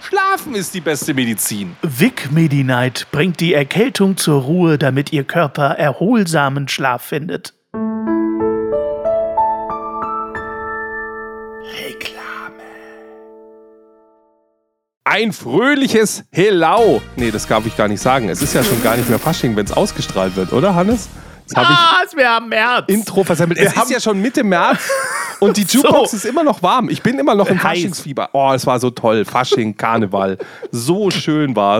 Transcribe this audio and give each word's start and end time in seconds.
Schlafen 0.00 0.54
ist 0.54 0.74
die 0.74 0.80
beste 0.80 1.14
Medizin. 1.14 1.76
Vic 1.82 2.30
Medi-Night 2.30 3.08
bringt 3.10 3.40
die 3.40 3.54
Erkältung 3.54 4.16
zur 4.16 4.42
Ruhe, 4.42 4.78
damit 4.78 5.12
Ihr 5.12 5.24
Körper 5.24 5.70
erholsamen 5.70 6.68
Schlaf 6.68 7.02
findet. 7.02 7.54
Reklame. 11.82 12.62
Ein 15.04 15.32
fröhliches 15.32 16.24
Hello. 16.30 17.02
Nee, 17.16 17.30
das 17.30 17.46
darf 17.46 17.66
ich 17.66 17.76
gar 17.76 17.88
nicht 17.88 18.00
sagen. 18.00 18.28
Es 18.28 18.40
ist 18.40 18.54
ja 18.54 18.62
schon 18.62 18.82
gar 18.82 18.96
nicht 18.96 19.08
mehr 19.08 19.18
Fasching, 19.18 19.56
wenn 19.56 19.66
es 19.66 19.72
ausgestrahlt 19.72 20.36
wird, 20.36 20.52
oder 20.52 20.74
Hannes? 20.74 21.08
Jetzt 21.48 21.56
ah, 21.56 22.02
es 22.04 22.14
wäre 22.14 22.40
März. 22.40 22.84
Intro 22.88 23.24
versemmelt. 23.24 23.58
Es 23.58 23.74
ist 23.74 23.90
ja 23.90 24.00
schon 24.00 24.20
Mitte 24.20 24.44
März 24.44 24.78
und 25.40 25.56
die 25.56 25.62
Jukebox 25.62 26.10
so. 26.10 26.16
ist 26.16 26.26
immer 26.26 26.44
noch 26.44 26.62
warm. 26.62 26.88
Ich 26.90 27.02
bin 27.02 27.18
immer 27.18 27.34
noch 27.34 27.48
im 27.48 27.58
Faschingsfieber. 27.58 28.30
Oh, 28.32 28.52
es 28.52 28.66
war 28.66 28.78
so 28.78 28.90
toll. 28.90 29.24
Fasching, 29.24 29.76
Karneval. 29.76 30.38
So 30.70 31.10
schön 31.10 31.56
war 31.56 31.78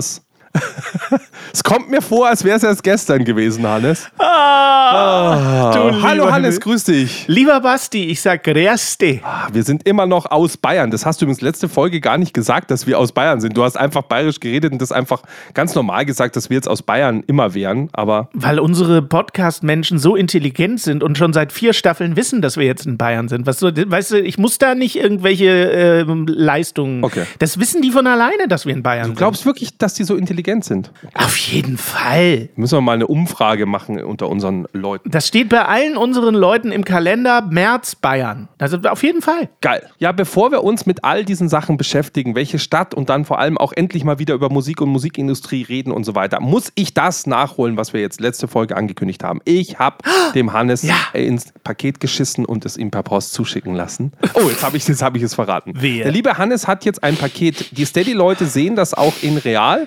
es. 1.53 1.63
kommt 1.63 1.91
mir 1.91 2.01
vor, 2.01 2.29
als 2.29 2.45
wäre 2.45 2.57
es 2.57 2.63
erst 2.63 2.83
gestern 2.83 3.25
gewesen, 3.25 3.67
Hannes. 3.67 4.07
Ah, 4.19 5.75
ah. 5.75 6.03
Hallo 6.03 6.31
Hannes, 6.31 6.61
grüß 6.61 6.85
dich. 6.85 7.27
Lieber 7.29 7.61
Basti, 7.61 8.07
ich 8.07 8.23
sag 8.23 8.45
Grüßte. 8.45 9.21
Ah, 9.23 9.49
wir 9.53 9.63
sind 9.63 9.87
immer 9.87 10.07
noch 10.07 10.31
aus 10.31 10.57
Bayern. 10.57 10.91
Das 10.91 11.05
hast 11.05 11.21
du 11.21 11.27
übrigens 11.27 11.43
letzte 11.43 11.69
Folge 11.69 12.01
gar 12.01 12.17
nicht 12.17 12.33
gesagt, 12.33 12.71
dass 12.71 12.87
wir 12.87 12.99
aus 12.99 13.13
Bayern 13.13 13.41
sind. 13.41 13.57
Du 13.57 13.63
hast 13.63 13.77
einfach 13.77 14.03
bayerisch 14.03 14.41
geredet 14.41 14.73
und 14.73 14.81
das 14.81 14.93
einfach 14.93 15.23
ganz 15.53 15.75
normal 15.75 16.07
gesagt, 16.07 16.37
dass 16.37 16.49
wir 16.49 16.55
jetzt 16.57 16.69
aus 16.69 16.81
Bayern 16.81 17.23
immer 17.27 17.53
wären. 17.53 17.91
Aber 17.93 18.31
Weil 18.33 18.61
unsere 18.61 19.03
Podcast-Menschen 19.03 19.99
so 19.99 20.17
intelligent 20.17 20.81
sind 20.81 21.03
und 21.03 21.19
schon 21.19 21.35
seit 21.35 21.53
vier 21.53 21.75
Staffeln 21.75 22.17
wissen, 22.17 22.41
dass 22.41 22.57
wir 22.57 22.65
jetzt 22.65 22.87
in 22.87 22.97
Bayern 22.97 23.29
sind. 23.29 23.47
Was, 23.47 23.61
weißt 23.61 24.13
du, 24.13 24.21
ich 24.21 24.39
muss 24.39 24.57
da 24.57 24.75
nicht 24.75 24.97
irgendwelche 24.97 25.49
äh, 25.49 26.05
Leistungen. 26.27 27.05
Okay. 27.05 27.25
Das 27.41 27.61
wissen 27.61 27.83
die 27.83 27.91
von 27.91 28.07
alleine, 28.07 28.49
dass 28.49 28.65
wir 28.65 28.73
in 28.73 28.83
Bayern 28.83 29.05
sind. 29.05 29.17
Du 29.17 29.19
glaubst 29.19 29.45
wirklich, 29.45 29.77
dass 29.77 29.93
die 29.93 30.05
so 30.05 30.17
intelligent 30.17 30.48
sind? 30.65 30.93
Okay. 31.03 31.25
Auf 31.25 31.37
jeden 31.37 31.79
Fall. 31.79 32.49
Müssen 32.57 32.77
wir 32.77 32.81
mal 32.81 32.93
eine 32.93 33.07
Umfrage 33.07 33.67
machen 33.67 34.03
unter 34.03 34.29
unseren 34.29 34.67
Leuten. 34.73 35.11
Das 35.11 35.27
steht 35.29 35.49
bei 35.49 35.65
allen 35.65 35.97
unseren 35.97 36.35
Leuten 36.35 36.73
im 36.73 36.85
Kalender 36.85 37.43
März 37.43 37.95
Bayern. 37.95 38.49
Also 38.59 38.79
auf 38.79 39.03
jeden 39.03 39.23
Fall. 39.23 39.49
Geil. 39.61 39.89
Ja, 39.99 40.13
bevor 40.13 40.51
wir 40.51 40.65
uns 40.65 40.87
mit 40.87 41.05
all 41.05 41.25
diesen 41.25 41.49
Sachen 41.49 41.77
beschäftigen, 41.77 42.35
welche 42.35 42.59
Stadt 42.59 42.95
und 42.95 43.09
dann 43.09 43.25
vor 43.25 43.39
allem 43.39 43.59
auch 43.59 43.73
endlich 43.73 44.05
mal 44.05 44.19
wieder 44.19 44.35
über 44.35 44.51
Musik 44.51 44.81
und 44.81 44.89
Musikindustrie 44.89 45.63
reden 45.63 45.93
und 45.93 46.05
so 46.05 46.15
weiter, 46.15 46.41
muss 46.41 46.73
ich 46.75 46.95
das 46.95 47.27
nachholen, 47.27 47.77
was 47.77 47.93
wir 47.93 48.01
jetzt 48.01 48.21
letzte 48.21 48.49
Folge 48.49 48.77
angekündigt 48.77 49.23
haben. 49.23 49.41
Ich 49.45 49.79
habe 49.79 49.99
dem 50.35 50.53
Hannes 50.53 50.83
ja. 50.83 50.97
ins 51.13 51.53
Paket 51.63 52.01
geschissen 52.01 52.45
und 52.45 52.65
es 52.65 52.77
ihm 52.77 52.91
per 52.91 53.03
Post 53.03 53.33
zuschicken 53.35 53.75
lassen. 53.75 54.13
Oh, 54.35 54.49
jetzt 54.49 54.63
habe 54.63 54.77
ich, 54.77 54.85
hab 54.89 55.17
ich 55.17 55.23
es 55.23 55.35
verraten. 55.35 55.81
Wehe. 55.81 56.03
Der 56.03 56.13
liebe 56.13 56.39
Hannes 56.39 56.67
hat 56.67 56.85
jetzt 56.85 57.03
ein 57.03 57.17
Paket. 57.17 57.77
Die 57.77 57.85
Steady-Leute 57.85 58.47
sehen 58.47 58.77
das 58.77 58.95
auch 58.95 59.15
in 59.23 59.37
real. 59.39 59.87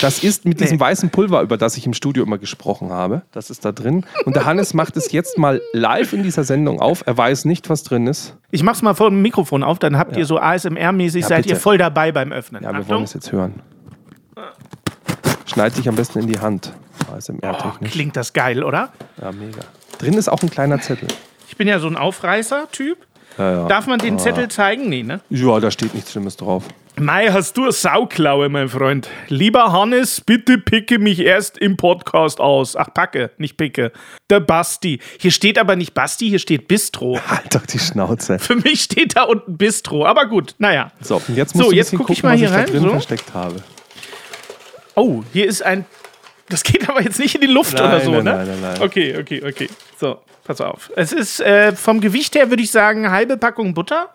Das 0.00 0.22
ist 0.22 0.44
mit 0.44 0.60
diesem 0.60 0.76
nee. 0.76 0.80
weißen 0.80 1.10
Pulver, 1.10 1.42
über 1.42 1.56
das 1.56 1.76
ich 1.76 1.86
im 1.86 1.92
Studio 1.92 2.22
immer 2.22 2.38
gesprochen 2.38 2.90
habe. 2.90 3.22
Das 3.32 3.50
ist 3.50 3.64
da 3.64 3.72
drin. 3.72 4.04
Und 4.24 4.36
der 4.36 4.44
Hannes 4.44 4.74
macht 4.74 4.96
es 4.96 5.12
jetzt 5.12 5.38
mal 5.38 5.60
live 5.72 6.12
in 6.12 6.22
dieser 6.22 6.44
Sendung 6.44 6.80
auf. 6.80 7.02
Er 7.06 7.16
weiß 7.16 7.44
nicht, 7.44 7.68
was 7.68 7.82
drin 7.82 8.06
ist. 8.06 8.36
Ich 8.50 8.62
mach's 8.62 8.82
mal 8.82 8.94
vor 8.94 9.10
dem 9.10 9.22
Mikrofon 9.22 9.62
auf, 9.62 9.78
dann 9.78 9.98
habt 9.98 10.12
ja. 10.12 10.18
ihr 10.18 10.26
so 10.26 10.38
ASMR-mäßig, 10.38 11.22
ja, 11.22 11.26
seid 11.26 11.46
ihr 11.46 11.56
voll 11.56 11.78
dabei 11.78 12.12
beim 12.12 12.32
Öffnen. 12.32 12.62
Ja, 12.62 12.70
wir 12.70 12.80
Achtung. 12.80 12.94
wollen 12.96 13.04
es 13.04 13.14
jetzt 13.14 13.32
hören. 13.32 13.54
Schneid 15.46 15.76
dich 15.76 15.88
am 15.88 15.96
besten 15.96 16.20
in 16.20 16.26
die 16.26 16.38
Hand. 16.38 16.72
ASMR-technisch. 17.12 17.90
Oh, 17.90 17.92
klingt 17.92 18.16
das 18.16 18.32
geil, 18.32 18.62
oder? 18.62 18.92
Ja, 19.20 19.32
mega. 19.32 19.60
Drin 19.98 20.14
ist 20.14 20.28
auch 20.28 20.42
ein 20.42 20.50
kleiner 20.50 20.80
Zettel. 20.80 21.08
Ich 21.48 21.56
bin 21.56 21.66
ja 21.66 21.80
so 21.80 21.88
ein 21.88 21.96
Aufreißer-Typ. 21.96 22.98
Ja, 23.36 23.52
ja. 23.52 23.68
Darf 23.68 23.86
man 23.86 23.98
den 23.98 24.14
ah. 24.14 24.18
Zettel 24.18 24.48
zeigen? 24.48 24.88
Nee, 24.88 25.02
ne? 25.02 25.20
Ja, 25.30 25.60
da 25.60 25.70
steht 25.70 25.94
nichts 25.94 26.12
Schlimmes 26.12 26.36
drauf. 26.36 26.64
Mei, 27.00 27.28
hast 27.28 27.56
du 27.56 27.62
eine 27.62 27.72
Sauklaue, 27.72 28.48
mein 28.48 28.68
Freund. 28.68 29.08
Lieber 29.28 29.70
Hannes, 29.72 30.20
bitte 30.20 30.58
picke 30.58 30.98
mich 30.98 31.20
erst 31.20 31.56
im 31.56 31.76
Podcast 31.76 32.40
aus. 32.40 32.74
Ach, 32.74 32.92
packe, 32.92 33.30
nicht 33.38 33.56
picke. 33.56 33.92
Der 34.30 34.40
Basti. 34.40 34.98
Hier 35.18 35.30
steht 35.30 35.58
aber 35.58 35.76
nicht 35.76 35.94
Basti, 35.94 36.28
hier 36.28 36.40
steht 36.40 36.66
Bistro. 36.66 37.20
Halt 37.28 37.54
doch 37.54 37.66
die 37.66 37.78
Schnauze. 37.78 38.40
Für 38.40 38.56
mich 38.56 38.82
steht 38.82 39.16
da 39.16 39.22
unten 39.22 39.56
Bistro, 39.56 40.06
aber 40.06 40.26
gut, 40.26 40.56
naja. 40.58 40.90
So, 41.00 41.22
jetzt 41.34 41.54
muss 41.54 41.66
so, 41.66 41.72
jetzt 41.72 41.94
gucke 41.94 42.12
ich 42.12 42.24
mal 42.24 42.36
hier 42.36 42.50
rein, 42.50 42.66
drin 42.66 42.82
so. 42.82 42.90
versteckt 42.90 43.32
habe. 43.32 43.62
Oh, 44.96 45.22
hier 45.32 45.46
ist 45.46 45.62
ein. 45.62 45.84
Das 46.48 46.64
geht 46.64 46.88
aber 46.88 47.02
jetzt 47.02 47.20
nicht 47.20 47.34
in 47.36 47.42
die 47.42 47.46
Luft 47.46 47.74
nein, 47.74 47.84
oder 47.84 48.00
so, 48.00 48.10
nein, 48.10 48.24
ne? 48.24 48.32
Nein, 48.32 48.46
nein, 48.48 48.60
nein. 48.60 48.82
Okay, 48.82 49.16
okay, 49.18 49.42
okay. 49.46 49.68
So, 50.00 50.18
pass 50.48 50.60
auf. 50.62 50.90
Es 50.96 51.12
ist 51.12 51.40
äh, 51.40 51.76
vom 51.76 52.00
Gewicht 52.00 52.34
her, 52.34 52.48
würde 52.48 52.62
ich 52.62 52.70
sagen, 52.70 53.10
halbe 53.10 53.36
Packung 53.36 53.74
Butter. 53.74 54.08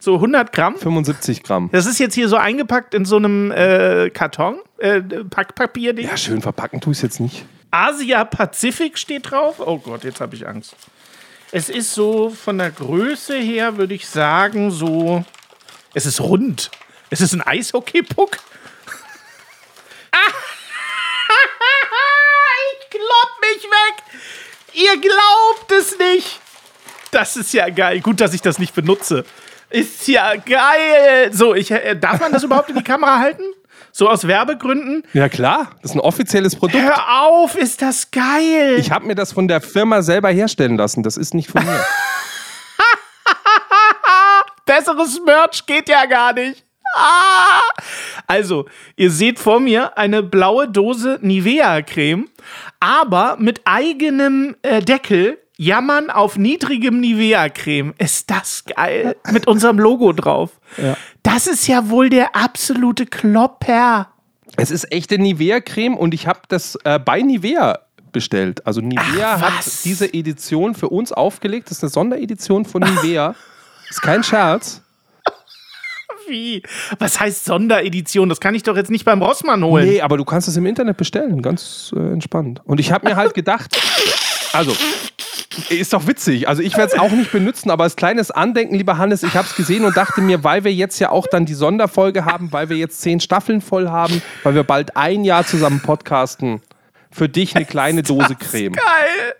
So 0.00 0.14
100 0.14 0.52
Gramm? 0.52 0.76
75 0.76 1.42
Gramm. 1.42 1.68
Das 1.70 1.84
ist 1.84 1.98
jetzt 1.98 2.14
hier 2.14 2.28
so 2.28 2.36
eingepackt 2.36 2.94
in 2.94 3.04
so 3.04 3.16
einem 3.16 3.50
äh, 3.50 4.10
Karton, 4.10 4.60
äh, 4.78 5.00
Packpapier. 5.00 5.92
-Ding. 5.92 6.06
Ja, 6.06 6.16
schön 6.16 6.40
verpacken 6.40 6.80
tue 6.80 6.92
ich 6.92 6.98
es 6.98 7.02
jetzt 7.02 7.20
nicht. 7.20 7.44
Asia 7.70 8.24
Pazifik 8.24 8.96
steht 8.96 9.30
drauf. 9.30 9.56
Oh 9.58 9.78
Gott, 9.78 10.04
jetzt 10.04 10.20
habe 10.20 10.34
ich 10.34 10.46
Angst. 10.48 10.74
Es 11.52 11.68
ist 11.68 11.92
so 11.92 12.30
von 12.30 12.56
der 12.56 12.70
Größe 12.70 13.34
her, 13.34 13.76
würde 13.76 13.94
ich 13.94 14.08
sagen, 14.08 14.70
so. 14.70 15.24
Es 15.92 16.06
ist 16.06 16.20
rund. 16.20 16.70
Es 17.10 17.20
ist 17.20 17.34
ein 17.34 17.42
Eishockey-Puck. 17.42 18.38
Ah! 20.12 20.32
ich 22.80 22.90
klopp 22.90 23.32
mich 23.42 23.64
weg. 23.64 24.04
Ihr 24.88 25.00
glaubt 25.00 25.72
es 25.72 25.98
nicht. 25.98 26.40
Das 27.10 27.36
ist 27.36 27.52
ja 27.52 27.68
geil. 27.68 28.00
Gut, 28.00 28.20
dass 28.20 28.34
ich 28.34 28.42
das 28.42 28.58
nicht 28.58 28.74
benutze. 28.74 29.24
Ist 29.70 30.08
ja 30.08 30.34
geil. 30.36 31.30
So, 31.32 31.54
ich, 31.54 31.70
äh, 31.70 31.94
darf 31.96 32.20
man 32.20 32.32
das 32.32 32.42
überhaupt 32.42 32.70
in 32.70 32.76
die 32.76 32.84
Kamera 32.84 33.18
halten? 33.18 33.42
So 33.92 34.08
aus 34.08 34.26
Werbegründen? 34.26 35.02
Ja 35.12 35.28
klar, 35.28 35.70
das 35.82 35.90
ist 35.90 35.96
ein 35.96 36.00
offizielles 36.00 36.56
Produkt. 36.56 36.82
Hör 36.82 37.22
auf, 37.22 37.56
ist 37.56 37.82
das 37.82 38.10
geil. 38.10 38.76
Ich 38.78 38.90
habe 38.90 39.06
mir 39.06 39.14
das 39.14 39.32
von 39.32 39.48
der 39.48 39.60
Firma 39.60 40.02
selber 40.02 40.30
herstellen 40.30 40.76
lassen. 40.76 41.02
Das 41.02 41.16
ist 41.16 41.34
nicht 41.34 41.50
von 41.50 41.64
mir. 41.64 41.84
Besseres 44.66 45.20
Merch 45.24 45.66
geht 45.66 45.88
ja 45.88 46.04
gar 46.06 46.32
nicht. 46.32 46.64
Ah! 46.94 47.60
Also, 48.28 48.66
ihr 48.96 49.10
seht 49.10 49.38
vor 49.38 49.58
mir 49.58 49.96
eine 49.96 50.22
blaue 50.22 50.68
Dose 50.68 51.18
Nivea-Creme, 51.22 52.28
aber 52.78 53.36
mit 53.40 53.62
eigenem 53.64 54.54
äh, 54.60 54.82
Deckel 54.82 55.38
Jammern 55.56 56.10
auf 56.10 56.36
niedrigem 56.36 57.00
Nivea-Creme. 57.00 57.94
Ist 57.98 58.30
das 58.30 58.64
geil? 58.64 59.16
Mit 59.32 59.48
unserem 59.48 59.78
Logo 59.78 60.12
drauf. 60.12 60.50
Ja. 60.76 60.96
Das 61.22 61.46
ist 61.46 61.66
ja 61.66 61.88
wohl 61.88 62.10
der 62.10 62.36
absolute 62.36 63.06
Klopper. 63.06 64.08
Es 64.56 64.70
ist 64.70 64.92
echte 64.92 65.18
Nivea-Creme 65.18 65.96
und 65.96 66.12
ich 66.12 66.26
habe 66.26 66.40
das 66.48 66.78
äh, 66.84 66.98
bei 66.98 67.22
Nivea 67.22 67.80
bestellt. 68.12 68.66
Also 68.66 68.82
Nivea 68.82 69.36
Ach, 69.36 69.40
hat 69.40 69.84
diese 69.84 70.12
Edition 70.12 70.74
für 70.74 70.90
uns 70.90 71.12
aufgelegt. 71.12 71.70
Das 71.70 71.78
ist 71.78 71.84
eine 71.84 71.90
Sonderedition 71.90 72.64
von 72.64 72.82
Nivea. 72.82 73.34
ist 73.90 74.02
kein 74.02 74.22
Scherz. 74.22 74.82
Wie? 76.28 76.62
Was 76.98 77.20
heißt 77.20 77.44
Sonderedition? 77.44 78.28
Das 78.28 78.40
kann 78.40 78.54
ich 78.54 78.62
doch 78.62 78.76
jetzt 78.76 78.90
nicht 78.90 79.04
beim 79.04 79.22
Rossmann 79.22 79.64
holen. 79.64 79.88
Nee, 79.88 80.00
aber 80.00 80.16
du 80.16 80.24
kannst 80.24 80.48
es 80.48 80.56
im 80.56 80.66
Internet 80.66 80.96
bestellen. 80.96 81.42
Ganz 81.42 81.92
äh, 81.96 82.12
entspannt. 82.12 82.60
Und 82.64 82.80
ich 82.80 82.92
habe 82.92 83.08
mir 83.08 83.16
halt 83.16 83.34
gedacht, 83.34 83.78
also 84.52 84.74
ist 85.70 85.92
doch 85.92 86.06
witzig. 86.06 86.48
Also 86.48 86.62
ich 86.62 86.76
werde 86.76 86.94
es 86.94 86.98
auch 86.98 87.10
nicht 87.10 87.32
benutzen, 87.32 87.70
aber 87.70 87.84
als 87.84 87.96
kleines 87.96 88.30
Andenken, 88.30 88.74
lieber 88.74 88.98
Hannes, 88.98 89.22
ich 89.22 89.34
habe 89.34 89.46
es 89.46 89.56
gesehen 89.56 89.84
und 89.84 89.96
dachte 89.96 90.20
mir, 90.20 90.44
weil 90.44 90.64
wir 90.64 90.72
jetzt 90.72 90.98
ja 90.98 91.10
auch 91.10 91.26
dann 91.26 91.46
die 91.46 91.54
Sonderfolge 91.54 92.24
haben, 92.24 92.52
weil 92.52 92.68
wir 92.68 92.76
jetzt 92.76 93.00
zehn 93.00 93.20
Staffeln 93.20 93.60
voll 93.60 93.88
haben, 93.88 94.22
weil 94.42 94.54
wir 94.54 94.64
bald 94.64 94.96
ein 94.96 95.24
Jahr 95.24 95.46
zusammen 95.46 95.80
podcasten, 95.80 96.60
für 97.10 97.28
dich 97.28 97.56
eine 97.56 97.64
kleine 97.64 98.02
Dose 98.02 98.36
Creme. 98.36 98.74
Geil! 98.74 99.34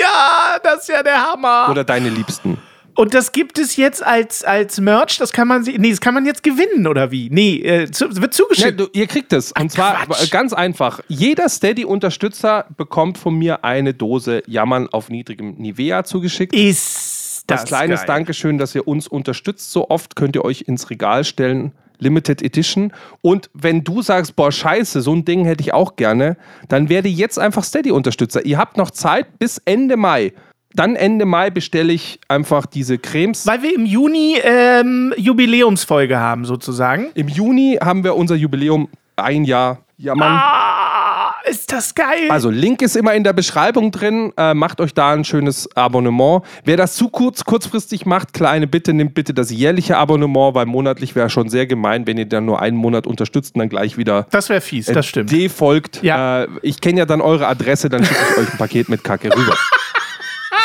Ja, 0.00 0.58
das 0.62 0.82
ist 0.82 0.88
ja 0.88 1.02
der 1.02 1.20
Hammer. 1.20 1.68
Oder 1.70 1.84
deine 1.84 2.08
Liebsten. 2.08 2.58
Und 3.00 3.14
das 3.14 3.32
gibt 3.32 3.58
es 3.58 3.76
jetzt 3.76 4.04
als, 4.04 4.44
als 4.44 4.78
Merch, 4.78 5.16
das 5.16 5.32
kann 5.32 5.48
man 5.48 5.62
nee, 5.62 5.88
das 5.88 6.02
kann 6.02 6.12
man 6.12 6.26
jetzt 6.26 6.42
gewinnen 6.42 6.86
oder 6.86 7.10
wie? 7.10 7.30
Nee, 7.30 7.56
äh, 7.56 7.90
zu, 7.90 8.14
wird 8.20 8.34
zugeschickt. 8.34 8.78
Ja, 8.78 8.86
du, 8.86 8.88
ihr 8.92 9.06
kriegt 9.06 9.32
es. 9.32 9.52
Und 9.58 9.72
zwar 9.72 10.04
Quatsch. 10.04 10.30
ganz 10.30 10.52
einfach. 10.52 11.00
Jeder 11.08 11.48
Steady-Unterstützer 11.48 12.66
bekommt 12.76 13.16
von 13.16 13.36
mir 13.36 13.64
eine 13.64 13.94
Dose 13.94 14.42
Jammern 14.46 14.86
auf 14.90 15.08
niedrigem 15.08 15.54
Nivea 15.56 16.04
zugeschickt. 16.04 16.54
Ist 16.54 17.44
das 17.46 17.60
Als 17.60 17.68
kleines 17.70 18.00
geil. 18.00 18.06
Dankeschön, 18.18 18.58
dass 18.58 18.74
ihr 18.74 18.86
uns 18.86 19.08
unterstützt. 19.08 19.72
So 19.72 19.88
oft 19.88 20.14
könnt 20.14 20.36
ihr 20.36 20.44
euch 20.44 20.64
ins 20.66 20.90
Regal 20.90 21.24
stellen. 21.24 21.72
Limited 22.00 22.42
Edition. 22.42 22.92
Und 23.22 23.48
wenn 23.54 23.82
du 23.82 24.02
sagst, 24.02 24.36
boah, 24.36 24.52
scheiße, 24.52 25.00
so 25.00 25.14
ein 25.14 25.24
Ding 25.24 25.46
hätte 25.46 25.62
ich 25.62 25.72
auch 25.72 25.96
gerne, 25.96 26.36
dann 26.68 26.90
werde 26.90 27.08
jetzt 27.08 27.38
einfach 27.38 27.64
Steady-Unterstützer. 27.64 28.44
Ihr 28.44 28.58
habt 28.58 28.76
noch 28.76 28.90
Zeit 28.90 29.38
bis 29.38 29.58
Ende 29.64 29.96
Mai. 29.96 30.32
Dann 30.74 30.94
Ende 30.94 31.24
Mai 31.24 31.50
bestelle 31.50 31.92
ich 31.92 32.20
einfach 32.28 32.66
diese 32.66 32.98
Cremes. 32.98 33.46
Weil 33.46 33.62
wir 33.62 33.74
im 33.74 33.86
Juni 33.86 34.36
ähm, 34.42 35.12
Jubiläumsfolge 35.16 36.18
haben, 36.18 36.44
sozusagen. 36.44 37.08
Im 37.14 37.28
Juni 37.28 37.78
haben 37.82 38.04
wir 38.04 38.14
unser 38.14 38.36
Jubiläum 38.36 38.88
ein 39.16 39.44
Jahr. 39.44 39.78
Ja, 39.98 40.14
Mann. 40.14 40.32
Ah, 40.32 41.34
ist 41.44 41.72
das 41.72 41.94
geil. 41.94 42.30
Also, 42.30 42.48
Link 42.48 42.80
ist 42.80 42.96
immer 42.96 43.12
in 43.14 43.24
der 43.24 43.32
Beschreibung 43.32 43.90
drin. 43.90 44.32
Äh, 44.36 44.54
macht 44.54 44.80
euch 44.80 44.94
da 44.94 45.12
ein 45.12 45.24
schönes 45.24 45.68
Abonnement. 45.76 46.42
Wer 46.64 46.78
das 46.78 46.94
zu 46.94 47.08
kurz, 47.08 47.44
kurzfristig 47.44 48.06
macht, 48.06 48.32
kleine 48.32 48.66
Bitte, 48.66 48.94
nimmt 48.94 49.12
bitte 49.14 49.34
das 49.34 49.50
jährliche 49.50 49.98
Abonnement, 49.98 50.54
weil 50.54 50.66
monatlich 50.66 51.16
wäre 51.16 51.28
schon 51.28 51.50
sehr 51.50 51.66
gemein, 51.66 52.06
wenn 52.06 52.16
ihr 52.16 52.26
dann 52.26 52.46
nur 52.46 52.62
einen 52.62 52.76
Monat 52.76 53.06
unterstützt 53.06 53.56
und 53.56 53.58
dann 53.58 53.68
gleich 53.68 53.98
wieder 53.98 54.26
das 54.30 54.48
wäre 54.48 54.60
fies, 54.60 54.86
das 54.86 55.04
stimmt. 55.04 55.32
defolgt. 55.32 56.02
Ja. 56.02 56.44
Äh, 56.44 56.48
ich 56.62 56.80
kenne 56.80 57.00
ja 57.00 57.04
dann 57.04 57.20
eure 57.20 57.48
Adresse, 57.48 57.88
dann 57.88 58.04
schicke 58.04 58.20
ich 58.30 58.38
euch 58.38 58.52
ein 58.52 58.58
Paket 58.58 58.88
mit 58.88 59.04
Kacke 59.04 59.28
rüber. 59.34 59.54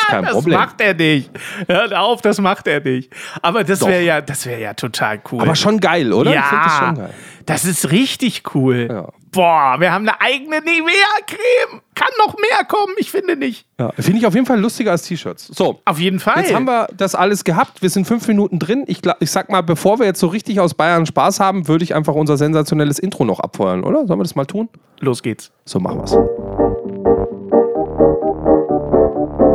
Ist 0.06 0.10
kein 0.10 0.24
Das 0.24 0.32
Problem. 0.32 0.58
macht 0.58 0.80
er 0.80 0.94
nicht. 0.94 1.30
Hört 1.68 1.94
auf, 1.94 2.20
das 2.22 2.40
macht 2.40 2.66
er 2.66 2.80
nicht. 2.80 3.12
Aber 3.42 3.64
das 3.64 3.84
wäre 3.84 4.02
ja, 4.02 4.20
das 4.20 4.46
wäre 4.46 4.60
ja 4.60 4.74
total 4.74 5.20
cool. 5.30 5.40
Aber 5.42 5.54
schon 5.54 5.80
geil, 5.80 6.12
oder? 6.12 6.32
ja, 6.32 6.44
das 6.64 6.76
schon 6.78 6.94
geil. 6.96 7.10
das 7.46 7.64
ist 7.64 7.90
richtig 7.90 8.54
cool. 8.54 8.88
Ja. 8.90 9.08
Boah, 9.32 9.76
wir 9.78 9.92
haben 9.92 10.08
eine 10.08 10.18
eigene 10.20 10.60
Nivea-Creme. 10.60 11.82
Kann 11.94 12.08
noch 12.18 12.36
mehr 12.36 12.64
kommen, 12.66 12.94
ich 12.96 13.10
finde 13.10 13.36
nicht. 13.36 13.66
Ja, 13.78 13.92
Finde 13.98 14.18
ich 14.20 14.26
auf 14.26 14.34
jeden 14.34 14.46
Fall 14.46 14.58
lustiger 14.58 14.92
als 14.92 15.02
T-Shirts. 15.02 15.48
So, 15.48 15.80
Auf 15.84 15.98
jeden 15.98 16.20
Fall. 16.20 16.40
Jetzt 16.42 16.54
haben 16.54 16.64
wir 16.64 16.88
das 16.96 17.14
alles 17.14 17.44
gehabt. 17.44 17.82
Wir 17.82 17.90
sind 17.90 18.06
fünf 18.06 18.26
Minuten 18.28 18.58
drin. 18.58 18.84
Ich, 18.86 19.00
ich 19.20 19.30
sag 19.30 19.50
mal, 19.50 19.60
bevor 19.62 19.98
wir 19.98 20.06
jetzt 20.06 20.20
so 20.20 20.28
richtig 20.28 20.58
aus 20.60 20.72
Bayern 20.72 21.04
Spaß 21.04 21.40
haben, 21.40 21.68
würde 21.68 21.84
ich 21.84 21.94
einfach 21.94 22.14
unser 22.14 22.38
sensationelles 22.38 22.98
Intro 22.98 23.24
noch 23.26 23.40
abfeuern, 23.40 23.84
oder? 23.84 24.06
Sollen 24.06 24.18
wir 24.18 24.24
das 24.24 24.36
mal 24.36 24.46
tun? 24.46 24.70
Los 25.00 25.22
geht's. 25.22 25.50
So 25.66 25.80
machen 25.80 25.98
wir's. 25.98 26.16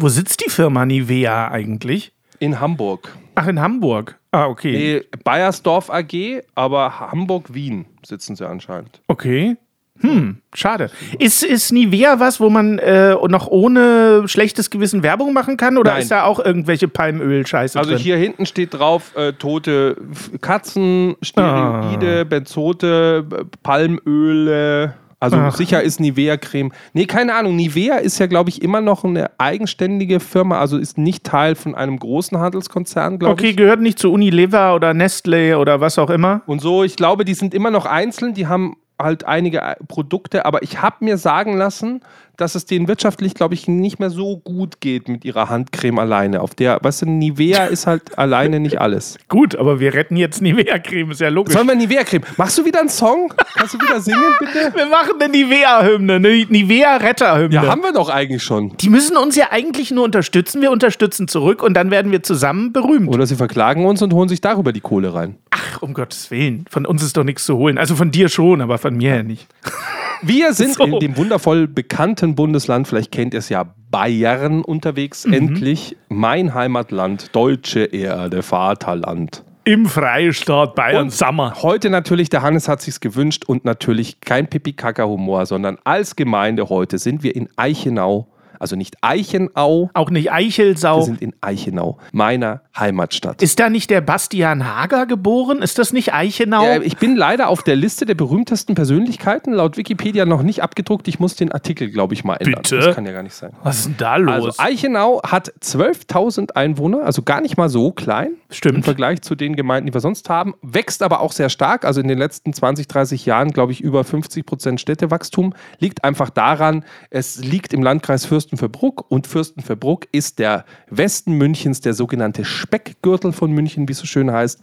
Wo 0.00 0.08
sitzt 0.08 0.44
die 0.44 0.50
Firma 0.50 0.86
Nivea 0.86 1.50
eigentlich? 1.50 2.12
In 2.38 2.58
Hamburg. 2.58 3.14
Ach, 3.34 3.46
in 3.46 3.60
Hamburg. 3.60 4.18
Ah, 4.32 4.46
okay. 4.46 4.72
Nee, 4.72 5.18
Bayersdorf 5.24 5.90
AG, 5.90 6.40
aber 6.54 7.00
Hamburg-Wien 7.00 7.84
sitzen 8.06 8.34
sie 8.34 8.48
anscheinend. 8.48 9.02
Okay. 9.08 9.56
Hm, 10.00 10.38
schade. 10.54 10.90
Ist, 11.18 11.42
ist 11.42 11.72
Nivea 11.72 12.18
was, 12.18 12.40
wo 12.40 12.48
man 12.48 12.78
äh, 12.78 13.14
noch 13.28 13.48
ohne 13.48 14.22
schlechtes 14.26 14.70
Gewissen 14.70 15.02
Werbung 15.02 15.34
machen 15.34 15.58
kann? 15.58 15.76
Oder 15.76 15.92
Nein. 15.92 16.02
ist 16.02 16.10
da 16.10 16.24
auch 16.24 16.42
irgendwelche 16.42 16.88
Palmöl-Scheiße 16.88 17.78
Also 17.78 17.90
drin? 17.90 18.00
hier 18.00 18.16
hinten 18.16 18.46
steht 18.46 18.72
drauf, 18.72 19.14
äh, 19.14 19.34
tote 19.34 19.96
Katzen, 20.40 21.16
Steroide, 21.20 22.24
Benzote, 22.24 23.26
äh, 23.30 23.44
Palmöle. 23.62 24.94
Also 25.20 25.36
Ach. 25.36 25.54
sicher 25.54 25.82
ist 25.82 26.00
Nivea-Creme. 26.00 26.72
Nee, 26.94 27.04
keine 27.04 27.34
Ahnung. 27.34 27.54
Nivea 27.54 27.96
ist 27.96 28.18
ja, 28.18 28.26
glaube 28.26 28.48
ich, 28.48 28.62
immer 28.62 28.80
noch 28.80 29.04
eine 29.04 29.30
eigenständige 29.38 30.18
Firma, 30.18 30.58
also 30.58 30.78
ist 30.78 30.96
nicht 30.96 31.24
Teil 31.24 31.54
von 31.54 31.74
einem 31.74 31.98
großen 31.98 32.38
Handelskonzern, 32.38 33.18
glaube 33.18 33.34
Okay, 33.34 33.50
ich. 33.50 33.56
gehört 33.56 33.80
nicht 33.80 33.98
zu 33.98 34.10
Unilever 34.10 34.74
oder 34.74 34.94
Nestle 34.94 35.58
oder 35.58 35.80
was 35.82 35.98
auch 35.98 36.08
immer. 36.10 36.40
Und 36.46 36.60
so, 36.60 36.82
ich 36.84 36.96
glaube, 36.96 37.26
die 37.26 37.34
sind 37.34 37.52
immer 37.52 37.70
noch 37.70 37.84
einzeln, 37.84 38.32
die 38.32 38.46
haben 38.46 38.76
halt 39.02 39.26
einige 39.26 39.60
äh, 39.60 39.76
Produkte, 39.88 40.44
aber 40.46 40.62
ich 40.62 40.80
habe 40.82 41.04
mir 41.04 41.18
sagen 41.18 41.56
lassen, 41.56 42.00
dass 42.40 42.54
es 42.54 42.64
denen 42.64 42.88
wirtschaftlich, 42.88 43.34
glaube 43.34 43.54
ich, 43.54 43.68
nicht 43.68 44.00
mehr 44.00 44.10
so 44.10 44.38
gut 44.38 44.80
geht 44.80 45.08
mit 45.08 45.24
ihrer 45.24 45.50
Handcreme 45.50 45.98
alleine. 45.98 46.40
Auf 46.40 46.54
der, 46.54 46.78
weißt 46.82 47.02
du, 47.02 47.06
Nivea 47.06 47.66
ist 47.66 47.86
halt 47.86 48.18
alleine 48.18 48.60
nicht 48.60 48.80
alles. 48.80 49.18
Gut, 49.28 49.56
aber 49.56 49.78
wir 49.78 49.94
retten 49.94 50.16
jetzt 50.16 50.40
Nivea-Creme, 50.40 51.10
ist 51.10 51.20
ja 51.20 51.28
logisch. 51.28 51.54
Sollen 51.54 51.68
wir 51.68 51.74
Nivea-Creme? 51.74 52.22
Machst 52.38 52.56
du 52.58 52.64
wieder 52.64 52.80
einen 52.80 52.88
Song? 52.88 53.32
Kannst 53.56 53.74
du 53.74 53.80
wieder 53.80 54.00
singen, 54.00 54.22
bitte? 54.38 54.72
wir 54.74 54.86
machen 54.86 55.20
eine 55.20 55.30
Nivea-Hymne, 55.30 56.14
eine 56.14 56.46
Nivea-Retter-Hymne. 56.48 57.54
Ja, 57.54 57.66
haben 57.66 57.82
wir 57.82 57.92
doch 57.92 58.08
eigentlich 58.08 58.42
schon. 58.42 58.76
Die 58.78 58.88
müssen 58.88 59.16
uns 59.16 59.36
ja 59.36 59.48
eigentlich 59.50 59.90
nur 59.90 60.04
unterstützen. 60.04 60.62
Wir 60.62 60.70
unterstützen 60.70 61.28
zurück 61.28 61.62
und 61.62 61.74
dann 61.74 61.90
werden 61.90 62.10
wir 62.10 62.22
zusammen 62.22 62.72
berühmt. 62.72 63.08
Oder 63.08 63.26
sie 63.26 63.36
verklagen 63.36 63.84
uns 63.84 64.00
und 64.00 64.14
holen 64.14 64.28
sich 64.28 64.40
darüber 64.40 64.72
die 64.72 64.80
Kohle 64.80 65.12
rein. 65.12 65.36
Ach, 65.50 65.59
um 65.82 65.94
Gottes 65.94 66.30
Willen. 66.30 66.64
Von 66.70 66.86
uns 66.86 67.02
ist 67.02 67.16
doch 67.16 67.24
nichts 67.24 67.44
zu 67.44 67.56
holen. 67.56 67.78
Also 67.78 67.96
von 67.96 68.10
dir 68.10 68.28
schon, 68.28 68.60
aber 68.60 68.78
von 68.78 68.96
mir 68.96 69.16
ja 69.16 69.22
nicht. 69.22 69.46
Wir 70.22 70.52
sind 70.52 70.74
So. 70.74 70.84
in 70.84 70.98
dem 70.98 71.16
wundervoll 71.16 71.66
bekannten 71.66 72.34
Bundesland, 72.34 72.86
vielleicht 72.86 73.10
kennt 73.10 73.32
ihr 73.32 73.38
es 73.38 73.48
ja, 73.48 73.64
Bayern 73.90 74.60
unterwegs. 74.62 75.24
Endlich 75.24 75.96
mein 76.10 76.52
Heimatland, 76.52 77.34
deutsche 77.34 77.84
Erde, 77.84 78.42
Vaterland. 78.42 79.42
Im 79.64 79.86
Freistaat 79.86 80.74
Bayern 80.74 81.08
Sommer. 81.10 81.54
Heute 81.62 81.88
natürlich, 81.88 82.28
der 82.28 82.42
Hannes 82.42 82.68
hat 82.68 82.82
sich's 82.82 83.00
gewünscht 83.00 83.44
und 83.46 83.64
natürlich 83.64 84.20
kein 84.20 84.46
Pipi-Kaka-Humor, 84.46 85.46
sondern 85.46 85.78
als 85.84 86.16
Gemeinde 86.16 86.68
heute 86.68 86.98
sind 86.98 87.22
wir 87.22 87.34
in 87.34 87.48
Eichenau, 87.56 88.26
also 88.60 88.76
nicht 88.76 88.96
Eichenau, 89.00 89.90
Auch 89.94 90.10
nicht 90.10 90.24
wir 90.24 90.34
Eichelsau. 90.34 91.00
sind 91.02 91.22
in 91.22 91.34
Eichenau, 91.40 91.98
meiner 92.12 92.60
Heimatstadt. 92.78 93.42
Ist 93.42 93.58
da 93.58 93.70
nicht 93.70 93.90
der 93.90 94.02
Bastian 94.02 94.66
Hager 94.66 95.06
geboren? 95.06 95.62
Ist 95.62 95.78
das 95.78 95.92
nicht 95.92 96.12
Eichenau? 96.12 96.64
Äh, 96.64 96.82
ich 96.84 96.98
bin 96.98 97.16
leider 97.16 97.48
auf 97.48 97.62
der 97.62 97.74
Liste 97.76 98.04
der 98.06 98.14
berühmtesten 98.14 98.74
Persönlichkeiten 98.74 99.52
laut 99.54 99.76
Wikipedia 99.76 100.26
noch 100.26 100.42
nicht 100.42 100.62
abgedruckt. 100.62 101.08
Ich 101.08 101.18
muss 101.18 101.34
den 101.36 101.50
Artikel, 101.52 101.90
glaube 101.90 102.14
ich, 102.14 102.22
mal 102.22 102.36
ändern. 102.36 102.62
Bitte? 102.62 102.78
Das 102.78 102.94
kann 102.94 103.06
ja 103.06 103.12
gar 103.12 103.22
nicht 103.22 103.34
sein. 103.34 103.52
Was 103.62 103.78
ist 103.78 103.86
denn 103.86 103.94
da 103.98 104.16
los? 104.16 104.58
Also 104.58 104.62
Eichenau 104.62 105.22
hat 105.24 105.52
12.000 105.62 106.52
Einwohner, 106.52 107.02
also 107.04 107.22
gar 107.22 107.40
nicht 107.40 107.56
mal 107.56 107.68
so 107.68 107.92
klein. 107.92 108.32
Stimmt. 108.50 108.76
Im 108.76 108.82
Vergleich 108.82 109.22
zu 109.22 109.34
den 109.34 109.56
Gemeinden, 109.56 109.86
die 109.86 109.94
wir 109.94 110.00
sonst 110.00 110.28
haben. 110.28 110.54
Wächst 110.60 111.02
aber 111.02 111.20
auch 111.20 111.32
sehr 111.32 111.48
stark. 111.48 111.84
Also 111.84 112.00
in 112.00 112.08
den 112.08 112.18
letzten 112.18 112.52
20, 112.52 112.88
30 112.88 113.24
Jahren, 113.24 113.52
glaube 113.52 113.72
ich, 113.72 113.80
über 113.80 114.04
50 114.04 114.44
Prozent 114.44 114.80
Städtewachstum. 114.80 115.54
Liegt 115.78 116.04
einfach 116.04 116.30
daran, 116.30 116.84
es 117.10 117.42
liegt 117.42 117.72
im 117.72 117.82
Landkreis 117.82 118.26
Fürstenfeldbruck 118.50 119.04
und 119.08 119.26
Fürstenfeldbruck 119.26 120.08
ist 120.12 120.38
der 120.38 120.64
Westen 120.88 121.34
Münchens, 121.34 121.80
der 121.80 121.94
sogenannte 121.94 122.44
Speckgürtel 122.44 123.32
von 123.32 123.52
München, 123.52 123.88
wie 123.88 123.92
es 123.92 123.98
so 123.98 124.06
schön 124.06 124.32
heißt. 124.32 124.60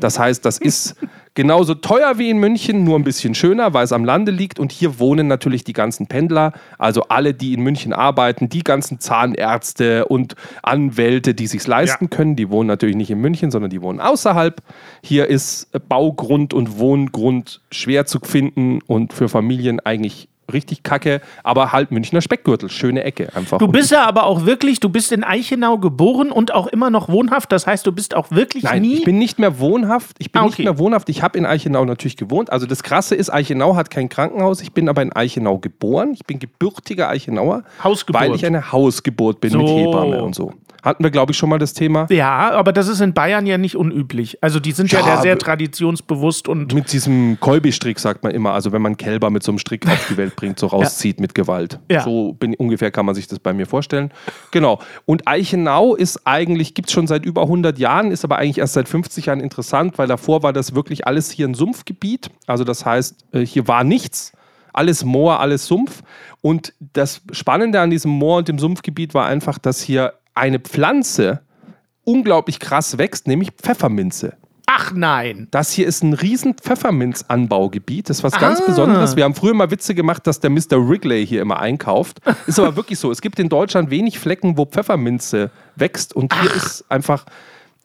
Das 0.00 0.18
heißt, 0.18 0.44
das 0.44 0.58
ist 0.58 0.96
genauso 1.34 1.74
teuer 1.74 2.18
wie 2.18 2.28
in 2.28 2.38
München, 2.38 2.84
nur 2.84 2.98
ein 2.98 3.04
bisschen 3.04 3.34
schöner, 3.34 3.72
weil 3.72 3.84
es 3.84 3.92
am 3.92 4.04
Lande 4.04 4.30
liegt. 4.30 4.58
Und 4.58 4.72
hier 4.72 4.98
wohnen 4.98 5.26
natürlich 5.26 5.64
die 5.64 5.72
ganzen 5.72 6.06
Pendler, 6.06 6.52
also 6.78 7.04
alle, 7.04 7.32
die 7.32 7.54
in 7.54 7.62
München 7.62 7.92
arbeiten, 7.92 8.48
die 8.48 8.62
ganzen 8.62 9.00
Zahnärzte 9.00 10.06
und 10.06 10.34
Anwälte, 10.62 11.34
die 11.34 11.46
sich 11.46 11.66
leisten 11.66 12.10
können. 12.10 12.36
Die 12.36 12.50
wohnen 12.50 12.66
natürlich 12.66 12.96
nicht 12.96 13.10
in 13.10 13.20
München, 13.20 13.50
sondern 13.50 13.70
die 13.70 13.80
wohnen 13.80 14.00
außerhalb. 14.00 14.62
Hier 15.02 15.28
ist 15.28 15.70
Baugrund 15.88 16.52
und 16.52 16.78
Wohngrund 16.78 17.62
schwer 17.70 18.04
zu 18.04 18.20
finden 18.20 18.80
und 18.86 19.12
für 19.12 19.28
Familien 19.28 19.80
eigentlich 19.80 20.28
richtig 20.50 20.82
kacke, 20.82 21.20
aber 21.42 21.72
halt 21.72 21.90
Münchner 21.90 22.20
Speckgürtel, 22.20 22.68
schöne 22.70 23.04
Ecke 23.04 23.28
einfach. 23.34 23.58
du 23.58 23.68
bist 23.68 23.90
ja 23.90 24.04
aber 24.06 24.24
auch 24.24 24.46
wirklich, 24.46 24.80
du 24.80 24.88
bist 24.88 25.12
in 25.12 25.24
Eichenau 25.24 25.78
geboren 25.78 26.30
und 26.30 26.52
auch 26.54 26.66
immer 26.66 26.90
noch 26.90 27.08
wohnhaft. 27.08 27.50
Das 27.52 27.66
heißt, 27.66 27.86
du 27.86 27.92
bist 27.92 28.14
auch 28.14 28.30
wirklich 28.30 28.64
Nein, 28.64 28.82
nie. 28.82 28.94
ich 28.98 29.04
bin 29.04 29.18
nicht 29.18 29.38
mehr 29.38 29.58
wohnhaft. 29.58 30.16
Ich 30.18 30.32
bin 30.32 30.42
Ah, 30.42 30.44
nicht 30.44 30.54
okay. 30.54 30.64
mehr 30.64 30.78
wohnhaft. 30.78 31.08
Ich 31.08 31.22
habe 31.22 31.36
in 31.38 31.46
Eichenau 31.46 31.84
natürlich 31.84 32.16
gewohnt. 32.16 32.50
Also 32.52 32.66
das 32.66 32.82
Krasse 32.82 33.14
ist, 33.14 33.32
Eichenau 33.32 33.76
hat 33.76 33.90
kein 33.90 34.08
Krankenhaus. 34.08 34.60
Ich 34.60 34.72
bin 34.72 34.88
aber 34.88 35.02
in 35.02 35.12
Eichenau 35.12 35.58
geboren. 35.58 36.12
Ich 36.14 36.24
bin 36.24 36.38
gebürtiger 36.38 37.08
Eichenauer, 37.08 37.62
Hausgeburt. 37.82 38.22
weil 38.22 38.34
ich 38.34 38.44
eine 38.46 38.72
Hausgeburt 38.72 39.40
bin 39.40 39.56
mit 39.56 39.66
So. 39.68 39.76
Hebamme 39.78 40.22
und 40.22 40.34
so. 40.34 40.52
Hatten 40.82 41.04
wir, 41.04 41.10
glaube 41.10 41.32
ich, 41.32 41.36
schon 41.36 41.50
mal 41.50 41.58
das 41.58 41.74
Thema. 41.74 42.06
ja, 42.08 42.52
aber 42.52 42.72
das 42.72 42.88
ist 42.88 43.00
in 43.02 43.12
Bayern 43.12 43.44
ja 43.46 43.58
nicht 43.58 43.76
unüblich. 43.76 44.38
Also 44.42 44.60
die 44.60 44.72
sind 44.72 44.90
ja, 44.90 45.00
Ja, 45.06 45.20
sehr 45.20 45.36
traditionsbewusst 45.38 46.48
und 46.48 46.72
Mit 46.74 46.92
diesem 46.92 47.38
Kolbi-Strick 47.40 47.98
sagt 47.98 48.22
man 48.22 48.32
immer, 48.32 48.52
also 48.52 48.72
wenn 48.72 48.82
man 48.82 48.96
Kälber 48.96 49.28
mit 49.30 49.42
so 49.42 49.52
einem 49.52 49.58
Strick 49.58 49.86
auf 49.86 50.06
die 50.10 50.16
Welt 50.16 50.36
bringt, 50.40 50.58
so 50.58 50.68
rauszieht 50.68 51.20
mit 51.20 51.34
Gewalt. 51.34 51.78
Ja. 51.90 52.02
So 52.02 52.32
bin, 52.32 52.54
ungefähr 52.54 52.90
kann 52.90 53.04
man 53.04 53.14
sich 53.14 53.28
das 53.28 53.38
bei 53.38 53.52
mir 53.52 53.66
vorstellen. 53.66 54.10
Genau. 54.50 54.80
Und 55.04 55.28
Eichenau 55.28 55.94
ist 55.94 56.26
eigentlich, 56.26 56.72
gibt 56.74 56.88
es 56.88 56.94
schon 56.94 57.06
seit 57.06 57.26
über 57.26 57.42
100 57.42 57.78
Jahren, 57.78 58.10
ist 58.10 58.24
aber 58.24 58.38
eigentlich 58.38 58.58
erst 58.58 58.72
seit 58.72 58.88
50 58.88 59.26
Jahren 59.26 59.40
interessant, 59.40 59.98
weil 59.98 60.08
davor 60.08 60.42
war 60.42 60.52
das 60.52 60.74
wirklich 60.74 61.06
alles 61.06 61.30
hier 61.30 61.46
ein 61.46 61.54
Sumpfgebiet. 61.54 62.30
Also 62.46 62.64
das 62.64 62.86
heißt, 62.86 63.26
äh, 63.32 63.44
hier 63.44 63.68
war 63.68 63.84
nichts. 63.84 64.32
Alles 64.72 65.04
Moor, 65.04 65.40
alles 65.40 65.66
Sumpf. 65.66 66.02
Und 66.40 66.72
das 66.94 67.20
Spannende 67.32 67.80
an 67.80 67.90
diesem 67.90 68.12
Moor 68.12 68.38
und 68.38 68.48
dem 68.48 68.58
Sumpfgebiet 68.58 69.12
war 69.12 69.26
einfach, 69.26 69.58
dass 69.58 69.80
hier 69.82 70.14
eine 70.34 70.58
Pflanze 70.58 71.40
unglaublich 72.04 72.60
krass 72.60 72.96
wächst, 72.96 73.26
nämlich 73.26 73.50
Pfefferminze. 73.50 74.34
Ach 74.82 74.92
nein. 74.94 75.46
Das 75.50 75.72
hier 75.72 75.86
ist 75.86 76.02
ein 76.02 76.14
riesen 76.14 76.54
Pfefferminzanbaugebiet. 76.54 78.08
Das 78.08 78.18
ist 78.18 78.24
was 78.24 78.38
ganz 78.38 78.60
Ah. 78.60 78.64
Besonderes. 78.66 79.14
Wir 79.14 79.24
haben 79.24 79.34
früher 79.34 79.52
mal 79.52 79.70
Witze 79.70 79.94
gemacht, 79.94 80.26
dass 80.26 80.40
der 80.40 80.48
Mr. 80.50 80.88
Wrigley 80.88 81.26
hier 81.26 81.42
immer 81.42 81.58
einkauft. 81.60 82.20
Ist 82.46 82.58
aber 82.58 82.76
wirklich 82.76 82.98
so. 82.98 83.10
Es 83.10 83.20
gibt 83.20 83.38
in 83.38 83.48
Deutschland 83.50 83.90
wenig 83.90 84.18
Flecken, 84.18 84.56
wo 84.56 84.64
Pfefferminze 84.64 85.50
wächst. 85.76 86.16
Und 86.16 86.32
hier 86.40 86.54
ist 86.54 86.84
einfach 86.88 87.26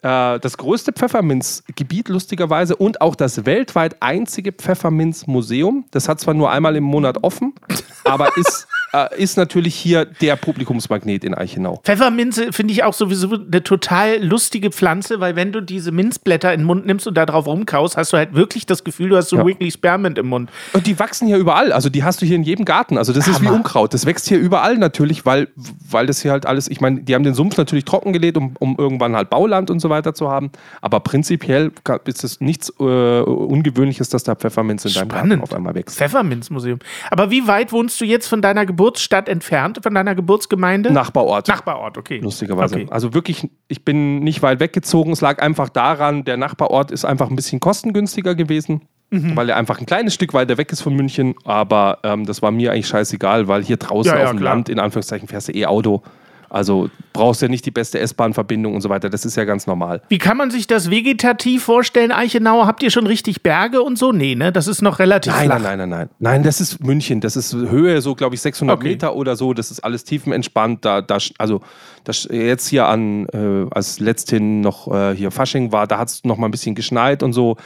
äh, 0.04 0.40
das 0.40 0.58
größte 0.58 0.94
Pfefferminzgebiet, 0.94 2.08
lustigerweise, 2.10 2.76
und 2.78 3.02
auch 3.02 3.16
das 3.16 3.46
weltweit 3.46 4.02
einzige 4.02 4.52
Pfefferminzmuseum. 4.54 5.86
Das 5.92 6.08
hat 6.08 6.20
zwar 6.22 6.34
nur 6.34 6.50
einmal 6.52 6.76
im 6.76 6.84
Monat 6.84 7.24
offen, 7.24 7.54
aber 8.06 8.38
ist, 8.38 8.68
äh, 8.96 9.22
ist 9.22 9.38
natürlich 9.38 9.76
hier 9.76 10.06
der 10.06 10.36
Publikumsmagnet 10.36 11.24
in 11.24 11.34
Eichenau. 11.34 11.80
Pfefferminze 11.84 12.52
finde 12.54 12.74
ich 12.74 12.84
auch 12.84 12.94
sowieso 12.94 13.34
eine 13.36 13.64
total 13.64 14.24
lustige 14.24 14.72
Pflanze, 14.72 15.20
weil 15.20 15.36
wenn 15.36 15.52
du 15.52 15.62
diese 15.62 15.92
Minzblätter 15.92 16.54
in 16.54 16.62
den 16.62 16.66
Mund 16.68 16.86
nimmst 16.86 17.08
und 17.08 17.16
da 17.16 17.26
drauf 17.26 17.48
rumkaust, 17.48 17.98
hast 17.98 18.14
du 18.14 18.18
halt 18.18 18.34
wirklich 18.34 18.66
das 18.66 18.84
Gefühl, 18.84 19.10
du 19.10 19.18
hast 19.18 19.30
so 19.30 19.38
Ja. 19.38 19.46
Wrigley 19.46 19.72
Spearmint 19.72 20.18
im 20.18 20.28
Mund. 20.28 20.50
Und 20.74 20.88
die 20.88 20.98
wachsen 21.00 21.28
hier 21.28 21.38
überall. 21.38 21.72
Also 21.72 21.90
die 21.90 22.04
hast 22.04 22.22
du 22.22 22.26
hier 22.26 22.36
in 22.36 22.44
jedem 22.44 22.66
Garten. 22.66 22.98
Also 22.98 23.14
das 23.14 23.28
ist 23.28 23.42
wie 23.42 23.48
Hammer. 23.48 23.58
Unkraut. 23.58 23.94
Das 23.94 24.06
wächst 24.06 24.28
hier 24.28 24.40
überall 24.40 24.78
natürlich, 24.78 25.26
weil, 25.26 25.48
weil 25.90 26.06
das 26.08 26.22
hier 26.22 26.32
halt 26.32 26.46
alles, 26.46 26.68
ich 26.70 26.82
meine, 26.82 27.02
die 27.02 27.14
haben 27.16 27.24
den 27.24 27.34
Sumpf 27.34 27.58
natürlich 27.58 27.86
trockengelegt, 27.86 28.38
um, 28.38 28.56
um 28.60 28.76
irgendwann 28.78 29.16
halt 29.16 29.30
Bauland 29.30 29.70
und 29.70 29.80
so 29.80 29.90
weiter 29.90 30.14
zu 30.14 30.30
haben. 30.30 30.52
Aber 30.82 31.00
prinzipiell 31.00 31.72
ist 32.06 32.24
es 32.24 32.40
nichts 32.42 32.72
äh, 32.80 32.84
Ungewöhnliches, 33.22 34.10
dass 34.10 34.24
da 34.24 34.36
Pfefferminz 34.36 34.86
in 34.86 34.94
deinem 34.94 35.10
Garten 35.10 35.28
Spannend. 35.28 35.44
auf 35.44 35.54
einmal 35.54 35.76
wächst. 35.76 35.98
Pfefferminzmuseum. 35.98 36.80
Aber 37.12 37.32
wie 37.32 37.48
weit 37.48 37.72
wohnst 37.72 38.00
du 38.02 38.06
jetzt 38.06 38.28
von 38.28 38.42
deiner 38.42 38.66
Geburtsstadt 38.86 39.28
entfernt, 39.30 39.80
von 39.82 39.96
deiner 39.96 40.14
Geburtsgemeinde? 40.14 40.92
Nachbarort. 40.94 41.48
Nachbarort, 41.48 41.98
okay. 41.98 42.20
lustigerweise. 42.20 42.76
Okay. 42.76 42.88
Also 42.92 43.16
wirklich, 43.16 43.50
ich 43.68 43.84
bin 43.84 44.20
nicht 44.20 44.44
weit 44.44 44.60
weggezogen. 44.60 45.12
Es 45.12 45.22
lag 45.22 45.42
einfach 45.42 45.70
daran, 45.70 46.24
der 46.24 46.38
Nachbarort 46.38 46.92
ist 46.92 47.04
einfach 47.04 47.32
ein 47.32 47.36
bisschen 47.36 47.60
kostengünstiger 47.60 48.36
gewesen, 48.36 48.82
Mhm. 49.10 49.36
weil 49.36 49.50
er 49.50 49.56
einfach 49.56 49.80
ein 49.80 49.86
kleines 49.88 50.14
Stück 50.14 50.34
weiter 50.36 50.58
weg 50.60 50.72
ist 50.72 50.82
von 50.82 50.96
München. 50.96 51.34
Aber 51.46 51.98
ähm, 52.04 52.26
das 52.28 52.42
war 52.44 52.52
mir 52.52 52.72
eigentlich 52.72 52.88
scheißegal, 52.88 53.48
weil 53.48 53.64
hier 53.64 53.78
draußen 53.78 54.12
Ja, 54.12 54.20
ja, 54.20 54.26
auf 54.26 54.32
dem 54.32 54.40
klar. 54.40 54.54
Land, 54.56 54.70
in 54.70 54.80
Anführungszeichen, 54.80 55.28
fährst 55.28 55.48
du 55.48 55.54
eh 55.54 55.66
Auto. 55.66 56.04
Also 56.50 56.90
brauchst 57.14 57.42
ja 57.42 57.48
nicht 57.48 57.66
die 57.66 57.72
beste 57.72 58.00
S-Bahn-Verbindung 58.00 58.76
und 58.76 58.82
so 58.82 58.90
weiter. 58.90 59.10
Das 59.10 59.26
ist 59.26 59.36
ja 59.36 59.44
ganz 59.46 59.68
normal. 59.68 60.02
Wie 60.10 60.18
kann 60.18 60.38
man 60.38 60.52
sich 60.52 60.68
das 60.68 60.90
vegetativ 60.90 61.64
vorstellen, 61.64 62.12
Eichenau? 62.12 62.66
Habt 62.66 62.84
ihr 62.84 62.92
schon 62.92 63.08
richtig 63.08 63.44
Berge 63.44 63.82
und 63.82 63.98
so? 63.98 64.12
Nee, 64.12 64.36
ne? 64.36 64.52
Das 64.52 64.68
ist 64.68 64.82
noch 64.82 65.00
relativ 65.00 65.34
Nein, 65.34 65.46
flach. 65.48 65.60
nein, 65.60 65.78
nein, 65.80 65.90
nein, 65.90 66.00
nein. 66.00 66.10
Nein, 66.20 66.44
das 66.44 66.62
ist 66.62 66.84
München. 66.84 67.22
Das 67.22 67.36
ist 67.36 67.54
Höhe, 67.54 68.02
so 68.02 68.16
glaube 68.16 68.36
ich 68.36 68.42
600 68.42 68.78
Okay. 68.78 68.90
Meter 68.90 69.16
oder 69.16 69.36
so. 69.36 69.54
Das 69.54 69.72
ist 69.72 69.84
alles 69.84 70.04
tiefenentspannt. 70.04 70.84
Da, 70.86 71.02
da, 71.02 71.18
also 71.38 71.62
das 72.08 72.28
jetzt 72.32 72.68
hier 72.68 72.88
an, 72.88 73.28
äh, 73.28 73.68
als 73.72 74.00
letzthin 74.00 74.62
noch 74.62 74.92
äh, 74.92 75.16
hier 75.16 75.32
Fasching 75.32 75.72
war, 75.72 75.88
da 75.88 75.98
hat 75.98 76.10
es 76.10 76.24
noch 76.24 76.38
mal 76.38 76.48
ein 76.48 76.52
bisschen 76.52 76.76
geschneit 76.76 77.24
und 77.24 77.34
so. 77.34 77.58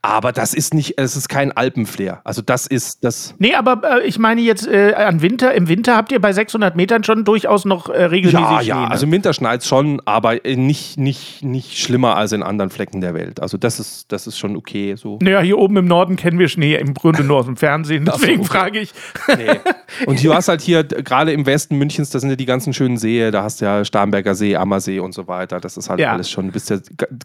Aber 0.00 0.30
das 0.30 0.54
ist 0.54 0.74
nicht, 0.74 0.94
es 0.96 1.16
ist 1.16 1.28
kein 1.28 1.50
Alpenflair. 1.50 2.20
Also 2.22 2.40
das 2.40 2.66
ist 2.66 3.04
das. 3.04 3.34
Nee, 3.38 3.54
aber 3.54 4.00
äh, 4.02 4.06
ich 4.06 4.18
meine 4.18 4.40
jetzt 4.40 4.66
äh, 4.68 4.94
an 4.94 5.22
Winter, 5.22 5.52
im 5.54 5.68
Winter 5.68 5.96
habt 5.96 6.12
ihr 6.12 6.20
bei 6.20 6.32
600 6.32 6.76
Metern 6.76 7.02
schon 7.02 7.24
durchaus 7.24 7.64
noch 7.64 7.88
äh, 7.88 8.04
regelmäßig 8.04 8.40
Ja, 8.40 8.58
Schnee, 8.60 8.68
ja, 8.68 8.80
ne? 8.82 8.90
also 8.90 9.06
im 9.06 9.12
Winter 9.12 9.32
schneit 9.32 9.64
schon, 9.64 10.00
aber 10.04 10.36
nicht, 10.44 10.98
nicht, 10.98 11.42
nicht 11.42 11.78
schlimmer 11.78 12.16
als 12.16 12.30
in 12.32 12.44
anderen 12.44 12.70
Flecken 12.70 13.00
der 13.00 13.14
Welt. 13.14 13.42
Also 13.42 13.58
das 13.58 13.80
ist, 13.80 14.12
das 14.12 14.28
ist 14.28 14.38
schon 14.38 14.56
okay. 14.56 14.94
So. 14.96 15.18
Naja, 15.20 15.40
hier 15.40 15.58
oben 15.58 15.76
im 15.78 15.86
Norden 15.86 16.14
kennen 16.14 16.38
wir 16.38 16.48
Schnee, 16.48 16.76
im 16.76 16.94
Grunde 16.94 17.24
nur 17.24 17.38
aus 17.38 17.46
dem 17.46 17.56
Fernsehen. 17.56 18.04
Deswegen 18.12 18.40
okay. 18.40 18.48
frage 18.48 18.78
ich. 18.78 18.92
Nee. 19.36 19.58
Und 20.06 20.22
du 20.22 20.32
hast 20.34 20.48
halt 20.48 20.60
hier, 20.60 20.84
gerade 20.84 21.32
im 21.32 21.44
Westen 21.44 21.76
Münchens, 21.76 22.10
da 22.10 22.20
sind 22.20 22.30
ja 22.30 22.36
die 22.36 22.46
ganzen 22.46 22.72
schönen 22.72 22.98
Seen, 22.98 23.32
da 23.32 23.42
hast 23.42 23.60
du 23.60 23.64
ja 23.64 23.84
Starnberger 23.88 24.34
See, 24.36 24.54
Ammersee 24.54 25.00
und 25.00 25.12
so 25.12 25.26
weiter. 25.26 25.58
Das 25.58 25.76
ist 25.76 25.90
halt 25.90 25.98
Ja. 25.98 26.12
alles 26.12 26.30
schon, 26.30 26.46
du 26.46 26.52
bist 26.52 26.70
ja 26.70 26.76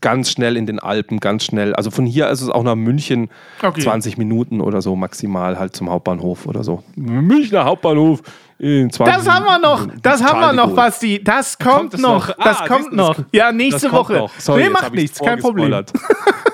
ganz 0.01 0.31
schnell 0.31 0.57
in 0.57 0.65
den 0.65 0.79
Alpen, 0.79 1.19
ganz 1.19 1.43
schnell. 1.45 1.75
Also 1.75 1.91
von 1.91 2.05
hier 2.07 2.29
ist 2.29 2.41
es 2.41 2.49
auch 2.49 2.63
nach 2.63 2.75
München 2.75 3.29
Okay. 3.61 3.81
20 3.81 4.17
Minuten 4.17 4.61
oder 4.61 4.81
so 4.81 4.95
maximal 4.95 5.59
halt 5.59 5.75
zum 5.75 5.89
Hauptbahnhof 5.89 6.47
oder 6.47 6.63
so. 6.63 6.83
Münchner 6.95 7.65
Hauptbahnhof 7.65 8.21
in 8.57 8.89
20 8.91 9.15
Das 9.15 9.29
haben 9.29 9.45
wir 9.45 9.59
noch, 9.59 9.81
Minuten. 9.81 9.99
das 10.01 10.23
haben 10.23 10.39
wir 10.39 10.53
noch. 10.53 10.73
Basti. 10.73 11.21
Das 11.23 11.57
kommt, 11.59 11.73
Kommt 11.75 11.93
es 11.95 11.99
noch. 12.01 12.27
Das 12.43 12.61
Ah, 12.61 12.67
kommt 12.67 12.93
noch. 12.93 13.17
Ja, 13.31 13.51
nächste 13.51 13.89
kommt 13.89 13.99
Woche. 14.09 14.13
noch. 14.13 14.31
Sorry, 14.39 14.59
nee, 14.61 14.63
jetzt 14.69 14.73
macht 14.81 14.93
nichts, 14.93 15.19
kein 15.19 15.39
Problem. 15.39 15.83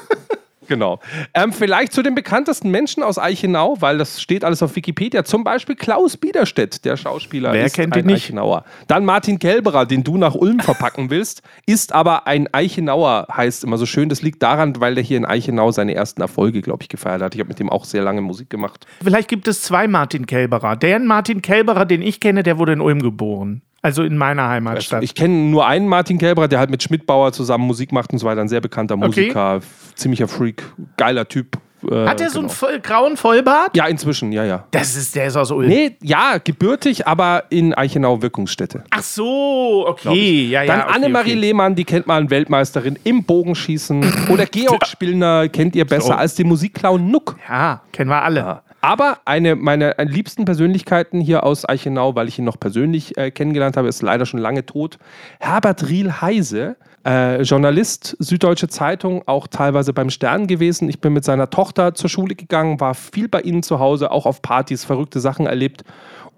Genau. 0.70 1.00
Ähm, 1.34 1.52
vielleicht 1.52 1.94
zu 1.94 2.04
den 2.04 2.14
bekanntesten 2.14 2.70
Menschen 2.70 3.02
aus 3.02 3.18
Eichenau, 3.18 3.78
weil 3.80 3.98
das 3.98 4.22
steht 4.22 4.44
alles 4.44 4.62
auf 4.62 4.76
Wikipedia. 4.76 5.24
Zum 5.24 5.44
Beispiel 5.44 5.76
Klaus 5.76 6.16
Biederstedt, 6.16 6.86
der 6.86 6.96
Schauspieler. 6.96 7.52
Wer 7.54 7.66
ist 7.66 7.74
kennt 7.74 7.96
ihn 7.96 8.06
nicht? 8.06 8.26
Eichenauer. 8.26 8.64
Dann 8.88 9.04
Martin 9.04 9.40
Kelberer, 9.40 9.88
den 9.88 10.04
du 10.04 10.18
nach 10.18 10.36
Ulm 10.36 10.60
verpacken 10.60 11.10
willst, 11.10 11.42
ist 11.66 11.92
aber 11.92 12.28
ein 12.28 12.48
Eichenauer, 12.54 13.28
heißt 13.36 13.64
immer 13.64 13.80
so 13.80 13.88
schön. 13.88 14.10
Das 14.10 14.22
liegt 14.22 14.44
daran, 14.44 14.80
weil 14.80 14.94
der 14.94 15.04
hier 15.04 15.18
in 15.18 15.26
Eichenau 15.26 15.72
seine 15.72 15.96
ersten 15.96 16.22
Erfolge, 16.22 16.62
glaube 16.62 16.84
ich, 16.84 16.90
gefeiert 16.90 17.24
hat. 17.24 17.34
Ich 17.34 17.40
habe 17.40 17.50
mit 17.50 17.60
dem 17.60 17.72
auch 17.72 17.84
sehr 17.84 18.04
lange 18.04 18.22
Musik 18.22 18.52
gemacht. 18.52 18.86
Vielleicht 19.02 19.28
gibt 19.28 19.48
es 19.48 19.64
zwei 19.64 19.88
Martin 19.88 20.28
Kelberer. 20.28 20.76
Der 20.76 21.00
Martin 21.00 21.42
Kelberer, 21.42 21.86
den 21.86 22.04
ich 22.04 22.20
kenne, 22.20 22.44
der 22.44 22.60
wurde 22.60 22.74
in 22.74 22.82
Ulm 22.82 23.02
geboren. 23.02 23.64
Also 23.82 24.04
in 24.04 24.18
meiner 24.18 24.48
Heimatstadt. 24.50 25.04
Ich 25.04 25.16
kenne 25.16 25.34
nur 25.50 25.66
einen 25.68 25.88
Martin 25.88 26.18
Kelberer, 26.18 26.48
der 26.48 26.60
halt 26.60 26.70
mit 26.70 26.84
Schmidtbauer 26.84 27.32
zusammen 27.32 27.66
Musik 27.66 27.92
macht 27.92 28.12
und 28.12 28.20
so 28.20 28.26
weiter. 28.26 28.42
Ein 28.42 28.50
sehr 28.50 28.62
bekannter 28.62 28.98
Musiker, 28.98 29.58
f- 29.58 29.94
ziemlicher 29.96 30.28
Freak, 30.28 30.64
geiler 30.98 31.28
Typ. 31.28 31.58
Äh, 31.90 32.08
Hat 32.08 32.20
er 32.20 32.30
so 32.30 32.40
einen 32.40 32.50
genau. 32.50 32.58
voll, 32.60 32.80
grauen 32.82 33.16
Vollbart? 33.16 33.74
Ja, 33.78 33.86
inzwischen, 33.88 34.34
ja, 34.34 34.44
ja. 34.44 34.66
Das 34.72 34.98
ist, 34.98 35.16
der 35.16 35.28
ist 35.28 35.38
aus 35.38 35.50
Ulm. 35.50 35.70
Nee, 35.70 35.96
ja, 36.04 36.38
gebürtig, 36.44 37.08
aber 37.08 37.46
in 37.52 37.74
Eichenau 37.74 38.22
Wirkungsstätte. 38.22 38.84
Ach 38.90 39.02
so, 39.02 39.86
okay. 39.88 40.48
Ja, 40.50 40.64
ja, 40.64 40.74
Dann 40.76 40.82
okay, 40.88 40.96
Annemarie 40.96 41.32
okay. 41.32 41.40
Lehmann, 41.40 41.76
die 41.76 41.86
kennt 41.86 42.06
man, 42.06 42.30
Weltmeisterin 42.30 43.00
im 43.06 43.24
Bogenschießen. 43.24 44.28
Oder 44.30 44.46
Georg 44.52 44.86
Spillner 44.88 45.48
kennt 45.48 45.74
ihr 45.74 45.86
besser 45.86 46.08
So. 46.08 46.14
als 46.16 46.36
den 46.36 46.50
Musikclown 46.50 47.10
Nuck. 47.10 47.38
Ja, 47.48 47.82
kennen 47.94 48.10
wir 48.10 48.24
alle. 48.24 48.40
Ja. 48.42 48.62
Aber 48.82 49.20
eine 49.26 49.56
meiner 49.56 49.96
liebsten 49.98 50.46
Persönlichkeiten 50.46 51.20
hier 51.20 51.44
aus 51.44 51.68
Eichenau, 51.68 52.16
weil 52.16 52.28
ich 52.28 52.40
ihn 52.40 52.46
noch 52.46 52.60
persönlich 52.60 53.18
äh, 53.18 53.32
kennengelernt 53.32 53.76
habe, 53.76 53.88
ist 53.88 54.02
leider 54.02 54.26
schon 54.26 54.40
lange 54.40 54.66
tot. 54.66 54.98
Herbert 55.40 55.90
Riel 55.90 56.12
Heise, 56.22 56.78
äh, 57.06 57.42
Journalist, 57.42 58.16
Süddeutsche 58.20 58.68
Zeitung, 58.70 59.24
auch 59.26 59.48
teilweise 59.48 59.94
beim 59.94 60.10
Stern 60.10 60.48
gewesen. 60.48 60.90
Ich 60.90 61.02
bin 61.02 61.14
mit 61.14 61.26
seiner 61.26 61.50
Tochter 61.50 61.94
zur 61.94 62.10
Schule 62.10 62.36
gegangen, 62.36 62.80
war 62.80 62.94
viel 62.94 63.28
bei 63.28 63.42
ihnen 63.42 63.64
zu 63.64 63.80
Hause, 63.80 64.12
auch 64.12 64.26
auf 64.26 64.42
Partys, 64.42 64.86
verrückte 64.86 65.20
Sachen 65.20 65.46
erlebt. 65.46 65.84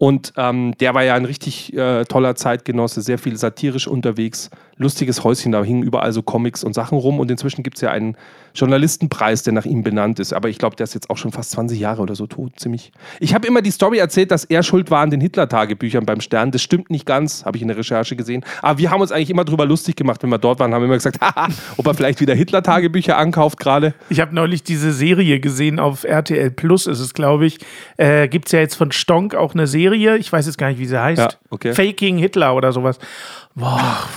Und 0.01 0.33
ähm, 0.35 0.73
der 0.79 0.95
war 0.95 1.03
ja 1.03 1.13
ein 1.13 1.25
richtig 1.25 1.77
äh, 1.77 2.05
toller 2.05 2.33
Zeitgenosse, 2.33 3.03
sehr 3.03 3.19
viel 3.19 3.37
satirisch 3.37 3.87
unterwegs, 3.87 4.49
lustiges 4.77 5.23
Häuschen, 5.23 5.51
da 5.51 5.63
hingen 5.63 5.83
überall 5.83 6.11
so 6.11 6.23
Comics 6.23 6.63
und 6.63 6.73
Sachen 6.73 6.97
rum. 6.97 7.19
Und 7.19 7.29
inzwischen 7.29 7.61
gibt 7.61 7.77
es 7.77 7.81
ja 7.81 7.91
einen 7.91 8.17
Journalistenpreis, 8.53 9.43
der 9.43 9.53
nach 9.53 9.65
ihm 9.65 9.83
benannt 9.83 10.19
ist. 10.19 10.33
Aber 10.33 10.49
ich 10.49 10.57
glaube, 10.57 10.75
der 10.75 10.83
ist 10.85 10.93
jetzt 10.93 11.09
auch 11.09 11.17
schon 11.17 11.31
fast 11.31 11.51
20 11.51 11.79
Jahre 11.79 12.01
oder 12.01 12.15
so 12.15 12.27
tot, 12.27 12.53
ziemlich. 12.57 12.91
Ich 13.19 13.33
habe 13.33 13.47
immer 13.47 13.61
die 13.61 13.71
Story 13.71 13.97
erzählt, 13.97 14.31
dass 14.31 14.45
er 14.45 14.63
schuld 14.63 14.91
war 14.91 15.01
an 15.01 15.09
den 15.09 15.21
Hitler-Tagebüchern 15.21 16.05
beim 16.05 16.21
Stern. 16.21 16.51
Das 16.51 16.61
stimmt 16.61 16.89
nicht 16.89 17.05
ganz, 17.05 17.45
habe 17.45 17.57
ich 17.57 17.61
in 17.61 17.67
der 17.67 17.77
Recherche 17.77 18.15
gesehen. 18.15 18.43
Aber 18.61 18.79
wir 18.79 18.91
haben 18.91 19.01
uns 19.01 19.11
eigentlich 19.11 19.29
immer 19.29 19.45
drüber 19.45 19.65
lustig 19.65 19.95
gemacht, 19.95 20.23
wenn 20.23 20.29
wir 20.29 20.37
dort 20.37 20.59
waren, 20.59 20.73
haben 20.73 20.81
wir 20.81 20.87
immer 20.87 20.95
gesagt, 20.95 21.21
haha, 21.21 21.47
ob 21.77 21.87
er 21.87 21.93
vielleicht 21.93 22.19
wieder 22.21 22.33
Hitler-Tagebücher 22.33 23.17
ankauft 23.17 23.59
gerade. 23.59 23.93
Ich 24.09 24.19
habe 24.19 24.35
neulich 24.35 24.63
diese 24.63 24.91
Serie 24.91 25.39
gesehen 25.39 25.79
auf 25.79 26.03
RTL 26.03 26.51
Plus, 26.51 26.87
ist 26.87 26.99
es, 26.99 27.13
glaube 27.13 27.45
ich. 27.45 27.59
Äh, 27.97 28.27
Gibt 28.27 28.47
es 28.47 28.51
ja 28.51 28.59
jetzt 28.59 28.75
von 28.75 28.91
Stonk 28.91 29.35
auch 29.35 29.53
eine 29.53 29.67
Serie. 29.67 30.17
Ich 30.17 30.31
weiß 30.31 30.45
jetzt 30.45 30.57
gar 30.57 30.69
nicht, 30.69 30.79
wie 30.79 30.85
sie 30.85 31.01
heißt. 31.01 31.21
Ja, 31.21 31.29
okay. 31.49 31.73
Faking 31.73 32.17
Hitler 32.17 32.55
oder 32.55 32.71
sowas. 32.71 32.99
Boah, 33.55 34.07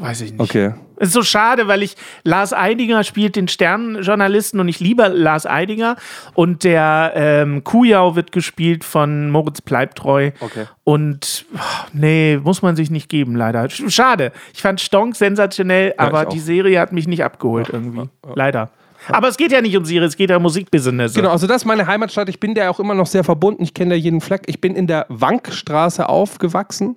weiß 0.00 0.20
ich 0.22 0.32
nicht. 0.32 0.40
Okay. 0.40 0.74
Es 0.96 1.08
ist 1.08 1.14
so 1.14 1.22
schade, 1.22 1.66
weil 1.66 1.82
ich 1.82 1.96
Lars 2.22 2.52
Eidinger 2.52 3.02
spielt 3.04 3.34
den 3.36 3.48
Sternenjournalisten 3.48 4.60
und 4.60 4.68
ich 4.68 4.78
liebe 4.80 5.08
Lars 5.08 5.44
Eidinger. 5.46 5.96
Und 6.34 6.64
der 6.64 7.12
ähm, 7.16 7.64
Kujau 7.64 8.14
wird 8.16 8.30
gespielt 8.32 8.84
von 8.84 9.30
Moritz 9.30 9.60
Bleibtreu. 9.60 10.30
Okay. 10.40 10.66
Und 10.84 11.46
oh, 11.54 11.58
nee, 11.92 12.38
muss 12.42 12.62
man 12.62 12.76
sich 12.76 12.90
nicht 12.90 13.08
geben, 13.08 13.34
leider. 13.36 13.62
Sch- 13.64 13.90
Schade. 13.90 14.32
Ich 14.52 14.62
fand 14.62 14.80
Stonk 14.80 15.16
sensationell, 15.16 15.94
aber 15.96 16.22
ich 16.22 16.26
auch. 16.28 16.32
die 16.32 16.40
Serie 16.40 16.78
hat 16.80 16.92
mich 16.92 17.08
nicht 17.08 17.24
abgeholt 17.24 17.70
irgendwie. 17.72 18.08
Leider. 18.34 18.70
Aber 19.08 19.28
es 19.28 19.36
geht 19.36 19.52
ja 19.52 19.60
nicht 19.60 19.76
um 19.76 19.84
Serie, 19.84 20.06
es 20.06 20.16
geht 20.16 20.30
ja 20.30 20.36
um 20.36 20.42
Musikbusiness. 20.42 21.12
Genau, 21.12 21.30
also 21.30 21.46
das 21.46 21.56
ist 21.62 21.64
meine 21.66 21.86
Heimatstadt. 21.86 22.28
Ich 22.30 22.40
bin 22.40 22.54
der 22.54 22.70
auch 22.70 22.80
immer 22.80 22.94
noch 22.94 23.06
sehr 23.06 23.22
verbunden. 23.24 23.62
Ich 23.62 23.74
kenne 23.74 23.90
da 23.90 23.96
jeden 23.96 24.20
Fleck. 24.22 24.42
Ich 24.46 24.60
bin 24.62 24.74
in 24.76 24.86
der 24.86 25.04
Wankstraße 25.10 26.08
aufgewachsen. 26.08 26.96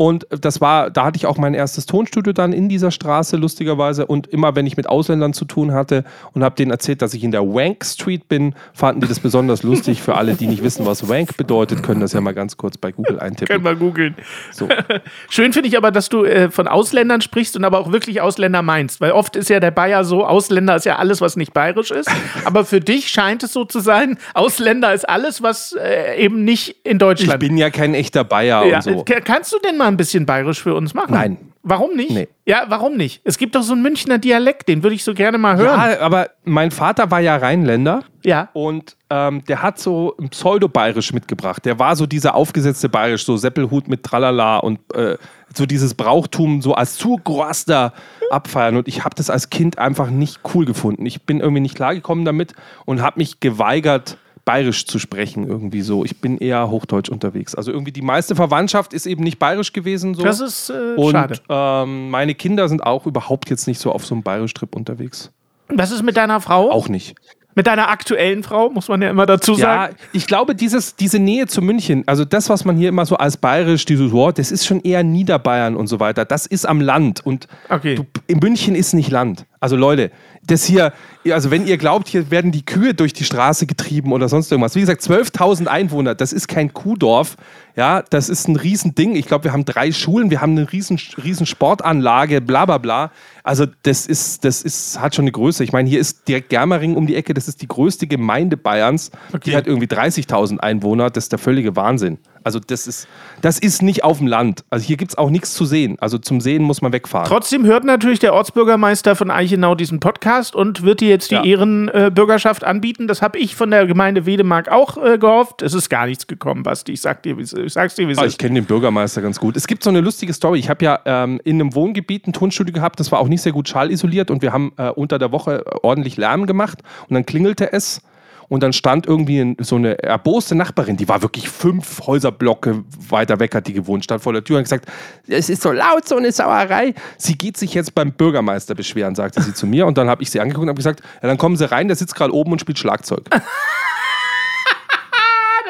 Und 0.00 0.28
das 0.30 0.60
war, 0.60 0.90
da 0.90 1.06
hatte 1.06 1.16
ich 1.16 1.26
auch 1.26 1.38
mein 1.38 1.54
erstes 1.54 1.84
Tonstudio 1.84 2.32
dann 2.32 2.52
in 2.52 2.68
dieser 2.68 2.92
Straße, 2.92 3.36
lustigerweise. 3.36 4.06
Und 4.06 4.28
immer, 4.28 4.54
wenn 4.54 4.64
ich 4.64 4.76
mit 4.76 4.88
Ausländern 4.88 5.32
zu 5.32 5.44
tun 5.44 5.72
hatte 5.72 6.04
und 6.34 6.44
habe 6.44 6.54
denen 6.54 6.70
erzählt, 6.70 7.02
dass 7.02 7.14
ich 7.14 7.24
in 7.24 7.32
der 7.32 7.42
Wank 7.42 7.84
Street 7.84 8.28
bin, 8.28 8.54
fanden 8.72 9.00
die 9.00 9.08
das 9.08 9.18
besonders 9.18 9.64
lustig. 9.64 10.00
Für 10.00 10.14
alle, 10.14 10.34
die 10.34 10.46
nicht 10.46 10.62
wissen, 10.62 10.86
was 10.86 11.08
Wank 11.08 11.36
bedeutet, 11.36 11.82
können 11.82 12.00
das 12.00 12.12
ja 12.12 12.20
mal 12.20 12.32
ganz 12.32 12.56
kurz 12.56 12.78
bei 12.78 12.92
Google 12.92 13.16
Können 13.16 13.20
eintippen. 13.32 13.64
wir 13.64 13.74
googeln. 13.74 14.14
So. 14.52 14.68
Schön 15.30 15.52
finde 15.52 15.68
ich 15.68 15.76
aber, 15.76 15.90
dass 15.90 16.08
du 16.08 16.22
äh, 16.24 16.48
von 16.48 16.68
Ausländern 16.68 17.20
sprichst 17.20 17.56
und 17.56 17.64
aber 17.64 17.80
auch 17.80 17.90
wirklich 17.90 18.20
Ausländer 18.20 18.62
meinst. 18.62 19.00
Weil 19.00 19.10
oft 19.10 19.34
ist 19.34 19.50
ja 19.50 19.58
der 19.58 19.72
Bayer 19.72 20.04
so, 20.04 20.24
Ausländer 20.24 20.76
ist 20.76 20.86
ja 20.86 20.94
alles, 20.94 21.20
was 21.20 21.34
nicht 21.34 21.52
bayerisch 21.52 21.90
ist. 21.90 22.08
aber 22.44 22.64
für 22.64 22.78
dich 22.78 23.08
scheint 23.08 23.42
es 23.42 23.52
so 23.52 23.64
zu 23.64 23.80
sein, 23.80 24.16
Ausländer 24.34 24.94
ist 24.94 25.08
alles, 25.08 25.42
was 25.42 25.72
äh, 25.72 26.22
eben 26.22 26.44
nicht 26.44 26.76
in 26.84 26.92
Ich 26.92 26.98
Deutschland 26.98 27.40
bin 27.40 27.56
ja 27.58 27.70
kein 27.70 27.94
echter 27.94 28.22
Bayer 28.22 28.64
ja, 28.64 28.76
und 28.76 28.82
so. 28.82 29.02
ka- 29.02 29.18
Kannst 29.24 29.52
du 29.52 29.58
denn 29.58 29.76
mal 29.76 29.87
ein 29.88 29.96
bisschen 29.96 30.26
bayerisch 30.26 30.62
für 30.62 30.74
uns 30.74 30.94
machen? 30.94 31.12
Nein. 31.12 31.38
Warum 31.62 31.96
nicht? 31.96 32.10
Nee. 32.10 32.28
Ja, 32.46 32.64
warum 32.68 32.96
nicht? 32.96 33.20
Es 33.24 33.36
gibt 33.36 33.54
doch 33.54 33.62
so 33.62 33.74
einen 33.74 33.82
Münchner 33.82 34.18
Dialekt, 34.18 34.68
den 34.68 34.82
würde 34.82 34.94
ich 34.94 35.04
so 35.04 35.12
gerne 35.12 35.36
mal 35.36 35.56
hören. 35.56 35.90
Ja, 35.90 36.00
aber 36.00 36.30
mein 36.44 36.70
Vater 36.70 37.10
war 37.10 37.20
ja 37.20 37.36
Rheinländer. 37.36 38.04
Ja. 38.24 38.48
Und 38.52 38.96
ähm, 39.10 39.44
der 39.44 39.62
hat 39.62 39.78
so 39.78 40.14
ein 40.18 40.30
Pseudo-Bayerisch 40.30 41.12
mitgebracht. 41.12 41.64
Der 41.64 41.78
war 41.78 41.96
so 41.96 42.06
dieser 42.06 42.34
aufgesetzte 42.34 42.88
Bayerisch, 42.88 43.26
so 43.26 43.36
Seppelhut 43.36 43.88
mit 43.88 44.02
Tralala 44.02 44.58
und 44.58 44.78
äh, 44.94 45.18
so 45.54 45.66
dieses 45.66 45.94
Brauchtum 45.94 46.62
so 46.62 46.74
als 46.74 46.96
Zugroaster 46.96 47.92
abfeiern. 48.30 48.76
Und 48.76 48.88
ich 48.88 49.04
habe 49.04 49.14
das 49.14 49.28
als 49.28 49.50
Kind 49.50 49.78
einfach 49.78 50.10
nicht 50.10 50.40
cool 50.54 50.64
gefunden. 50.64 51.04
Ich 51.06 51.22
bin 51.22 51.40
irgendwie 51.40 51.60
nicht 51.60 51.74
klargekommen 51.74 52.24
damit 52.24 52.54
und 52.86 53.02
habe 53.02 53.18
mich 53.18 53.40
geweigert, 53.40 54.16
bayerisch 54.48 54.86
zu 54.86 54.98
sprechen 54.98 55.46
irgendwie 55.46 55.82
so. 55.82 56.06
Ich 56.06 56.22
bin 56.22 56.38
eher 56.38 56.70
Hochdeutsch 56.70 57.10
unterwegs. 57.10 57.54
Also 57.54 57.70
irgendwie 57.70 57.92
die 57.92 58.00
meiste 58.00 58.34
Verwandtschaft 58.34 58.94
ist 58.94 59.04
eben 59.04 59.22
nicht 59.22 59.38
bayerisch 59.38 59.74
gewesen 59.74 60.14
so. 60.14 60.22
Das 60.22 60.40
ist 60.40 60.70
äh, 60.70 60.94
und 60.96 61.12
schade. 61.12 61.38
ähm, 61.50 62.08
meine 62.08 62.34
Kinder 62.34 62.66
sind 62.66 62.82
auch 62.82 63.04
überhaupt 63.06 63.50
jetzt 63.50 63.66
nicht 63.66 63.78
so 63.78 63.92
auf 63.92 64.06
so 64.06 64.14
einem 64.14 64.22
bayerisch-Trip 64.22 64.74
unterwegs. 64.74 65.30
Was 65.68 65.90
ist 65.90 66.02
mit 66.02 66.16
deiner 66.16 66.40
Frau? 66.40 66.70
Auch 66.70 66.88
nicht. 66.88 67.14
Mit 67.54 67.66
deiner 67.66 67.88
aktuellen 67.90 68.42
Frau, 68.42 68.70
muss 68.70 68.88
man 68.88 69.02
ja 69.02 69.10
immer 69.10 69.26
dazu 69.26 69.54
sagen. 69.54 69.92
Ja, 69.98 70.06
ich 70.14 70.26
glaube, 70.26 70.54
dieses, 70.54 70.96
diese 70.96 71.18
Nähe 71.18 71.46
zu 71.46 71.60
München, 71.60 72.04
also 72.06 72.24
das, 72.24 72.48
was 72.48 72.64
man 72.64 72.76
hier 72.76 72.88
immer 72.88 73.04
so 73.04 73.16
als 73.16 73.36
bayerisch, 73.36 73.84
dieses 73.84 74.12
Wort, 74.12 74.38
das 74.38 74.50
ist 74.50 74.64
schon 74.64 74.80
eher 74.80 75.02
Niederbayern 75.02 75.76
und 75.76 75.88
so 75.88 76.00
weiter. 76.00 76.24
Das 76.24 76.46
ist 76.46 76.64
am 76.66 76.80
Land. 76.80 77.26
Und 77.26 77.48
Okay. 77.68 77.96
du, 77.96 78.06
in 78.28 78.38
München 78.38 78.74
ist 78.74 78.94
nicht 78.94 79.10
Land. 79.10 79.44
Also 79.60 79.76
Leute, 79.76 80.10
das 80.48 80.64
hier, 80.64 80.92
also 81.30 81.50
wenn 81.50 81.66
ihr 81.66 81.78
glaubt, 81.78 82.08
hier 82.08 82.30
werden 82.30 82.52
die 82.52 82.64
Kühe 82.64 82.94
durch 82.94 83.12
die 83.12 83.24
Straße 83.24 83.66
getrieben 83.66 84.12
oder 84.12 84.28
sonst 84.28 84.50
irgendwas. 84.50 84.74
Wie 84.74 84.80
gesagt, 84.80 85.02
12.000 85.02 85.66
Einwohner, 85.66 86.14
das 86.14 86.32
ist 86.32 86.48
kein 86.48 86.72
Kuhdorf. 86.72 87.36
Ja, 87.76 88.02
das 88.02 88.28
ist 88.28 88.48
ein 88.48 88.56
Riesending. 88.56 89.14
Ich 89.14 89.26
glaube, 89.26 89.44
wir 89.44 89.52
haben 89.52 89.64
drei 89.64 89.92
Schulen, 89.92 90.30
wir 90.30 90.40
haben 90.40 90.52
eine 90.52 90.72
riesen, 90.72 90.98
riesen 91.22 91.46
Sportanlage, 91.46 92.40
bla 92.40 92.64
bla 92.66 92.78
bla. 92.78 93.12
Also 93.44 93.66
das 93.82 94.06
ist, 94.06 94.44
das 94.44 94.62
ist, 94.62 95.00
hat 95.00 95.14
schon 95.14 95.24
eine 95.24 95.32
Größe. 95.32 95.62
Ich 95.62 95.72
meine, 95.72 95.88
hier 95.88 96.00
ist 96.00 96.26
direkt 96.26 96.48
Germering 96.48 96.96
um 96.96 97.06
die 97.06 97.14
Ecke, 97.14 97.34
das 97.34 97.46
ist 97.46 97.62
die 97.62 97.68
größte 97.68 98.06
Gemeinde 98.06 98.56
Bayerns. 98.56 99.10
Okay. 99.32 99.50
Die 99.50 99.56
hat 99.56 99.66
irgendwie 99.66 99.86
30.000 99.86 100.58
Einwohner, 100.58 101.10
das 101.10 101.26
ist 101.26 101.32
der 101.32 101.38
völlige 101.38 101.76
Wahnsinn. 101.76 102.18
Also 102.48 102.60
das 102.60 102.86
ist, 102.86 103.06
das 103.42 103.58
ist 103.58 103.82
nicht 103.82 104.04
auf 104.04 104.16
dem 104.18 104.26
Land. 104.26 104.64
Also 104.70 104.86
hier 104.86 104.96
gibt 104.96 105.10
es 105.10 105.18
auch 105.18 105.28
nichts 105.28 105.52
zu 105.52 105.66
sehen. 105.66 105.98
Also 106.00 106.16
zum 106.16 106.40
Sehen 106.40 106.62
muss 106.62 106.80
man 106.80 106.94
wegfahren. 106.94 107.26
Trotzdem 107.28 107.66
hört 107.66 107.84
natürlich 107.84 108.20
der 108.20 108.32
Ortsbürgermeister 108.32 109.14
von 109.16 109.30
Eichenau 109.30 109.74
diesen 109.74 110.00
Podcast 110.00 110.54
und 110.54 110.82
wird 110.82 111.02
dir 111.02 111.10
jetzt 111.10 111.30
die 111.30 111.34
Ja. 111.34 111.44
Ehrenbürgerschaft 111.44 112.64
anbieten. 112.64 113.06
Das 113.06 113.20
habe 113.20 113.38
ich 113.38 113.54
von 113.54 113.70
der 113.70 113.86
Gemeinde 113.86 114.24
Wedemark 114.24 114.70
auch 114.70 114.96
äh, 114.96 115.18
gehofft. 115.18 115.60
Es 115.60 115.74
ist 115.74 115.90
gar 115.90 116.06
nichts 116.06 116.26
gekommen, 116.26 116.62
Basti. 116.62 116.92
Ich, 116.92 117.02
sag 117.02 117.22
dir, 117.22 117.36
wie 117.36 117.42
ich 117.42 117.72
sag's 117.74 117.96
dir, 117.96 118.08
wie 118.08 118.12
es 118.12 118.18
Ah, 118.18 118.24
ist. 118.24 118.32
ich 118.32 118.38
kenne 118.38 118.54
den 118.54 118.64
Bürgermeister 118.64 119.20
ganz 119.20 119.38
gut. 119.38 119.54
Es 119.58 119.66
gibt 119.66 119.82
so 119.82 119.90
eine 119.90 120.00
lustige 120.00 120.32
Story. 120.32 120.58
Ich 120.58 120.70
habe 120.70 120.82
ja 120.82 120.98
ähm, 121.04 121.38
in 121.44 121.60
einem 121.60 121.74
Wohngebiet 121.74 122.26
ein 122.26 122.32
Tonstudio 122.32 122.72
gehabt, 122.72 122.98
das 122.98 123.12
war 123.12 123.18
auch 123.20 123.28
nicht 123.28 123.42
sehr 123.42 123.52
gut 123.52 123.68
schallisoliert 123.68 124.30
und 124.30 124.40
wir 124.40 124.54
haben 124.54 124.72
äh, 124.78 124.88
unter 124.88 125.18
der 125.18 125.32
Woche 125.32 125.64
ordentlich 125.82 126.16
Lärm 126.16 126.46
gemacht 126.46 126.78
und 127.10 127.14
dann 127.14 127.26
klingelte 127.26 127.74
es 127.74 128.00
und 128.48 128.62
dann 128.62 128.72
stand 128.72 129.06
irgendwie 129.06 129.56
so 129.60 129.76
eine 129.76 130.02
erboste 130.02 130.54
Nachbarin, 130.54 130.96
die 130.96 131.08
war 131.08 131.22
wirklich 131.22 131.48
fünf 131.48 132.06
Häuserblocke 132.06 132.84
weiter 133.08 133.38
weg, 133.40 133.54
hat 133.54 133.66
die 133.66 133.74
gewohnt, 133.74 134.04
stand 134.04 134.22
vor 134.22 134.32
der 134.32 134.42
Tür 134.42 134.56
und 134.56 134.60
hat 134.60 134.64
gesagt, 134.64 134.86
es 135.26 135.48
ist 135.50 135.62
so 135.62 135.72
laut, 135.72 136.08
so 136.08 136.16
eine 136.16 136.32
Sauerei. 136.32 136.94
Sie 137.18 137.36
geht 137.36 137.56
sich 137.56 137.74
jetzt 137.74 137.94
beim 137.94 138.12
Bürgermeister 138.12 138.74
beschweren, 138.74 139.14
sagte 139.14 139.42
sie 139.42 139.52
zu 139.52 139.66
mir 139.66 139.86
und 139.86 139.98
dann 139.98 140.08
habe 140.08 140.22
ich 140.22 140.30
sie 140.30 140.40
angeguckt 140.40 140.62
und 140.62 140.68
habe 140.70 140.78
gesagt, 140.78 141.02
ja, 141.22 141.28
dann 141.28 141.38
kommen 141.38 141.56
Sie 141.56 141.70
rein, 141.70 141.88
der 141.88 141.96
sitzt 141.96 142.14
gerade 142.14 142.32
oben 142.32 142.52
und 142.52 142.60
spielt 142.60 142.78
Schlagzeug. 142.78 143.24
das 143.30 143.42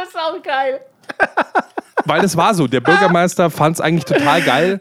ist 0.08 0.16
auch 0.16 0.42
geil. 0.42 0.80
Weil 2.04 2.25
es 2.25 2.37
war 2.37 2.54
so, 2.54 2.66
der 2.66 2.80
Bürgermeister 2.80 3.50
fand 3.50 3.76
es 3.76 3.80
eigentlich 3.80 4.04
total 4.04 4.40
geil, 4.42 4.80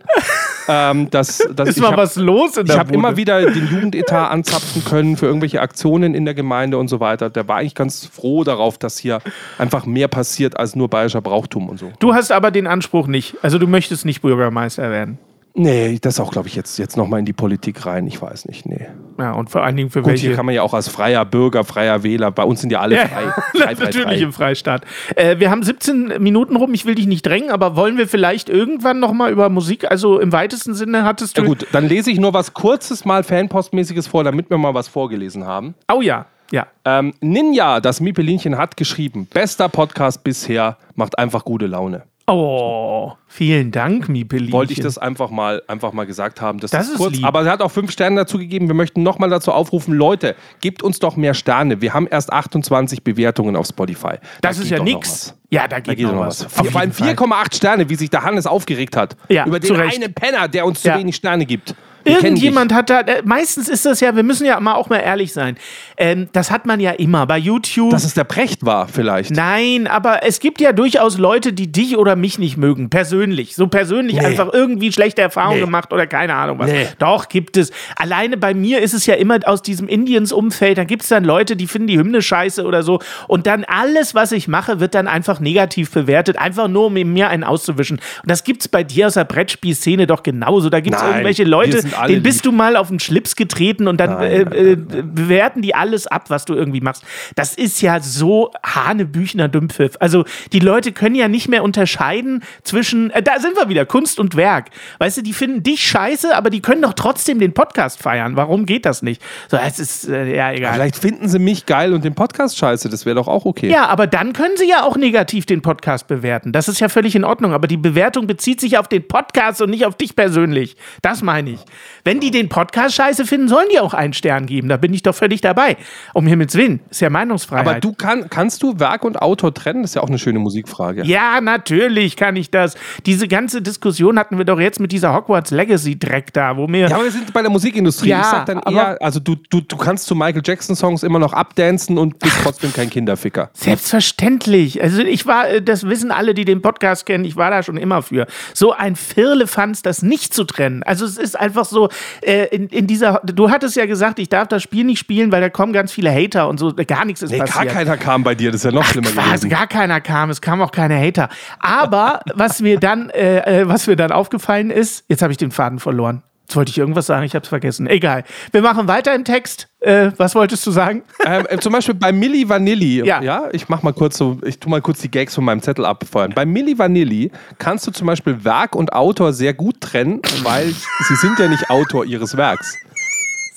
ähm, 0.68 1.10
dass, 1.10 1.38
dass 1.54 1.70
Ist 1.70 1.78
ich 1.78 1.82
mal 1.84 1.92
hab- 1.92 1.98
was 1.98 2.16
los 2.16 2.58
in 2.58 2.64
Ich 2.66 2.72
der 2.72 2.80
habe 2.80 2.88
Bude. 2.90 3.00
immer 3.00 3.18
wieder 3.18 3.42
den 3.50 3.68
Jugendetat 3.68 4.32
anzapfen 4.32 4.84
können 4.84 5.18
für 5.18 5.26
irgendwelche 5.26 5.62
Aktionen 5.62 6.14
in 6.16 6.26
der 6.26 6.34
Gemeinde 6.34 6.78
und 6.78 6.88
so 6.88 7.00
weiter. 7.00 7.30
Der 7.30 7.48
war 7.48 7.58
eigentlich 7.58 7.76
ganz 7.76 8.06
froh 8.06 8.44
darauf, 8.44 8.78
dass 8.78 8.98
hier 8.98 9.20
einfach 9.58 9.86
mehr 9.86 10.08
passiert 10.08 10.58
als 10.58 10.76
nur 10.76 10.90
bayerischer 10.90 11.22
Brauchtum 11.22 11.70
und 11.70 11.80
so. 11.80 11.92
Du 12.00 12.14
hast 12.14 12.32
aber 12.32 12.52
den 12.52 12.68
Anspruch 12.68 13.08
nicht. 13.08 13.36
Also 13.42 13.58
du 13.60 13.68
möchtest 13.68 14.06
nicht 14.06 14.22
Bürgermeister 14.22 14.92
werden. 14.92 15.18
Nee, 15.60 15.98
das 16.00 16.20
auch, 16.20 16.32
glaube 16.32 16.48
ich, 16.48 16.56
jetzt, 16.56 16.78
jetzt 16.78 16.98
nochmal 16.98 17.20
in 17.20 17.26
die 17.26 17.34
Politik 17.34 17.84
rein. 17.88 18.06
Ich 18.06 18.22
weiß 18.22 18.46
nicht, 18.46 18.68
nee. 18.68 18.86
Ja, 19.18 19.32
und 19.32 19.50
vor 19.50 19.64
allen 19.64 19.76
Dingen 19.76 19.90
für 19.90 20.04
Gut, 20.04 20.12
welche. 20.12 20.28
hier 20.28 20.36
kann 20.36 20.46
man 20.46 20.54
ja 20.54 20.62
auch 20.62 20.76
als 20.76 20.88
freier 20.88 21.26
Bürger, 21.26 21.64
freier 21.64 22.04
Wähler, 22.04 22.30
bei 22.30 22.44
uns 22.44 22.62
sind 22.62 22.72
ja 22.72 22.80
alle 22.80 22.96
Ja, 22.96 23.08
frei. 23.08 23.24
frei, 23.60 23.76
frei, 23.76 23.84
natürlich 23.86 24.06
frei. 24.20 24.26
im 24.26 24.34
Freistaat. 24.34 24.84
Äh, 25.16 25.40
wir 25.40 25.50
haben 25.50 25.64
17 25.64 26.22
Minuten 26.22 26.56
rum. 26.58 26.76
Ich 26.76 26.86
will 26.86 26.94
dich 26.94 27.08
nicht 27.08 27.26
drängen, 27.26 27.50
aber 27.50 27.76
wollen 27.76 27.98
wir 27.98 28.08
vielleicht 28.08 28.50
irgendwann 28.50 29.00
noch 29.00 29.14
mal 29.14 29.32
über 29.32 29.50
Musik? 29.50 29.90
Also 29.90 30.20
im 30.20 30.32
weitesten 30.32 30.76
Sinne 30.76 31.04
hattest 31.04 31.40
du. 31.40 31.42
Ja 31.42 31.48
gut, 31.48 31.66
dann 31.72 31.88
lese 31.88 32.12
ich 32.12 32.20
nur 32.20 32.34
was 32.36 32.54
Kurzes 32.54 33.04
mal 33.04 33.24
Fanpostmäßiges 33.24 34.06
vor, 34.06 34.24
damit 34.24 34.52
wir 34.52 34.60
mal 34.60 34.76
was 34.76 34.88
vorgelesen 34.88 35.48
haben. 35.48 35.74
Oh 35.92 36.02
ja, 36.02 36.28
ja. 36.52 36.68
Ähm, 36.86 37.16
Ninja, 37.20 37.80
das 37.80 38.00
Miepelinchen, 38.00 38.60
hat 38.60 38.78
geschrieben: 38.78 39.26
Bester 39.34 39.70
Podcast 39.70 40.24
bisher, 40.24 40.78
macht 40.94 41.18
einfach 41.18 41.44
gute 41.44 41.66
Laune. 41.66 42.04
Oh, 42.30 43.14
vielen 43.28 43.72
Dank, 43.72 44.10
Miepelinchen. 44.10 44.52
Wollte 44.52 44.74
ich 44.74 44.82
das 44.82 44.98
einfach 44.98 45.30
mal, 45.30 45.64
einfach 45.68 45.94
mal 45.94 46.06
gesagt 46.06 46.42
haben. 46.42 46.60
Das, 46.60 46.72
Das 46.72 46.88
ist 46.88 46.92
ist 46.94 46.98
kurz. 46.98 47.16
lieb. 47.16 47.26
Aber 47.26 47.44
er 47.46 47.52
hat 47.54 47.62
auch 47.62 47.72
fünf 47.72 47.90
Sterne 47.90 48.18
dazu 48.18 48.38
gegeben. 48.38 48.68
Wir 48.68 48.76
möchten 48.76 49.02
nochmal 49.02 49.30
dazu 49.30 49.54
aufrufen: 49.54 49.94
Leute, 49.94 50.36
gebt 50.60 50.84
uns 50.84 51.00
doch 51.00 51.16
mehr 51.16 51.34
Sterne. 51.34 51.80
Wir 51.82 51.94
haben 51.94 52.06
erst 52.06 52.34
28 52.34 53.02
Bewertungen 53.04 53.56
auf 53.56 53.68
Spotify. 53.68 54.16
Da 54.42 54.50
Das 54.50 54.58
ist 54.58 54.64
geht 54.70 54.78
ja 54.78 54.84
nix. 54.84 55.34
Ja, 55.50 55.62
da 55.62 55.68
Da 55.68 55.80
geht, 55.80 55.98
geht 56.00 56.06
noch 56.08 56.16
noch 56.16 56.26
was. 56.28 56.44
was. 56.44 56.52
Vor 56.70 56.82
allem 56.82 56.92
jeden 56.92 57.18
Fall. 57.18 57.30
4,8 57.46 57.56
Sterne, 57.56 57.90
wie 57.90 57.96
sich 57.96 58.10
der 58.10 58.24
Hannes 58.24 58.46
aufgeregt 58.46 58.98
hat. 58.98 59.16
Ja, 59.30 59.46
über 59.46 59.62
zu 59.62 59.74
den 59.74 59.84
einen 59.84 60.14
Penner, 60.14 60.50
der 60.50 60.66
uns 60.66 60.82
zu 60.82 60.90
Ja. 60.90 61.00
wenig 61.00 61.16
Sterne 61.16 61.46
gibt. 61.46 61.76
Irgendjemand 62.08 62.74
hat 62.74 62.90
da, 62.90 63.02
äh, 63.02 63.22
meistens 63.26 63.68
ist 63.70 63.86
das 63.86 64.00
ja, 64.00 64.16
wir 64.16 64.24
müssen 64.24 64.46
ja 64.46 64.60
mal 64.60 64.76
auch 64.76 64.90
mal 64.90 64.98
ehrlich 65.00 65.34
sein. 65.34 65.58
Ähm, 65.98 66.30
das 66.34 66.52
hat 66.52 66.66
man 66.66 66.80
ja 66.80 66.92
immer 66.92 67.26
bei 67.26 67.38
YouTube. 67.38 67.92
Dass 67.92 68.04
es 68.04 68.14
der 68.14 68.24
Precht 68.24 68.66
war, 68.66 68.88
vielleicht. 68.88 69.32
Nein, 69.32 69.88
aber 69.88 70.24
es 70.24 70.40
gibt 70.40 70.62
ja 70.62 70.72
durchaus 70.74 71.18
Leute, 71.18 71.54
die 71.54 71.72
dich 71.72 71.98
oder 71.98 72.16
mich 72.16 72.40
nicht 72.40 72.58
mögen. 72.58 72.90
Persönlich. 72.90 73.56
So 73.56 73.68
persönlich 73.68 74.18
Nee. 74.18 74.26
einfach 74.26 74.52
irgendwie 74.54 74.92
schlechte 74.92 75.22
Erfahrungen 75.22 75.60
Nee. 75.60 75.66
gemacht 75.66 75.92
oder 75.94 76.08
keine 76.08 76.36
Ahnung 76.36 76.60
was. 76.60 76.72
Nee. 76.72 76.88
Doch, 77.00 77.30
gibt 77.30 77.58
es. 77.58 77.72
Alleine 77.96 78.38
bei 78.38 78.54
mir 78.54 78.82
ist 78.82 78.94
es 78.94 79.06
ja 79.06 79.16
immer 79.16 79.40
aus 79.46 79.62
diesem 79.62 79.88
Indiens-Umfeld, 79.88 80.78
da 80.78 80.84
gibt 80.84 81.04
es 81.04 81.10
dann 81.10 81.24
Leute, 81.24 81.56
die 81.56 81.68
finden 81.68 81.88
die 81.88 81.98
Hymne 81.98 82.22
scheiße 82.22 82.66
oder 82.66 82.84
so. 82.84 83.00
Und 83.28 83.48
dann 83.48 83.64
alles, 83.66 84.16
was 84.16 84.32
ich 84.32 84.48
mache, 84.48 84.80
wird 84.80 84.96
dann 84.96 85.08
einfach 85.08 85.40
negativ 85.40 85.92
bewertet, 85.92 86.38
einfach 86.38 86.68
nur 86.68 86.86
um 86.88 86.94
mir 86.94 87.30
einen 87.30 87.44
auszuwischen. 87.44 87.98
Und 88.22 88.32
das 88.32 88.44
gibt 88.44 88.62
es 88.62 88.68
bei 88.68 88.84
dir 88.84 89.08
aus 89.08 89.14
der 89.16 89.24
Brettspielszene 89.26 90.08
doch 90.08 90.24
genauso. 90.24 90.70
Da 90.70 90.80
gibt 90.80 90.96
es 90.96 91.02
irgendwelche 91.04 91.44
Leute, 91.44 91.82
alle 91.98 92.14
denen 92.14 92.24
bist 92.24 92.46
du 92.46 92.52
mal 92.52 92.76
auf 92.76 92.90
den 92.90 93.00
Schlips 93.00 93.36
getreten 93.36 93.88
und 93.88 93.98
dann 94.00 94.12
Nein, 94.12 94.32
äh, 94.32 94.46
nein, 94.46 94.88
äh, 94.98 95.02
bewerten 95.04 95.62
die 95.62 95.76
alles 95.76 96.08
ab, 96.08 96.30
was 96.30 96.46
du 96.46 96.54
irgendwie 96.54 96.82
machst. 96.82 97.04
Das 97.36 97.56
ist 97.56 97.82
ja 97.82 98.00
so 98.00 98.52
Hanebüchner 98.64 99.48
Dümpfiff. 99.48 99.98
Also 100.00 100.26
die 100.54 100.60
Leute 100.60 100.92
können 100.92 101.16
ja 101.16 101.28
nicht 101.28 101.48
mehr 101.48 101.64
unterscheiden 101.64 102.44
zwischen, 102.64 103.12
äh, 103.12 103.22
da 103.22 103.40
sind 103.40 103.56
wir 103.56 103.70
wieder, 103.70 103.86
Kunst 103.86 104.20
und 104.20 104.36
Werk. 104.36 104.70
Weißt 105.00 105.18
du, 105.18 105.22
die 105.22 105.34
finden 105.34 105.64
dich 105.64 105.82
scheiße, 105.84 106.36
aber 106.36 106.50
die 106.50 106.62
können 106.62 106.82
doch 106.82 106.94
trotzdem 106.94 107.40
den 107.40 107.54
Podcast 107.54 108.02
feiern. 108.02 108.36
Warum 108.36 108.66
geht 108.66 108.86
das 108.86 109.02
nicht? 109.02 109.22
So, 109.50 109.58
es 109.58 109.80
ist, 109.80 110.08
äh, 110.08 110.36
ja, 110.36 110.52
egal. 110.52 110.74
Vielleicht 110.74 110.98
finden 110.98 111.28
sie 111.28 111.40
mich 111.40 111.66
geil 111.66 111.94
und 111.94 112.04
den 112.04 112.16
Podcast 112.16 112.58
scheiße. 112.58 112.90
Das 112.90 113.06
wäre 113.06 113.16
doch 113.16 113.28
auch 113.28 113.46
okay. 113.46 113.70
Ja, 113.70 113.88
aber 113.88 114.08
dann 114.08 114.34
können 114.34 114.58
sie 114.58 114.70
ja 114.70 114.84
auch 114.84 114.98
negativ 114.98 115.46
den 115.46 115.62
Podcast 115.62 116.08
bewerten. 116.08 116.52
Das 116.52 116.68
ist 116.68 116.80
ja 116.80 116.90
völlig 116.90 117.16
in 117.16 117.24
Ordnung. 117.24 117.54
Aber 117.54 117.68
die 117.68 117.78
Bewertung 117.78 118.28
bezieht 118.28 118.62
sich 118.62 118.78
auf 118.78 118.88
den 118.88 119.08
Podcast 119.08 119.62
und 119.62 119.70
nicht 119.70 119.86
auf 119.86 119.96
dich 119.96 120.16
persönlich. 120.16 120.76
Das 121.02 121.22
meine 121.22 121.52
ich. 121.52 121.60
Wenn 122.04 122.20
die 122.20 122.32
den 122.32 122.50
Podcast 122.50 122.96
scheiße 122.96 123.26
finden, 123.26 123.48
sollen 123.48 123.68
die 123.72 123.80
auch 123.80 123.94
einen 123.94 124.14
Stern 124.14 124.46
geben. 124.46 124.70
Da 124.70 124.78
bin 124.78 124.94
ich 124.94 125.04
doch 125.04 125.16
völlig 125.16 125.42
dabei. 125.42 125.78
Um 126.14 126.28
Himmels 126.28 126.56
Willen. 126.56 126.82
Ist 126.90 127.02
ja 127.02 127.10
Meinungsfreiheit. 127.10 127.68
Aber 127.68 127.80
du 127.80 127.94
kann, 127.94 128.30
kannst 128.30 128.64
du 128.64 128.80
Werk 128.80 129.04
und 129.04 129.22
Autor 129.22 129.54
trennen? 129.54 129.82
Das 129.82 129.92
ist 129.92 129.96
ja 129.96 130.04
auch 130.04 130.10
eine 130.10 130.20
schöne 130.20 130.40
Musikfrage. 130.40 131.04
Ja, 131.06 131.42
natürlich 131.42 132.16
kann 132.16 132.36
ich 132.36 132.52
das. 132.52 132.76
Diese 133.06 133.28
ganze 133.28 133.62
Diskussion 133.62 134.18
hatten 134.20 134.38
wir 134.38 134.46
doch 134.46 134.60
jetzt 134.60 134.80
mit 134.80 134.92
dieser 134.92 135.14
Hogwarts 135.14 135.52
Legacy 135.52 135.98
Dreck 135.98 136.34
da, 136.34 136.58
wo 136.58 136.68
mir 136.68 136.88
Ja, 136.90 136.96
aber 136.96 137.06
wir 137.06 137.12
sind 137.12 137.32
bei 137.34 137.42
der 137.42 137.52
Musikindustrie. 137.52 138.10
Ja, 138.10 138.22
ich 138.22 138.26
sag 138.28 138.46
dann 138.46 138.60
eher, 138.60 138.98
also 139.02 139.20
du, 139.20 139.36
du, 139.50 139.62
du 139.62 139.78
kannst 139.78 140.06
zu 140.06 140.16
Michael 140.16 140.42
Jackson 140.44 140.76
Songs 140.76 141.04
immer 141.04 141.20
noch 141.20 141.34
abdancen 141.34 141.98
und 141.98 142.20
bist 142.20 142.38
trotzdem 142.44 142.74
kein 142.74 142.90
Kinderficker. 142.90 143.50
Selbstverständlich. 143.54 144.82
Also 144.82 145.02
ich 145.02 145.26
war, 145.26 145.50
äh, 145.50 145.62
das 145.62 145.88
wissen 145.88 146.12
alle, 146.12 146.34
die 146.34 146.46
den 146.46 146.62
Podcast 146.62 147.06
kennen, 147.06 147.26
ich 147.26 147.36
war 147.36 147.52
da 147.52 147.64
schon 147.64 147.78
immer 147.78 148.02
für. 148.02 148.28
So 148.54 148.74
ein 148.74 148.96
Firlefanz, 148.96 149.82
das 149.82 150.02
nicht 150.02 150.34
zu 150.34 150.44
trennen. 150.44 150.84
Also 150.84 151.06
es 151.06 151.18
ist 151.18 151.40
einfach 151.40 151.66
so, 151.70 151.90
äh, 152.22 152.46
in, 152.56 152.68
in 152.68 152.88
dieser, 152.88 153.22
du 153.24 153.50
hattest 153.50 153.76
ja 153.76 153.86
gesagt, 153.86 154.20
ich 154.20 154.30
darf 154.30 154.48
das 154.48 154.64
Spiel 154.64 154.84
nicht 154.84 155.00
spielen, 155.00 155.32
weil 155.32 155.42
da 155.42 155.50
kommen 155.50 155.74
ganz 155.74 155.92
viele 155.92 156.12
Hater 156.12 156.48
und 156.48 156.60
so, 156.60 156.74
gar 156.74 157.06
nichts 157.06 157.22
ist 157.22 157.32
Nee, 157.32 157.38
gar 157.40 157.48
passiert. 157.48 157.74
keiner 157.74 157.98
kam 157.98 158.24
bei 158.24 158.36
dir, 158.36 158.52
das 158.52 158.62
ist 158.62 158.66
ja 158.66 158.72
noch 158.72 158.86
schlimmer 158.86 159.10
Quasi 159.10 159.28
gewesen. 159.30 159.50
gar 159.50 159.68
keiner 159.68 160.02
kam, 160.02 160.30
es 160.30 160.42
kamen 160.42 160.62
auch 160.62 160.72
keine 160.72 161.00
Hater. 161.00 161.30
Aber 161.60 162.22
was 162.34 162.62
mir 162.62 162.80
dann, 162.80 163.10
äh, 163.10 163.62
äh, 163.62 163.68
was 163.68 163.88
mir 163.88 163.96
dann 163.96 164.12
aufgefallen 164.12 164.70
ist, 164.70 165.04
jetzt 165.08 165.22
habe 165.22 165.32
ich 165.32 165.38
den 165.38 165.52
Faden 165.52 165.80
verloren. 165.80 166.24
Jetzt 166.48 166.56
wollte 166.56 166.70
ich 166.72 166.78
irgendwas 166.78 167.08
sagen, 167.08 167.26
ich 167.26 167.36
habe 167.36 167.44
es 167.44 167.50
vergessen. 167.50 167.88
Egal. 167.88 168.24
Wir 168.54 168.62
machen 168.62 168.88
weiter 168.88 169.14
im 169.14 169.26
Text. 169.26 169.68
Äh, 169.82 170.12
was 170.16 170.34
wolltest 170.34 170.66
du 170.66 170.72
sagen? 170.72 171.04
Ähm, 171.26 171.46
äh, 171.50 171.58
zum 171.58 171.74
Beispiel 171.74 171.94
bei 171.96 172.14
Milli 172.14 172.48
Vanilli, 172.48 173.06
Ja. 173.06 173.22
ja. 173.22 173.50
ich 173.52 173.68
mach 173.68 173.84
mal 173.84 173.92
kurz 173.92 174.18
so, 174.18 174.40
ich 174.46 174.58
tu 174.58 174.70
mal 174.70 174.80
kurz 174.82 175.00
die 175.02 175.12
Gags 175.12 175.36
von 175.36 175.44
meinem 175.44 175.62
Zettel 175.62 175.86
abfeuern. 175.86 176.32
Bei 176.34 176.46
Milli 176.46 176.80
Vanilli 176.80 177.32
kannst 177.58 177.86
du 177.86 177.92
zum 177.92 178.08
Beispiel 178.08 178.46
Werk 178.46 178.78
und 178.78 178.94
Autor 178.94 179.34
sehr 179.34 179.54
gut 179.54 179.82
trennen, 179.82 180.22
weil 180.44 180.74
sie 181.08 181.16
sind 181.18 181.38
ja 181.38 181.50
nicht 181.50 181.70
Autor 181.70 182.06
ihres 182.06 182.38
Werks. 182.38 182.78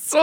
So. 0.05 0.18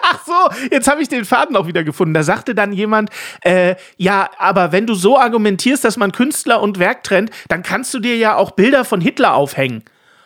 Ach 0.00 0.24
so, 0.24 0.68
jetzt 0.70 0.88
habe 0.88 1.02
ich 1.02 1.08
den 1.10 1.26
Faden 1.26 1.54
auch 1.54 1.66
wieder 1.66 1.84
gefunden. 1.84 2.14
Da 2.14 2.22
sagte 2.22 2.54
dann 2.54 2.72
jemand, 2.72 3.10
äh, 3.42 3.74
ja, 3.98 4.30
aber 4.38 4.72
wenn 4.72 4.86
du 4.86 4.94
so 4.94 5.18
argumentierst, 5.18 5.84
dass 5.84 5.98
man 5.98 6.12
Künstler 6.12 6.62
und 6.62 6.78
Werk 6.78 7.02
trennt, 7.04 7.30
dann 7.48 7.62
kannst 7.62 7.92
du 7.92 7.98
dir 7.98 8.16
ja 8.16 8.36
auch 8.36 8.52
Bilder 8.52 8.86
von 8.86 9.02
Hitler 9.02 9.34
aufhängen. 9.34 9.82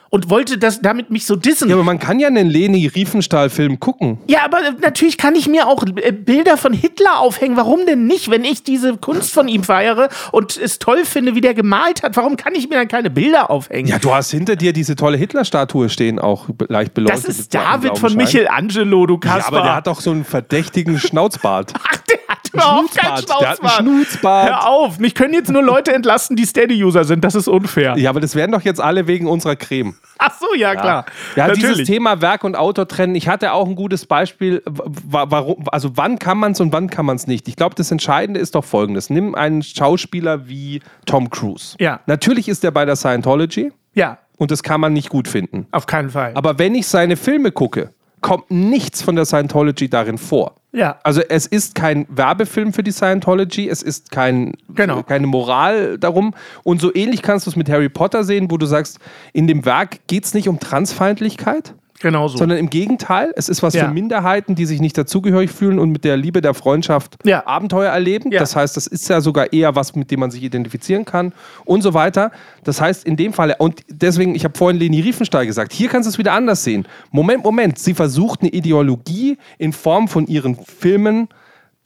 Und 0.08 0.30
wollte 0.30 0.56
das 0.56 0.80
damit 0.80 1.10
mich 1.10 1.26
so 1.26 1.34
dissen. 1.36 1.68
Ja, 1.68 1.74
aber 1.74 1.84
man 1.84 1.98
kann 1.98 2.20
ja 2.20 2.28
einen 2.28 2.48
Leni 2.48 2.86
Riefenstahl-Film 2.86 3.80
gucken. 3.80 4.18
Ja, 4.28 4.44
aber 4.44 4.58
äh, 4.58 4.72
natürlich 4.80 5.18
kann 5.18 5.34
ich 5.34 5.48
mir 5.48 5.66
auch 5.66 5.84
äh, 5.96 6.12
Bilder 6.12 6.56
von 6.56 6.72
Hitler 6.72 7.18
aufhängen. 7.18 7.56
Warum 7.56 7.84
denn 7.86 8.06
nicht, 8.06 8.30
wenn 8.30 8.44
ich 8.44 8.62
diese 8.62 8.96
Kunst 8.96 9.32
von 9.34 9.48
ihm 9.48 9.64
feiere 9.64 10.08
und 10.32 10.56
es 10.56 10.78
toll 10.78 11.04
finde, 11.04 11.34
wie 11.34 11.40
der 11.40 11.54
gemalt 11.54 12.02
hat? 12.02 12.16
Warum 12.16 12.36
kann 12.36 12.54
ich 12.54 12.68
mir 12.68 12.76
dann 12.76 12.88
keine 12.88 13.10
Bilder 13.10 13.50
aufhängen? 13.50 13.88
Ja, 13.88 13.98
du 13.98 14.14
hast 14.14 14.30
hinter 14.30 14.54
dir 14.56 14.72
diese 14.72 14.94
tolle 14.96 15.16
Hitler-Statue 15.16 15.88
stehen, 15.88 16.18
auch 16.18 16.46
leicht 16.68 16.94
beleuchtet. 16.94 17.28
das 17.28 17.38
ist 17.38 17.54
David 17.54 17.98
von. 17.98 18.14
Michelangelo, 18.14 19.06
du 19.06 19.14
Ja, 19.14 19.20
Kasper. 19.34 19.48
aber 19.48 19.62
der 19.62 19.74
hat 19.76 19.86
doch 19.88 20.00
so 20.00 20.10
einen 20.12 20.24
verdächtigen 20.24 20.98
Schnauzbart. 20.98 21.74
Ach, 21.82 21.96
der 22.08 22.18
hat 22.28 22.48
überhaupt 22.52 22.96
keinen 22.96 23.16
Schnutzbart. 23.16 23.40
Der 23.40 23.48
hat 23.50 23.60
einen 23.60 23.68
Schnauzbart. 23.68 23.82
Schnutzbart. 23.82 24.48
Hör 24.48 24.68
auf, 24.68 24.98
mich 24.98 25.14
können 25.14 25.34
jetzt 25.34 25.50
nur 25.50 25.62
Leute 25.62 25.92
entlasten, 25.92 26.36
die 26.36 26.44
Steady-User 26.46 27.04
sind. 27.04 27.24
Das 27.24 27.34
ist 27.34 27.48
unfair. 27.48 27.96
Ja, 27.98 28.10
aber 28.10 28.20
das 28.20 28.34
werden 28.34 28.52
doch 28.52 28.62
jetzt 28.62 28.80
alle 28.80 29.06
wegen 29.06 29.26
unserer 29.26 29.56
Creme. 29.56 29.94
Ach 30.18 30.32
so, 30.38 30.46
ja, 30.56 30.74
klar. 30.74 31.04
Ja, 31.36 31.48
dieses 31.50 31.62
Natürlich. 31.70 31.86
Thema 31.86 32.20
Werk 32.22 32.42
und 32.44 32.56
Autor 32.56 32.88
trennen. 32.88 33.14
Ich 33.14 33.28
hatte 33.28 33.52
auch 33.52 33.66
ein 33.68 33.74
gutes 33.76 34.06
Beispiel, 34.06 34.62
wa- 34.66 35.26
warum, 35.28 35.64
also 35.70 35.96
wann 35.96 36.18
kann 36.18 36.38
man 36.38 36.52
es 36.52 36.60
und 36.60 36.72
wann 36.72 36.88
kann 36.90 37.06
man 37.06 37.16
es 37.16 37.26
nicht. 37.26 37.48
Ich 37.48 37.56
glaube, 37.56 37.74
das 37.74 37.90
Entscheidende 37.90 38.40
ist 38.40 38.54
doch 38.54 38.64
folgendes. 38.64 39.10
Nimm 39.10 39.34
einen 39.34 39.62
Schauspieler 39.62 40.48
wie 40.48 40.80
Tom 41.04 41.30
Cruise. 41.30 41.76
Ja. 41.78 42.00
Natürlich 42.06 42.48
ist 42.48 42.64
er 42.64 42.70
bei 42.70 42.84
der 42.84 42.96
Scientology 42.96 43.72
Ja, 43.94 44.18
und 44.38 44.50
das 44.50 44.62
kann 44.62 44.80
man 44.80 44.92
nicht 44.92 45.08
gut 45.10 45.28
finden. 45.28 45.66
auf 45.70 45.86
keinen 45.86 46.10
Fall. 46.10 46.32
Aber 46.34 46.58
wenn 46.58 46.74
ich 46.74 46.86
seine 46.88 47.16
Filme 47.16 47.52
gucke, 47.52 47.90
kommt 48.20 48.50
nichts 48.50 49.02
von 49.02 49.14
der 49.16 49.24
Scientology 49.26 49.88
darin 49.88 50.18
vor. 50.18 50.55
Ja. 50.76 50.98
Also 51.02 51.22
es 51.22 51.46
ist 51.46 51.74
kein 51.74 52.06
Werbefilm 52.08 52.72
für 52.72 52.82
die 52.82 52.92
Scientology, 52.92 53.68
es 53.68 53.82
ist 53.82 54.10
kein, 54.10 54.52
Genau. 54.74 55.02
keine 55.02 55.26
Moral 55.26 55.98
darum. 55.98 56.34
Und 56.62 56.80
so 56.80 56.94
ähnlich 56.94 57.22
kannst 57.22 57.46
du 57.46 57.50
es 57.50 57.56
mit 57.56 57.68
Harry 57.70 57.88
Potter 57.88 58.24
sehen, 58.24 58.50
wo 58.50 58.58
du 58.58 58.66
sagst, 58.66 58.98
in 59.32 59.46
dem 59.46 59.64
Werk 59.64 60.06
geht 60.06 60.24
es 60.24 60.34
nicht 60.34 60.48
um 60.48 60.60
Transfeindlichkeit, 60.60 61.74
Genau 62.00 62.28
so. 62.28 62.36
sondern 62.38 62.58
im 62.58 62.68
Gegenteil, 62.70 63.32
es 63.36 63.48
ist 63.48 63.62
was 63.62 63.74
Ja. 63.74 63.86
für 63.86 63.90
Minderheiten, 63.94 64.54
die 64.54 64.66
sich 64.66 64.80
nicht 64.80 64.98
dazugehörig 64.98 65.50
fühlen 65.50 65.78
und 65.78 65.90
mit 65.90 66.04
der 66.04 66.16
Liebe 66.16 66.40
der 66.42 66.52
Freundschaft 66.54 67.16
Ja. 67.24 67.46
Abenteuer 67.46 67.90
erleben. 67.90 68.30
Ja. 68.32 68.38
Das 68.40 68.54
heißt, 68.54 68.76
das 68.76 68.86
ist 68.86 69.08
ja 69.08 69.20
sogar 69.20 69.52
eher 69.52 69.74
was, 69.76 69.94
mit 69.94 70.10
dem 70.10 70.20
man 70.20 70.30
sich 70.30 70.42
identifizieren 70.42 71.04
kann 71.04 71.32
und 71.64 71.82
so 71.82 71.94
weiter. 71.94 72.32
Das 72.64 72.80
heißt, 72.80 73.04
in 73.06 73.16
dem 73.16 73.32
Fall, 73.32 73.54
und 73.58 73.80
deswegen, 73.88 74.34
ich 74.34 74.44
habe 74.44 74.56
vorhin 74.56 74.78
Leni 74.78 75.00
Riefenstahl 75.00 75.46
gesagt, 75.46 75.72
hier 75.72 75.88
kannst 75.88 76.06
du 76.06 76.10
es 76.10 76.18
wieder 76.18 76.32
anders 76.32 76.64
sehen. 76.64 76.86
Moment, 77.10 77.42
Moment, 77.44 77.78
sie 77.78 77.94
versucht 77.94 78.42
eine 78.42 78.50
Ideologie 78.50 79.38
in 79.58 79.72
Form 79.72 80.08
von 80.08 80.26
ihren 80.26 80.56
Filmen 80.56 81.28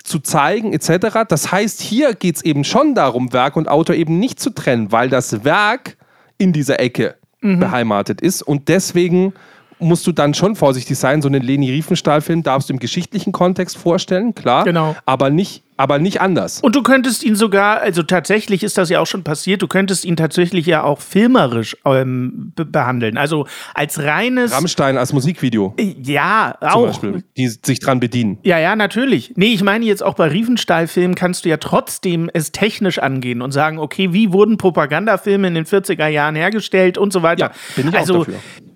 zu 0.03 0.19
zeigen, 0.19 0.73
etc. 0.73 1.25
Das 1.29 1.53
heißt, 1.53 1.81
hier 1.83 2.15
geht 2.15 2.37
es 2.37 2.43
eben 2.43 2.65
schon 2.65 2.95
darum, 2.95 3.33
Werk 3.33 3.55
und 3.57 3.69
Autor 3.69 3.95
eben 3.95 4.19
nicht 4.19 4.41
zu 4.41 4.51
trennen, 4.51 4.91
weil 4.93 5.09
das 5.11 5.45
Werk 5.45 5.97
in 6.39 6.53
dieser 6.53 6.81
Ecke 6.81 7.17
Mhm. 7.43 7.59
beheimatet 7.61 8.21
ist 8.21 8.43
und 8.43 8.69
deswegen 8.69 9.33
musst 9.81 10.07
du 10.07 10.13
dann 10.13 10.35
schon 10.35 10.57
vorsichtig 10.57 10.99
sein. 10.99 11.23
So 11.23 11.29
einen 11.29 11.43
Leni 11.43 11.71
Riefenstahl-Film 11.71 12.43
darfst 12.43 12.69
du 12.69 12.75
im 12.75 12.79
geschichtlichen 12.79 13.33
Kontext 13.33 13.77
vorstellen, 13.77 14.35
klar, 14.35 14.65
Genau. 14.65 14.97
aber, 15.07 15.31
nicht, 15.31 15.63
aber 15.77 15.99
nicht 15.99 16.21
anders. 16.21 16.61
Und 16.61 16.77
du 16.77 16.83
könntest 16.83 17.23
ihn 17.25 17.35
sogar, 17.37 17.81
also 17.81 18.03
tatsächlich 18.03 18.63
ist 18.63 18.79
das 18.79 18.91
ja 18.91 19.01
auch 19.01 19.07
schon 19.07 19.25
passiert, 19.25 19.63
du 19.63 19.69
könntest 19.69 20.05
ihn 20.05 20.17
tatsächlich 20.17 20.67
ja 20.67 20.83
auch 20.83 21.01
filmerisch 21.01 21.77
ähm, 21.85 22.53
be 22.55 22.65
behandeln. 22.65 23.17
Also 23.17 23.47
als 23.75 23.99
reines. 24.03 24.53
Rammstein 24.53 24.97
als 24.97 25.13
Musikvideo 25.13 25.75
ja, 25.79 26.55
zum 26.61 26.69
auch. 26.69 26.87
Beispiel, 26.87 27.25
die 27.37 27.49
sich 27.49 27.81
dran 27.81 28.01
bedienen. 28.01 28.39
Ja, 28.43 28.59
ja, 28.59 28.77
natürlich. 28.77 29.33
Nee, 29.37 29.53
ich 29.53 29.63
meine 29.63 29.85
jetzt 29.85 30.03
auch 30.03 30.15
bei 30.15 30.29
Riefenstahl-Filmen 30.29 31.15
kannst 31.15 31.45
du 31.45 31.49
ja 31.49 31.57
trotzdem 31.57 32.31
es 32.33 32.53
technisch 32.53 32.99
angehen 32.99 33.43
und 33.43 33.53
sagen, 33.53 33.79
okay, 33.79 34.13
wie 34.13 34.33
wurden 34.33 34.59
Propagandafilme 34.59 35.49
in 35.49 35.55
den 35.55 35.65
40er 35.67 36.07
Jahren 36.07 36.35
hergestellt 36.37 36.99
und 36.99 37.13
so 37.13 37.23
weiter. 37.23 37.47
Ja, 37.47 37.53
bin 37.77 37.89
ich 37.89 37.95
auch 37.95 38.01
also, 38.01 38.19
dafür. 38.19 38.35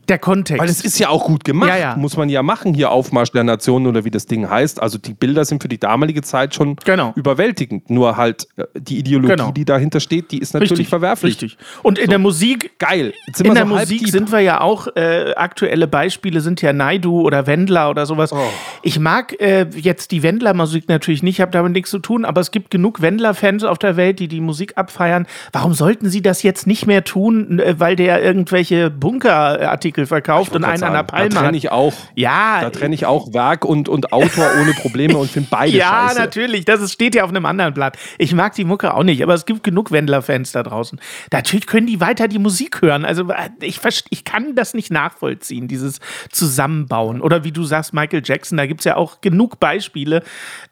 Der 0.08 0.18
Kontext. 0.18 0.60
Weil 0.60 0.68
es 0.68 0.84
ist 0.84 0.98
ja 0.98 1.08
auch 1.08 1.24
gut 1.24 1.44
gemacht, 1.44 1.70
Ja, 1.70 1.76
ja. 1.76 1.96
muss 1.96 2.16
man 2.16 2.28
ja 2.28 2.42
machen, 2.42 2.74
hier 2.74 2.90
Aufmarsch 2.90 3.32
der 3.32 3.44
Nationen 3.44 3.86
oder 3.86 4.04
wie 4.04 4.10
das 4.10 4.26
Ding 4.26 4.48
heißt. 4.48 4.80
Also 4.82 4.98
die 4.98 5.14
Bilder 5.14 5.44
sind 5.44 5.62
für 5.62 5.68
die 5.68 5.78
damalige 5.78 6.22
Zeit 6.22 6.54
schon 6.54 6.76
Genau. 6.84 7.12
überwältigend. 7.16 7.88
Nur 7.90 8.16
halt 8.16 8.46
äh, 8.56 8.64
die 8.78 8.98
Ideologie, 8.98 9.34
Genau. 9.36 9.50
die 9.52 9.64
dahinter 9.64 10.00
steht, 10.00 10.30
die 10.30 10.38
ist 10.38 10.54
natürlich 10.54 10.72
richtig, 10.72 10.88
verwerflich. 10.88 11.34
Richtig. 11.42 11.58
Und 11.82 11.98
in 11.98 12.10
der 12.10 12.18
Musik 12.18 12.72
Geil. 12.78 13.12
In 13.26 13.44
wir 13.44 13.54
der 13.54 13.66
so 13.66 13.74
Musik 13.74 14.08
sind 14.08 14.30
wir 14.32 14.40
ja 14.40 14.60
auch, 14.60 14.88
äh, 14.96 15.32
aktuelle 15.36 15.86
Beispiele 15.86 16.40
sind 16.40 16.60
ja 16.62 16.72
Naidu 16.72 17.20
oder 17.22 17.46
Wendler 17.46 17.88
oder 17.90 18.04
sowas. 18.06 18.32
Oh. 18.32 18.36
Ich 18.82 18.98
mag 18.98 19.40
äh, 19.40 19.66
jetzt 19.74 20.10
die 20.10 20.22
Wendler-Musik 20.22 20.88
natürlich 20.88 21.22
nicht, 21.22 21.40
habe 21.40 21.50
damit 21.52 21.72
nichts 21.72 21.90
zu 21.90 21.98
tun, 21.98 22.24
aber 22.24 22.40
es 22.40 22.50
gibt 22.50 22.70
genug 22.70 23.00
Wendler-Fans 23.00 23.64
auf 23.64 23.78
der 23.78 23.96
Welt, 23.96 24.18
die 24.18 24.28
die 24.28 24.40
Musik 24.40 24.72
abfeiern. 24.76 25.26
Warum 25.52 25.72
sollten 25.74 26.08
sie 26.10 26.20
das 26.22 26.42
jetzt 26.42 26.66
nicht 26.66 26.86
mehr 26.86 27.04
tun, 27.04 27.58
äh, 27.60 27.76
weil 27.78 27.96
der 27.96 28.22
irgendwelche 28.22 28.90
Bunkerartikel 28.90 29.93
verkauft 30.06 30.54
und 30.54 30.64
einen 30.64 30.82
an 30.82 30.92
der 30.92 31.02
Da 31.02 31.06
Palme 31.06 31.28
trenne 31.30 31.48
hat? 31.48 31.54
ich 31.54 31.70
auch. 31.70 31.94
Ja, 32.14 32.60
Da 32.60 32.70
trenne 32.70 32.94
ich 32.94 33.06
auch 33.06 33.32
Werk 33.32 33.64
und, 33.64 33.88
und 33.88 34.12
Autor 34.12 34.46
ohne 34.60 34.72
Probleme 34.72 35.16
und 35.16 35.30
finde 35.30 35.48
beide 35.50 35.76
ja, 35.76 36.06
scheiße. 36.08 36.18
natürlich. 36.20 36.64
Das 36.64 36.80
ist, 36.80 36.92
steht 36.92 37.14
ja 37.14 37.24
auf 37.24 37.30
einem 37.30 37.46
anderen 37.46 37.74
Blatt. 37.74 37.96
Ich 38.18 38.34
mag 38.34 38.54
die 38.54 38.64
Mucke 38.64 38.94
auch 38.94 39.02
nicht, 39.02 39.22
aber 39.22 39.34
es 39.34 39.46
gibt 39.46 39.62
genug 39.62 39.90
Wendler-Fans 39.90 40.52
da 40.52 40.62
draußen. 40.62 41.00
Natürlich 41.32 41.66
können 41.66 41.86
die 41.86 42.00
weiter 42.00 42.28
die 42.28 42.38
Musik 42.38 42.82
hören. 42.82 43.04
Also 43.04 43.30
äh, 43.30 43.50
ich, 43.60 43.80
ich 44.10 44.24
kann 44.24 44.54
das 44.54 44.74
nicht 44.74 44.90
nachvollziehen, 44.90 45.68
dieses 45.68 46.00
Zusammenbauen. 46.30 47.20
Oder 47.20 47.44
wie 47.44 47.52
du 47.52 47.64
sagst, 47.64 47.94
Michael 47.94 48.22
Jackson, 48.24 48.58
da 48.58 48.66
gibt 48.66 48.80
es 48.80 48.84
ja 48.84 48.96
auch 48.96 49.20
genug 49.20 49.60
Beispiele. 49.60 50.22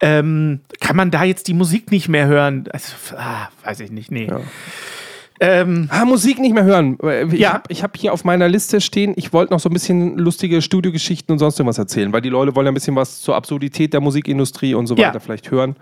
Ähm, 0.01 0.61
kann 0.81 0.97
man 0.97 1.11
da 1.11 1.25
jetzt 1.25 1.49
die 1.49 1.55
Musik 1.55 1.91
nicht 1.91 2.09
mehr 2.09 2.27
hören? 2.27 2.65
Also, 2.73 2.93
ah, 3.17 3.49
weiß 3.65 3.81
ich 3.81 3.91
nicht, 3.91 4.11
nee. 4.11 4.31
Ähm, 5.45 5.89
Ah, 5.91 6.05
Musik 6.05 6.39
nicht 6.39 6.55
mehr 6.55 6.63
hören. 6.63 6.97
Ich 7.33 7.41
Ja. 7.41 7.55
habe 7.55 7.65
ich 7.69 7.83
hab 7.83 7.97
hier 7.97 8.13
auf 8.13 8.25
meiner 8.25 8.49
Liste 8.49 8.81
stehen, 8.81 9.13
ich 9.17 9.33
wollte 9.33 9.53
noch 9.53 9.59
so 9.59 9.69
ein 9.69 9.73
bisschen 9.73 10.17
lustige 10.17 10.63
Studiogeschichten 10.63 11.33
und 11.33 11.41
sonst 11.41 11.59
irgendwas 11.59 11.79
erzählen, 11.79 12.13
weil 12.13 12.21
die 12.21 12.29
Leute 12.29 12.55
wollen 12.55 12.67
ja 12.67 12.71
ein 12.71 12.75
bisschen 12.75 12.95
was 12.95 13.21
zur 13.21 13.35
Absurdität 13.35 13.93
der 13.93 14.01
Musikindustrie 14.01 14.75
und 14.75 14.87
so 14.87 14.95
Ja. 14.95 15.09
weiter 15.09 15.19
vielleicht 15.19 15.51
hören. 15.51 15.75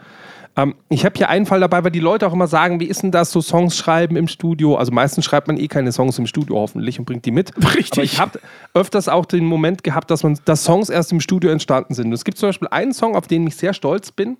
Ähm, 0.56 0.74
ich 0.88 1.04
habe 1.04 1.14
hier 1.16 1.28
einen 1.28 1.44
Fall 1.44 1.60
dabei, 1.60 1.84
weil 1.84 1.90
die 1.90 2.00
Leute 2.00 2.26
auch 2.26 2.32
immer 2.32 2.46
sagen, 2.48 2.80
wie 2.80 2.86
ist 2.86 3.02
denn 3.02 3.10
das, 3.10 3.30
so 3.32 3.40
Songs 3.42 3.76
schreiben 3.76 4.16
im 4.16 4.28
Studio? 4.28 4.76
Also 4.76 4.92
meistens 4.92 5.26
schreibt 5.26 5.46
man 5.46 5.58
eh 5.58 5.68
keine 5.68 5.92
Songs 5.92 6.18
im 6.18 6.26
Studio 6.26 6.56
hoffentlich 6.56 6.98
und 6.98 7.04
bringt 7.04 7.26
die 7.26 7.30
mit. 7.30 7.52
Richtig. 7.76 7.92
Aber 7.92 8.02
ich 8.02 8.18
habe 8.18 8.40
öfters 8.72 9.08
auch 9.08 9.26
den 9.26 9.44
Moment 9.44 9.84
gehabt, 9.84 10.10
dass, 10.10 10.22
man, 10.22 10.38
dass 10.46 10.64
Songs 10.64 10.88
erst 10.88 11.12
im 11.12 11.20
Studio 11.20 11.50
entstanden 11.50 11.92
sind. 11.94 12.06
Und 12.06 12.14
es 12.14 12.24
gibt 12.24 12.38
zum 12.38 12.48
Beispiel 12.48 12.68
einen 12.68 12.92
Song, 12.94 13.14
auf 13.14 13.26
den 13.26 13.46
ich 13.46 13.56
sehr 13.56 13.74
stolz 13.74 14.10
bin. 14.10 14.38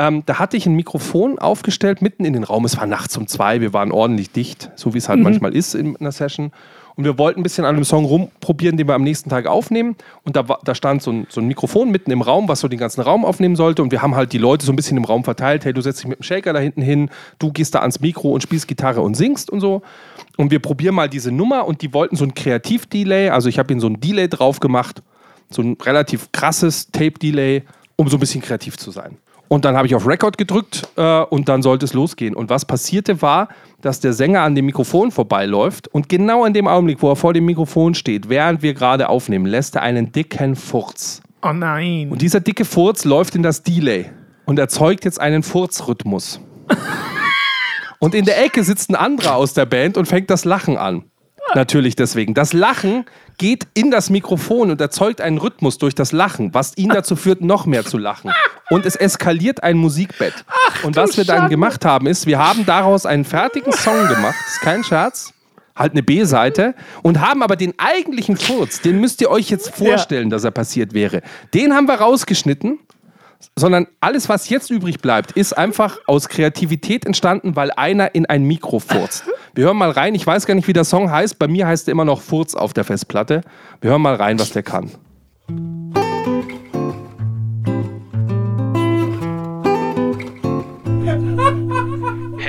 Ähm, 0.00 0.22
da 0.24 0.38
hatte 0.38 0.56
ich 0.56 0.64
ein 0.64 0.74
Mikrofon 0.76 1.38
aufgestellt 1.38 2.00
mitten 2.00 2.24
in 2.24 2.32
den 2.32 2.42
Raum. 2.42 2.64
Es 2.64 2.78
war 2.78 2.86
nachts 2.86 3.18
um 3.18 3.26
zwei, 3.26 3.60
wir 3.60 3.74
waren 3.74 3.92
ordentlich 3.92 4.32
dicht, 4.32 4.70
so 4.74 4.94
wie 4.94 4.98
es 4.98 5.10
halt 5.10 5.20
manchmal 5.20 5.54
ist 5.54 5.74
in 5.74 5.94
einer 5.96 6.10
Session. 6.10 6.52
Und 6.96 7.04
wir 7.04 7.18
wollten 7.18 7.40
ein 7.40 7.42
bisschen 7.42 7.66
an 7.66 7.74
einem 7.74 7.84
Song 7.84 8.06
rumprobieren, 8.06 8.78
den 8.78 8.88
wir 8.88 8.94
am 8.94 9.02
nächsten 9.02 9.28
Tag 9.28 9.46
aufnehmen. 9.46 9.96
Und 10.24 10.36
da, 10.36 10.42
da 10.64 10.74
stand 10.74 11.02
so 11.02 11.12
ein, 11.12 11.26
so 11.28 11.42
ein 11.42 11.46
Mikrofon 11.46 11.90
mitten 11.90 12.10
im 12.12 12.22
Raum, 12.22 12.48
was 12.48 12.60
so 12.60 12.68
den 12.68 12.78
ganzen 12.78 13.02
Raum 13.02 13.26
aufnehmen 13.26 13.56
sollte. 13.56 13.82
Und 13.82 13.92
wir 13.92 14.00
haben 14.00 14.14
halt 14.14 14.32
die 14.32 14.38
Leute 14.38 14.64
so 14.64 14.72
ein 14.72 14.76
bisschen 14.76 14.96
im 14.96 15.04
Raum 15.04 15.22
verteilt. 15.22 15.66
Hey, 15.66 15.74
du 15.74 15.82
setzt 15.82 15.98
dich 15.98 16.08
mit 16.08 16.18
dem 16.18 16.22
Shaker 16.22 16.54
da 16.54 16.60
hinten 16.60 16.80
hin, 16.80 17.10
du 17.38 17.52
gehst 17.52 17.74
da 17.74 17.80
ans 17.80 18.00
Mikro 18.00 18.30
und 18.30 18.42
spielst 18.42 18.68
Gitarre 18.68 19.02
und 19.02 19.18
singst 19.18 19.50
und 19.50 19.60
so. 19.60 19.82
Und 20.38 20.50
wir 20.50 20.60
probieren 20.60 20.94
mal 20.94 21.10
diese 21.10 21.30
Nummer. 21.30 21.66
Und 21.66 21.82
die 21.82 21.92
wollten 21.92 22.16
so 22.16 22.24
ein 22.24 22.32
Kreativ-Delay. 22.32 23.28
Also 23.28 23.50
ich 23.50 23.58
habe 23.58 23.70
ihnen 23.70 23.80
so 23.80 23.86
ein 23.86 24.00
Delay 24.00 24.28
drauf 24.28 24.60
gemacht. 24.60 25.02
So 25.50 25.60
ein 25.60 25.76
relativ 25.82 26.32
krasses 26.32 26.90
Tape-Delay, 26.90 27.64
um 27.96 28.08
so 28.08 28.16
ein 28.16 28.20
bisschen 28.20 28.40
kreativ 28.40 28.78
zu 28.78 28.90
sein. 28.90 29.18
Und 29.52 29.64
dann 29.64 29.76
habe 29.76 29.88
ich 29.88 29.96
auf 29.96 30.06
Record 30.06 30.38
gedrückt 30.38 30.86
äh, 30.94 31.22
und 31.22 31.48
dann 31.48 31.60
sollte 31.60 31.84
es 31.84 31.92
losgehen. 31.92 32.36
Und 32.36 32.50
was 32.50 32.64
passierte 32.64 33.20
war, 33.20 33.48
dass 33.80 33.98
der 33.98 34.12
Sänger 34.12 34.42
an 34.42 34.54
dem 34.54 34.64
Mikrofon 34.64 35.10
vorbeiläuft 35.10 35.88
und 35.88 36.08
genau 36.08 36.44
in 36.44 36.54
dem 36.54 36.68
Augenblick, 36.68 37.02
wo 37.02 37.10
er 37.10 37.16
vor 37.16 37.34
dem 37.34 37.46
Mikrofon 37.46 37.94
steht, 37.94 38.28
während 38.28 38.62
wir 38.62 38.74
gerade 38.74 39.08
aufnehmen, 39.08 39.46
lässt 39.46 39.74
er 39.74 39.82
einen 39.82 40.12
dicken 40.12 40.54
Furz. 40.54 41.20
oh 41.42 41.52
nein. 41.52 42.10
Und 42.12 42.22
dieser 42.22 42.38
dicke 42.38 42.64
Furz 42.64 43.04
läuft 43.04 43.34
in 43.34 43.42
das 43.42 43.64
Delay 43.64 44.12
und 44.44 44.60
erzeugt 44.60 45.04
jetzt 45.04 45.20
einen 45.20 45.42
Furzrhythmus. 45.42 46.40
und 47.98 48.14
in 48.14 48.26
der 48.26 48.44
Ecke 48.44 48.62
sitzt 48.62 48.88
ein 48.88 48.94
anderer 48.94 49.34
aus 49.34 49.52
der 49.52 49.66
Band 49.66 49.96
und 49.96 50.06
fängt 50.06 50.30
das 50.30 50.44
Lachen 50.44 50.76
an. 50.76 51.06
Natürlich 51.54 51.96
deswegen. 51.96 52.34
Das 52.34 52.52
Lachen 52.52 53.04
geht 53.38 53.66
in 53.74 53.90
das 53.90 54.10
Mikrofon 54.10 54.70
und 54.70 54.80
erzeugt 54.80 55.20
einen 55.20 55.38
Rhythmus 55.38 55.78
durch 55.78 55.94
das 55.94 56.12
Lachen, 56.12 56.52
was 56.54 56.76
ihn 56.76 56.90
dazu 56.90 57.16
führt, 57.16 57.40
noch 57.40 57.66
mehr 57.66 57.84
zu 57.84 57.98
lachen. 57.98 58.30
Und 58.68 58.86
es 58.86 58.96
eskaliert 58.96 59.62
ein 59.62 59.76
Musikbett. 59.76 60.44
und 60.82 60.96
was 60.96 61.16
wir 61.16 61.24
dann 61.24 61.36
Schande. 61.36 61.50
gemacht 61.50 61.84
haben, 61.84 62.06
ist, 62.06 62.26
wir 62.26 62.38
haben 62.38 62.66
daraus 62.66 63.06
einen 63.06 63.24
fertigen 63.24 63.72
Song 63.72 64.08
gemacht, 64.08 64.36
ist 64.46 64.60
kein 64.60 64.84
Scherz, 64.84 65.32
halt 65.74 65.92
eine 65.92 66.02
B-Seite 66.02 66.74
und 67.02 67.20
haben 67.20 67.42
aber 67.42 67.56
den 67.56 67.74
eigentlichen 67.78 68.36
Furz, 68.36 68.80
den 68.80 69.00
müsst 69.00 69.20
ihr 69.20 69.30
euch 69.30 69.50
jetzt 69.50 69.74
vorstellen, 69.74 70.30
dass 70.30 70.44
er 70.44 70.50
passiert 70.50 70.92
wäre. 70.92 71.22
Den 71.54 71.74
haben 71.74 71.88
wir 71.88 71.94
rausgeschnitten, 71.94 72.78
sondern 73.56 73.86
alles, 74.00 74.28
was 74.28 74.48
jetzt 74.48 74.70
übrig 74.70 75.00
bleibt, 75.00 75.32
ist 75.32 75.56
einfach 75.56 75.98
aus 76.06 76.28
Kreativität 76.28 77.04
entstanden, 77.04 77.56
weil 77.56 77.70
einer 77.72 78.14
in 78.14 78.26
ein 78.26 78.44
Mikro 78.44 78.78
furzt. 78.78 79.24
Wir 79.54 79.64
hören 79.64 79.76
mal 79.76 79.90
rein, 79.90 80.14
ich 80.14 80.26
weiß 80.26 80.46
gar 80.46 80.54
nicht, 80.54 80.68
wie 80.68 80.72
der 80.72 80.84
Song 80.84 81.10
heißt, 81.10 81.38
bei 81.38 81.48
mir 81.48 81.66
heißt 81.66 81.88
er 81.88 81.92
immer 81.92 82.04
noch 82.04 82.20
Furz 82.20 82.54
auf 82.54 82.72
der 82.72 82.84
Festplatte. 82.84 83.42
Wir 83.80 83.90
hören 83.90 84.02
mal 84.02 84.14
rein, 84.14 84.38
was 84.38 84.50
der 84.50 84.62
kann. 84.62 84.90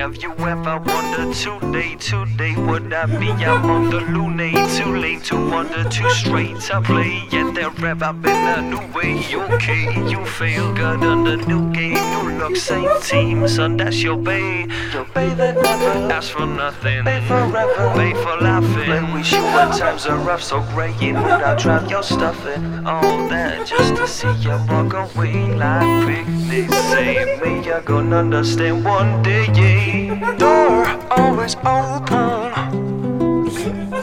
Have 0.01 0.17
you 0.17 0.31
ever 0.31 0.79
wondered 0.79 1.35
today, 1.35 1.95
today 1.97 2.55
would 2.55 2.91
I 2.91 3.05
be 3.05 3.29
among 3.43 3.91
the 3.91 3.99
loony? 3.99 4.51
Too 4.75 4.95
late 4.95 5.23
to 5.25 5.35
wonder, 5.35 5.87
too 5.89 6.09
straight 6.09 6.59
to 6.61 6.81
play. 6.81 7.27
Yet 7.29 7.53
there 7.53 7.69
ever 7.85 8.11
been 8.11 8.47
a 8.57 8.61
new 8.63 8.81
way, 8.95 9.23
okay? 9.53 9.93
You 10.09 10.25
feel 10.25 10.73
good 10.73 11.03
on 11.03 11.23
the 11.23 11.37
new 11.37 11.71
game, 11.71 11.93
new 11.93 12.39
look, 12.39 12.55
same 12.55 12.89
team, 13.01 13.47
son, 13.47 13.77
that's 13.77 14.01
your 14.01 14.17
bay. 14.17 14.65
Your 14.91 15.05
bay 15.13 15.35
that 15.35 15.53
never 15.53 16.11
ask 16.11 16.31
for 16.31 16.47
nothing, 16.47 17.03
pay 17.03 17.21
forever, 17.27 17.93
pay 17.93 18.13
for 18.23 18.37
laughing. 18.41 18.85
Play 18.85 19.03
with 19.13 19.31
you 19.31 19.43
when 19.53 19.69
times 19.77 20.07
are 20.07 20.17
rough, 20.17 20.41
so 20.41 20.61
gray, 20.73 20.95
it 20.99 21.13
would 21.13 21.43
I 21.45 21.55
drive 21.55 21.91
your 21.91 22.01
stuff 22.01 22.43
in 22.47 22.87
all 22.87 23.27
that 23.29 23.67
just 23.67 23.95
to 23.97 24.07
see 24.07 24.33
you 24.41 24.57
walk 24.67 24.93
away 24.93 25.53
like 25.53 26.07
picnics. 26.07 26.75
Save 26.89 27.39
me, 27.43 27.63
you're 27.63 27.81
gonna 27.81 28.17
understand 28.17 28.83
one 28.83 29.21
day, 29.21 29.45
yeah. 29.53 29.90
Door 29.91 30.87
always 31.11 31.55
open, 31.65 32.53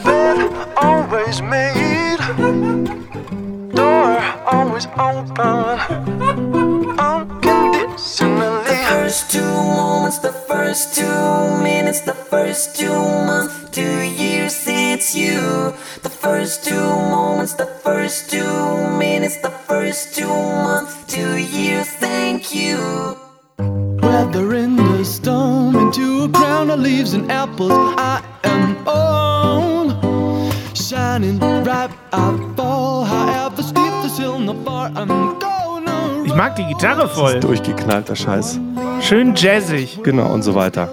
bed 0.04 0.38
always 0.76 1.40
made. 1.40 2.18
Door 3.72 4.20
always 4.44 4.86
open, 4.98 5.80
unconditionally. 7.00 8.68
The 8.68 8.84
first 8.90 9.30
two 9.30 9.40
moments, 9.40 10.18
the 10.18 10.32
first 10.46 10.94
two 10.94 11.62
minutes, 11.62 12.02
the 12.02 12.12
first 12.12 12.76
two 12.76 12.92
months, 13.24 13.70
two 13.70 14.02
years, 14.02 14.64
it's 14.66 15.14
you. 15.16 15.72
The 16.02 16.10
first 16.10 16.66
two 16.66 16.84
moments, 17.08 17.54
the 17.54 17.64
first 17.64 18.30
two 18.30 18.98
minutes, 18.98 19.38
the 19.40 19.48
first 19.48 20.14
two 20.14 20.28
months, 20.28 20.92
two 21.06 21.38
years, 21.38 21.88
thank 21.88 22.54
you. 22.54 23.27
Weather 24.18 24.52
in 24.54 24.74
the 24.74 25.04
storm 25.04 25.76
into 25.76 26.24
a 26.24 26.28
crown 26.28 26.70
of 26.70 26.80
leaves 26.80 27.14
and 27.14 27.30
apples. 27.30 27.70
I 27.70 28.20
am 28.42 28.76
on, 28.88 30.50
shining 30.74 31.38
bright. 31.38 31.90
I 32.12 32.52
fall, 32.56 33.04
however 33.04 33.62
steep 33.62 33.92
this 34.02 34.18
hill, 34.18 34.40
not 34.40 34.56
far. 34.64 34.90
I'm 34.96 35.38
gonna 35.38 36.24
Ich 36.24 36.34
mag 36.34 36.56
die 36.56 36.66
Gitarre 36.66 37.06
voll. 37.08 37.38
Durchgeknallter 37.38 38.16
Scheiß. 38.16 38.58
Schön 39.00 39.36
jazzig. 39.36 40.00
Genau 40.02 40.32
und 40.34 40.42
so 40.42 40.52
weiter. 40.52 40.88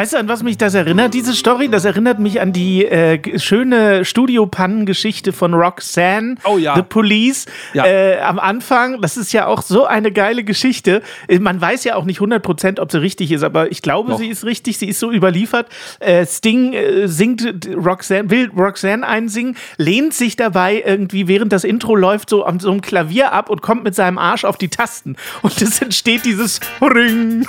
Weißt 0.00 0.14
du, 0.14 0.16
an 0.16 0.28
was 0.28 0.42
mich 0.42 0.56
das 0.56 0.72
erinnert, 0.72 1.12
diese 1.12 1.34
Story? 1.34 1.68
Das 1.68 1.84
erinnert 1.84 2.18
mich 2.20 2.40
an 2.40 2.54
die 2.54 2.86
äh, 2.86 3.38
schöne 3.38 4.06
Studiopannengeschichte 4.06 5.34
von 5.34 5.52
Roxanne, 5.52 6.36
Oh 6.44 6.56
ja. 6.56 6.74
The 6.74 6.80
Police. 6.80 7.44
Ja. 7.74 7.84
Äh, 7.84 8.18
am 8.20 8.38
Anfang, 8.38 9.02
das 9.02 9.18
ist 9.18 9.34
ja 9.34 9.46
auch 9.46 9.60
so 9.60 9.84
eine 9.84 10.10
geile 10.10 10.42
Geschichte. 10.42 11.02
Äh, 11.28 11.38
Man 11.38 11.60
weiß 11.60 11.84
ja 11.84 11.96
auch 11.96 12.06
nicht 12.06 12.20
100%, 12.20 12.80
ob 12.80 12.90
sie 12.90 12.98
richtig 12.98 13.30
ist, 13.30 13.42
aber 13.42 13.70
ich 13.70 13.82
glaube, 13.82 14.12
Doch. 14.12 14.18
sie 14.18 14.28
ist 14.28 14.46
richtig. 14.46 14.78
Sie 14.78 14.88
ist 14.88 15.00
so 15.00 15.12
überliefert. 15.12 15.68
Äh, 15.98 16.24
Sting 16.24 16.72
äh, 16.72 17.06
singt 17.06 17.68
Roxanne, 17.76 18.30
will 18.30 18.50
Roxanne 18.56 19.06
einsingen, 19.06 19.54
lehnt 19.76 20.14
sich 20.14 20.34
dabei 20.34 20.82
irgendwie, 20.82 21.28
während 21.28 21.52
das 21.52 21.62
Intro 21.62 21.94
läuft, 21.94 22.30
so 22.30 22.44
an 22.44 22.58
so 22.58 22.70
einem 22.70 22.80
Klavier 22.80 23.32
ab 23.34 23.50
und 23.50 23.60
kommt 23.60 23.84
mit 23.84 23.94
seinem 23.94 24.16
Arsch 24.16 24.46
auf 24.46 24.56
die 24.56 24.68
Tasten. 24.68 25.16
Und 25.42 25.60
es 25.60 25.82
entsteht 25.82 26.24
dieses 26.24 26.58
Ring. 26.80 27.44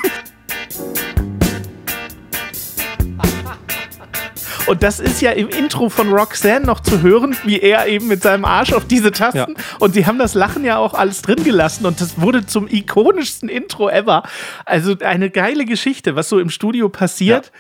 Und 4.71 4.84
das 4.84 5.01
ist 5.01 5.21
ja 5.21 5.31
im 5.31 5.49
Intro 5.49 5.89
von 5.89 6.13
Roxanne 6.13 6.65
noch 6.65 6.79
zu 6.79 7.01
hören, 7.01 7.36
wie 7.43 7.60
er 7.60 7.88
eben 7.88 8.07
mit 8.07 8.23
seinem 8.23 8.45
Arsch 8.45 8.71
auf 8.71 8.86
diese 8.86 9.12
Tasten. 9.12 9.55
Ja. 9.57 9.63
Und 9.79 9.95
sie 9.95 10.05
haben 10.05 10.17
das 10.17 10.34
Lachen 10.34 10.63
ja 10.63 10.77
auch 10.77 10.93
alles 10.93 11.21
drin 11.21 11.43
gelassen 11.43 11.86
und 11.86 11.99
das 11.99 12.21
wurde 12.21 12.45
zum 12.45 12.69
ikonischsten 12.69 13.49
Intro 13.49 13.89
ever. 13.89 14.23
Also 14.65 14.95
eine 15.03 15.29
geile 15.29 15.65
Geschichte, 15.65 16.15
was 16.15 16.29
so 16.29 16.39
im 16.39 16.49
Studio 16.49 16.88
passiert. 16.88 17.51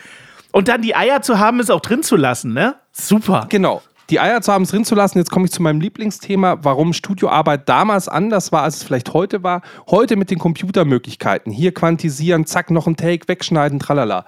Und 0.53 0.69
dann 0.69 0.81
die 0.81 0.95
Eier 0.95 1.21
zu 1.21 1.37
haben, 1.37 1.59
es 1.59 1.69
auch 1.69 1.81
drin 1.81 2.01
zu 2.01 2.15
lassen, 2.15 2.53
ne? 2.53 2.75
Super. 2.93 3.45
Genau. 3.49 3.81
Die 4.09 4.21
Eier 4.21 4.41
zu 4.41 4.53
haben, 4.53 4.63
es 4.63 4.69
drin 4.71 4.85
zu 4.85 4.95
lassen. 4.95 5.17
Jetzt 5.17 5.31
komme 5.31 5.47
ich 5.47 5.51
zu 5.51 5.61
meinem 5.61 5.81
Lieblingsthema, 5.81 6.59
warum 6.61 6.93
Studioarbeit 6.93 7.67
damals 7.67 8.07
anders 8.07 8.53
war, 8.53 8.63
als 8.63 8.77
es 8.77 8.83
vielleicht 8.83 9.13
heute 9.13 9.43
war. 9.43 9.63
Heute 9.89 10.15
mit 10.15 10.31
den 10.31 10.39
Computermöglichkeiten. 10.39 11.51
Hier 11.51 11.73
quantisieren, 11.73 12.45
zack, 12.45 12.71
noch 12.71 12.87
ein 12.87 12.95
Take, 12.95 13.27
wegschneiden, 13.27 13.79
tralala. 13.79 14.23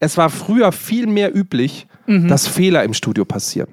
Es 0.00 0.18
war 0.18 0.28
früher 0.28 0.72
viel 0.72 1.06
mehr 1.06 1.34
üblich, 1.34 1.86
dass 2.06 2.46
Fehler 2.46 2.84
im 2.84 2.94
Studio 2.94 3.24
passieren. 3.24 3.68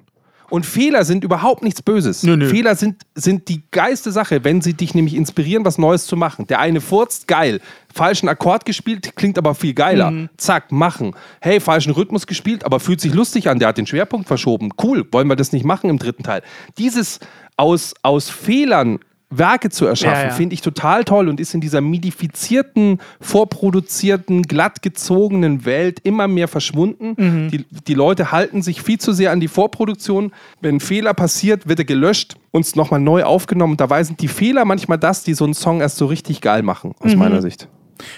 Und 0.54 0.68
Fehler 0.68 1.04
sind 1.04 1.24
überhaupt 1.24 1.64
nichts 1.64 1.82
Böses. 1.82 2.22
Nö, 2.22 2.38
nö. 2.38 2.48
Fehler 2.48 2.76
sind, 2.76 3.02
sind 3.16 3.50
die 3.50 3.64
geilste 3.72 4.12
Sache, 4.12 4.44
wenn 4.44 4.62
sie 4.62 4.76
dich 4.76 4.94
nämlich 4.94 5.16
inspirieren, 5.16 5.66
was 5.66 5.80
Neues 5.80 6.06
zu 6.06 6.16
machen. 6.16 6.46
Der 6.46 6.60
eine 6.60 6.80
furzt, 6.80 7.28
geil. 7.28 7.60
Falschen 7.92 8.30
Akkord 8.30 8.64
gespielt, 8.64 9.16
klingt 9.16 9.40
aber 9.40 9.56
viel 9.56 9.74
geiler. 9.74 10.30
Zack, 10.38 10.72
machen. 10.72 11.16
Hey, 11.42 11.60
falschen 11.60 11.92
Rhythmus 11.94 12.28
gespielt, 12.28 12.66
aber 12.66 12.80
fühlt 12.80 13.02
sich 13.02 13.16
lustig 13.16 13.50
an. 13.50 13.58
Der 13.58 13.70
hat 13.70 13.80
den 13.80 13.88
Schwerpunkt 13.88 14.28
verschoben. 14.28 14.70
Cool, 14.80 15.08
wollen 15.12 15.28
wir 15.28 15.36
das 15.36 15.54
nicht 15.54 15.66
machen 15.66 15.90
im 15.90 15.98
dritten 15.98 16.22
Teil? 16.22 16.44
Dieses 16.78 17.20
aus, 17.58 17.96
aus 18.04 18.30
Fehlern 18.30 19.00
Werke 19.38 19.70
zu 19.70 19.86
erschaffen, 19.86 20.22
Ja, 20.24 20.28
ja. 20.30 20.34
finde 20.34 20.54
ich 20.54 20.62
total 20.62 21.04
toll 21.04 21.28
und 21.30 21.40
ist 21.40 21.54
in 21.54 21.62
dieser 21.62 21.82
midifizierten, 21.82 23.00
vorproduzierten, 23.22 24.44
glatt 24.44 24.82
gezogenen 24.82 25.66
Welt 25.66 26.00
immer 26.04 26.28
mehr 26.28 26.48
verschwunden. 26.48 27.14
Mhm. 27.18 27.52
Die, 27.52 27.66
die 27.88 27.94
Leute 27.94 28.32
halten 28.32 28.62
sich 28.62 28.82
viel 28.82 29.00
zu 29.00 29.14
sehr 29.14 29.32
an 29.32 29.40
die 29.40 29.48
Vorproduktion. 29.48 30.32
Wenn 30.62 30.76
ein 30.76 30.80
Fehler 30.80 31.14
passiert, 31.14 31.68
wird 31.68 31.80
er 31.80 31.86
gelöscht 31.86 32.36
und 32.52 32.76
nochmal 32.76 33.00
neu 33.00 33.24
aufgenommen. 33.24 33.74
Und 33.74 33.82
dabei 33.82 34.04
sind 34.04 34.22
die 34.22 34.28
Fehler 34.28 34.66
manchmal 34.66 34.98
das, 34.98 35.24
die 35.24 35.34
so 35.34 35.44
einen 35.46 35.54
Song 35.54 35.82
erst 35.82 35.98
so 35.98 36.06
richtig 36.08 36.42
geil 36.42 36.64
machen, 36.64 36.94
Mhm. 37.00 37.06
aus 37.12 37.16
meiner 37.16 37.42
Sicht. 37.42 37.68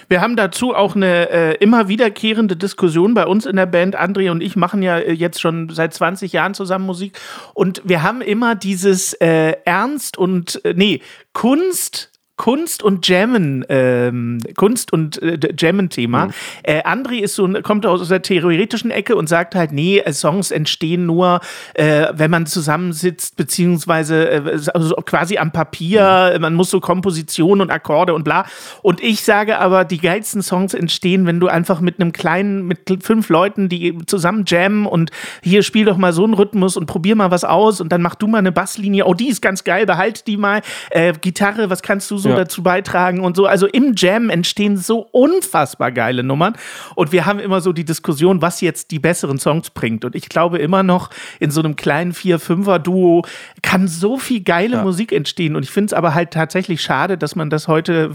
Wir 0.08 0.20
haben 0.20 0.36
dazu 0.36 0.74
auch 0.74 0.96
eine 0.96 1.30
äh, 1.30 1.54
immer 1.56 1.88
wiederkehrende 1.88 2.56
Diskussion 2.56 3.14
bei 3.14 3.26
uns 3.26 3.46
in 3.46 3.56
der 3.56 3.66
Band. 3.66 3.98
André 3.98 4.30
und 4.30 4.42
ich 4.42 4.56
machen 4.56 4.82
ja 4.82 4.98
äh, 4.98 5.12
jetzt 5.12 5.40
schon 5.40 5.68
seit 5.70 5.94
20 5.94 6.32
Jahren 6.32 6.54
zusammen 6.54 6.86
Musik. 6.86 7.18
Und 7.54 7.82
wir 7.84 8.02
haben 8.02 8.20
immer 8.20 8.54
dieses 8.54 9.12
äh, 9.14 9.54
Ernst 9.64 10.16
und, 10.18 10.64
äh, 10.64 10.74
nee, 10.74 11.00
Kunst. 11.32 12.12
Kunst 12.36 12.82
und 12.82 13.08
Jammen, 13.08 13.64
ähm, 13.70 14.38
Kunst 14.56 14.92
und 14.92 15.20
äh, 15.22 15.38
Jammen-Thema. 15.56 16.28
Äh, 16.62 16.82
André 16.82 17.20
ist 17.20 17.34
so, 17.34 17.48
kommt 17.62 17.86
aus 17.86 18.08
der 18.08 18.20
theoretischen 18.20 18.90
Ecke 18.90 19.16
und 19.16 19.26
sagt 19.26 19.54
halt, 19.54 19.72
nee, 19.72 19.98
äh, 19.98 20.12
Songs 20.12 20.50
entstehen 20.50 21.06
nur, 21.06 21.40
äh, 21.74 22.08
wenn 22.12 22.30
man 22.30 22.46
zusammensitzt, 22.46 23.36
beziehungsweise 23.36 24.30
äh, 24.30 24.58
also 24.74 24.94
quasi 24.96 25.38
am 25.38 25.50
Papier, 25.50 26.36
man 26.38 26.54
muss 26.54 26.70
so 26.70 26.80
Komposition 26.80 27.62
und 27.62 27.70
Akkorde 27.70 28.12
und 28.12 28.24
bla. 28.24 28.44
Und 28.82 29.02
ich 29.02 29.24
sage 29.24 29.58
aber, 29.58 29.86
die 29.86 29.98
geilsten 29.98 30.42
Songs 30.42 30.74
entstehen, 30.74 31.26
wenn 31.26 31.40
du 31.40 31.48
einfach 31.48 31.80
mit 31.80 32.00
einem 32.00 32.12
kleinen, 32.12 32.66
mit 32.66 33.02
fünf 33.02 33.30
Leuten, 33.30 33.70
die 33.70 33.96
zusammen 34.06 34.44
jammen 34.46 34.84
und 34.84 35.10
hier 35.42 35.62
spiel 35.62 35.86
doch 35.86 35.96
mal 35.96 36.12
so 36.12 36.24
einen 36.24 36.34
Rhythmus 36.34 36.76
und 36.76 36.84
probier 36.84 37.16
mal 37.16 37.30
was 37.30 37.44
aus 37.44 37.80
und 37.80 37.90
dann 37.92 38.02
mach 38.02 38.14
du 38.14 38.26
mal 38.26 38.38
eine 38.38 38.52
Basslinie, 38.52 39.06
oh, 39.06 39.14
die 39.14 39.28
ist 39.28 39.40
ganz 39.40 39.64
geil, 39.64 39.86
behalt 39.86 40.26
die 40.26 40.36
mal. 40.36 40.60
Äh, 40.90 41.14
Gitarre, 41.18 41.70
was 41.70 41.80
kannst 41.80 42.10
du 42.10 42.18
so 42.18 42.25
Ja. 42.30 42.36
dazu 42.36 42.62
beitragen 42.62 43.20
und 43.20 43.36
so. 43.36 43.46
Also 43.46 43.66
im 43.66 43.94
Jam 43.96 44.30
entstehen 44.30 44.76
so 44.76 45.06
unfassbar 45.12 45.92
geile 45.92 46.22
Nummern 46.22 46.54
und 46.94 47.12
wir 47.12 47.26
haben 47.26 47.38
immer 47.38 47.60
so 47.60 47.72
die 47.72 47.84
Diskussion, 47.84 48.42
was 48.42 48.60
jetzt 48.60 48.90
die 48.90 48.98
besseren 48.98 49.38
Songs 49.38 49.70
bringt. 49.70 50.04
Und 50.04 50.14
ich 50.14 50.28
glaube 50.28 50.58
immer 50.58 50.82
noch, 50.82 51.10
in 51.40 51.50
so 51.50 51.60
einem 51.60 51.76
kleinen 51.76 52.12
Vier-Fünfer-Duo 52.12 53.24
kann 53.62 53.88
so 53.88 54.18
viel 54.18 54.42
geile 54.42 54.82
Musik 54.82 55.12
entstehen. 55.12 55.56
Und 55.56 55.62
ich 55.62 55.70
finde 55.70 55.86
es 55.86 55.92
aber 55.92 56.14
halt 56.14 56.30
tatsächlich 56.32 56.80
schade, 56.82 57.18
dass 57.18 57.36
man 57.36 57.50
das 57.50 57.68
heute 57.68 58.10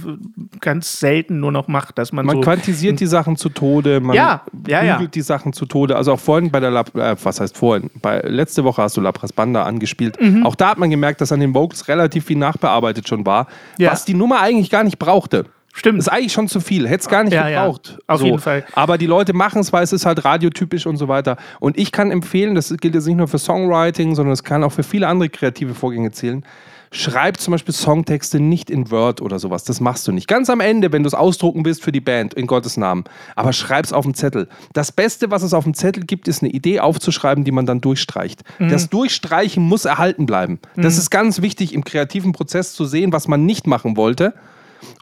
ganz 0.59 0.99
selten 0.99 1.39
nur 1.39 1.51
noch 1.51 1.67
macht, 1.67 1.97
dass 1.97 2.11
man, 2.11 2.25
Man 2.25 2.37
so 2.37 2.41
quantisiert 2.41 2.99
die 2.99 3.05
Sachen 3.05 3.35
zu 3.35 3.49
Tode, 3.49 3.99
man 3.99 4.15
Ja, 4.15 4.41
ja, 4.67 4.83
ja. 4.83 5.01
die 5.05 5.21
Sachen 5.21 5.53
zu 5.53 5.65
Tode. 5.65 5.95
Also 5.95 6.13
auch 6.13 6.19
vorhin 6.19 6.51
bei 6.51 6.59
der, 6.59 6.71
Lab, 6.71 6.95
äh, 6.95 7.15
was 7.23 7.39
heißt 7.39 7.57
vorhin, 7.57 7.89
bei, 8.01 8.21
letzte 8.21 8.63
Woche 8.63 8.81
hast 8.81 8.97
du 8.97 9.01
Labras 9.01 9.33
Banda 9.33 9.63
angespielt. 9.63 10.21
Mhm. 10.21 10.45
Auch 10.45 10.55
da 10.55 10.69
hat 10.69 10.77
man 10.77 10.89
gemerkt, 10.89 11.21
dass 11.21 11.31
an 11.31 11.39
den 11.39 11.53
Vocals 11.53 11.87
relativ 11.87 12.25
viel 12.25 12.37
nachbearbeitet 12.37 13.07
schon 13.07 13.25
war, 13.25 13.47
Ja. 13.77 13.91
Was 14.01 14.05
die 14.05 14.13
Nummer 14.15 14.41
eigentlich 14.41 14.69
gar 14.71 14.83
nicht 14.83 14.97
brauchte. 14.97 15.45
Stimmt. 15.73 15.99
Ist 15.99 16.09
eigentlich 16.09 16.33
schon 16.33 16.47
zu 16.49 16.59
viel. 16.59 16.85
Hätte 16.87 17.01
es 17.01 17.07
gar 17.07 17.23
nicht 17.23 17.33
Ja, 17.33 17.47
ja. 17.47 17.63
gebraucht. 17.63 17.99
Auf 18.07 18.21
jeden 18.21 18.39
Fall. 18.39 18.65
Aber 18.73 18.97
die 18.97 19.05
Leute 19.05 19.31
machen 19.33 19.61
es, 19.61 19.71
weil 19.71 19.83
es 19.83 19.93
ist 19.93 20.05
halt 20.05 20.25
radiotypisch 20.25 20.85
und 20.85 20.97
so 20.97 21.07
weiter. 21.07 21.37
Und 21.61 21.77
ich 21.77 21.91
kann 21.93 22.11
empfehlen, 22.11 22.55
das 22.55 22.75
gilt 22.81 22.93
jetzt 22.95 23.05
nicht 23.05 23.15
nur 23.15 23.27
für 23.29 23.37
Songwriting, 23.37 24.15
sondern 24.15 24.33
es 24.33 24.43
kann 24.43 24.63
auch 24.65 24.71
für 24.73 24.83
viele 24.83 25.07
andere 25.07 25.29
kreative 25.29 25.73
Vorgänge 25.73 26.11
zählen. 26.11 26.43
Schreib 26.91 27.39
zum 27.39 27.53
Beispiel 27.53 27.73
Songtexte 27.73 28.39
nicht 28.39 28.69
in 28.69 28.91
Word 28.91 29.21
oder 29.21 29.39
sowas. 29.39 29.63
Das 29.63 29.79
machst 29.79 30.07
du 30.07 30.11
nicht. 30.11 30.27
Ganz 30.27 30.49
am 30.49 30.59
Ende, 30.59 30.91
wenn 30.91 31.03
du 31.03 31.07
es 31.07 31.13
ausdrucken 31.13 31.63
willst 31.65 31.81
für 31.83 31.91
die 31.91 32.01
Band, 32.01 32.33
in 32.33 32.47
Gottes 32.47 32.77
Namen. 32.77 33.05
Aber 33.35 33.53
schreib's 33.53 33.93
auf 33.93 34.03
dem 34.03 34.13
Zettel. 34.13 34.49
Das 34.73 34.91
Beste, 34.91 35.31
was 35.31 35.41
es 35.41 35.53
auf 35.53 35.63
dem 35.63 35.73
Zettel 35.73 36.05
gibt, 36.05 36.27
ist 36.27 36.43
eine 36.43 36.51
Idee 36.51 36.81
aufzuschreiben, 36.81 37.43
die 37.43 37.51
man 37.51 37.65
dann 37.65 37.81
durchstreicht. 37.81 38.43
Das 38.59 38.89
Durchstreichen 38.89 39.63
muss 39.63 39.85
erhalten 39.85 40.25
bleiben. 40.25 40.59
Das 40.75 40.97
ist 40.97 41.09
ganz 41.09 41.41
wichtig 41.41 41.73
im 41.73 41.83
kreativen 41.83 42.33
Prozess 42.33 42.73
zu 42.73 42.85
sehen, 42.85 43.13
was 43.13 43.27
man 43.27 43.45
nicht 43.45 43.67
machen 43.67 43.95
wollte 43.95 44.33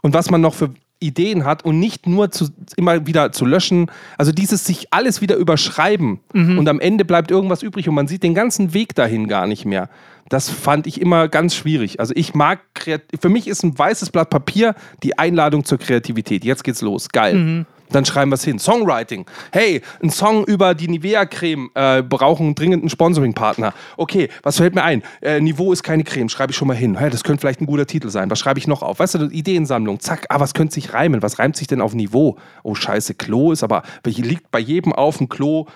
und 0.02 0.14
was 0.14 0.30
man 0.30 0.40
noch 0.40 0.54
für 0.54 0.70
Ideen 1.00 1.44
hat 1.44 1.64
und 1.64 1.80
nicht 1.80 2.06
nur 2.06 2.30
zu, 2.30 2.48
immer 2.76 3.06
wieder 3.06 3.32
zu 3.32 3.44
löschen. 3.44 3.90
Also 4.18 4.32
dieses 4.32 4.64
sich 4.64 4.92
alles 4.92 5.20
wieder 5.20 5.36
überschreiben 5.36 6.20
und 6.58 6.68
am 6.68 6.78
Ende 6.78 7.04
bleibt 7.04 7.30
irgendwas 7.30 7.62
übrig 7.62 7.88
und 7.88 7.94
man 7.94 8.06
sieht 8.06 8.22
den 8.22 8.34
ganzen 8.34 8.74
Weg 8.74 8.94
dahin 8.94 9.26
gar 9.26 9.46
nicht 9.46 9.64
mehr. 9.64 9.88
Das 10.28 10.48
fand 10.48 10.86
ich 10.86 11.00
immer 11.00 11.26
ganz 11.28 11.56
schwierig. 11.56 11.98
Also 11.98 12.12
ich 12.14 12.34
mag, 12.34 12.60
für 13.20 13.28
mich 13.28 13.48
ist 13.48 13.64
ein 13.64 13.76
weißes 13.76 14.10
Blatt 14.10 14.30
Papier 14.30 14.74
die 15.02 15.18
Einladung 15.18 15.64
zur 15.64 15.78
Kreativität. 15.78 16.44
Jetzt 16.44 16.62
geht's 16.62 16.82
los. 16.82 17.08
Geil. 17.08 17.66
Dann 17.90 18.04
schreiben 18.04 18.30
wir 18.30 18.34
es 18.34 18.44
hin. 18.44 18.58
Songwriting. 18.58 19.26
Hey, 19.52 19.82
ein 20.02 20.10
Song 20.10 20.44
über 20.44 20.74
die 20.74 20.88
Nivea-Creme. 20.88 21.70
Äh, 21.74 22.02
brauchen 22.02 22.54
dringend 22.54 22.82
einen 22.82 22.90
Sponsoring-Partner. 22.90 23.74
Okay, 23.96 24.28
was 24.42 24.56
fällt 24.58 24.74
mir 24.74 24.82
ein? 24.82 25.02
Äh, 25.20 25.40
Niveau 25.40 25.72
ist 25.72 25.82
keine 25.82 26.04
Creme. 26.04 26.28
Schreibe 26.28 26.52
ich 26.52 26.56
schon 26.56 26.68
mal 26.68 26.76
hin. 26.76 26.96
Hey, 26.96 27.10
das 27.10 27.24
könnte 27.24 27.40
vielleicht 27.40 27.60
ein 27.60 27.66
guter 27.66 27.86
Titel 27.86 28.10
sein. 28.10 28.30
Was 28.30 28.38
schreibe 28.38 28.58
ich 28.58 28.66
noch 28.66 28.82
auf? 28.82 29.00
Weißt 29.00 29.14
du, 29.14 29.28
Ideensammlung. 29.28 30.00
Zack. 30.00 30.26
Ah, 30.28 30.40
was 30.40 30.54
könnte 30.54 30.74
sich 30.74 30.92
reimen? 30.92 31.22
Was 31.22 31.38
reimt 31.38 31.56
sich 31.56 31.66
denn 31.66 31.80
auf 31.80 31.94
Niveau? 31.94 32.36
Oh, 32.62 32.74
scheiße, 32.74 33.14
Klo 33.14 33.52
ist 33.52 33.62
aber, 33.62 33.82
liegt 34.04 34.50
bei 34.50 34.58
jedem 34.58 34.92
auf 34.92 35.18
dem 35.18 35.28
Klo. 35.28 35.66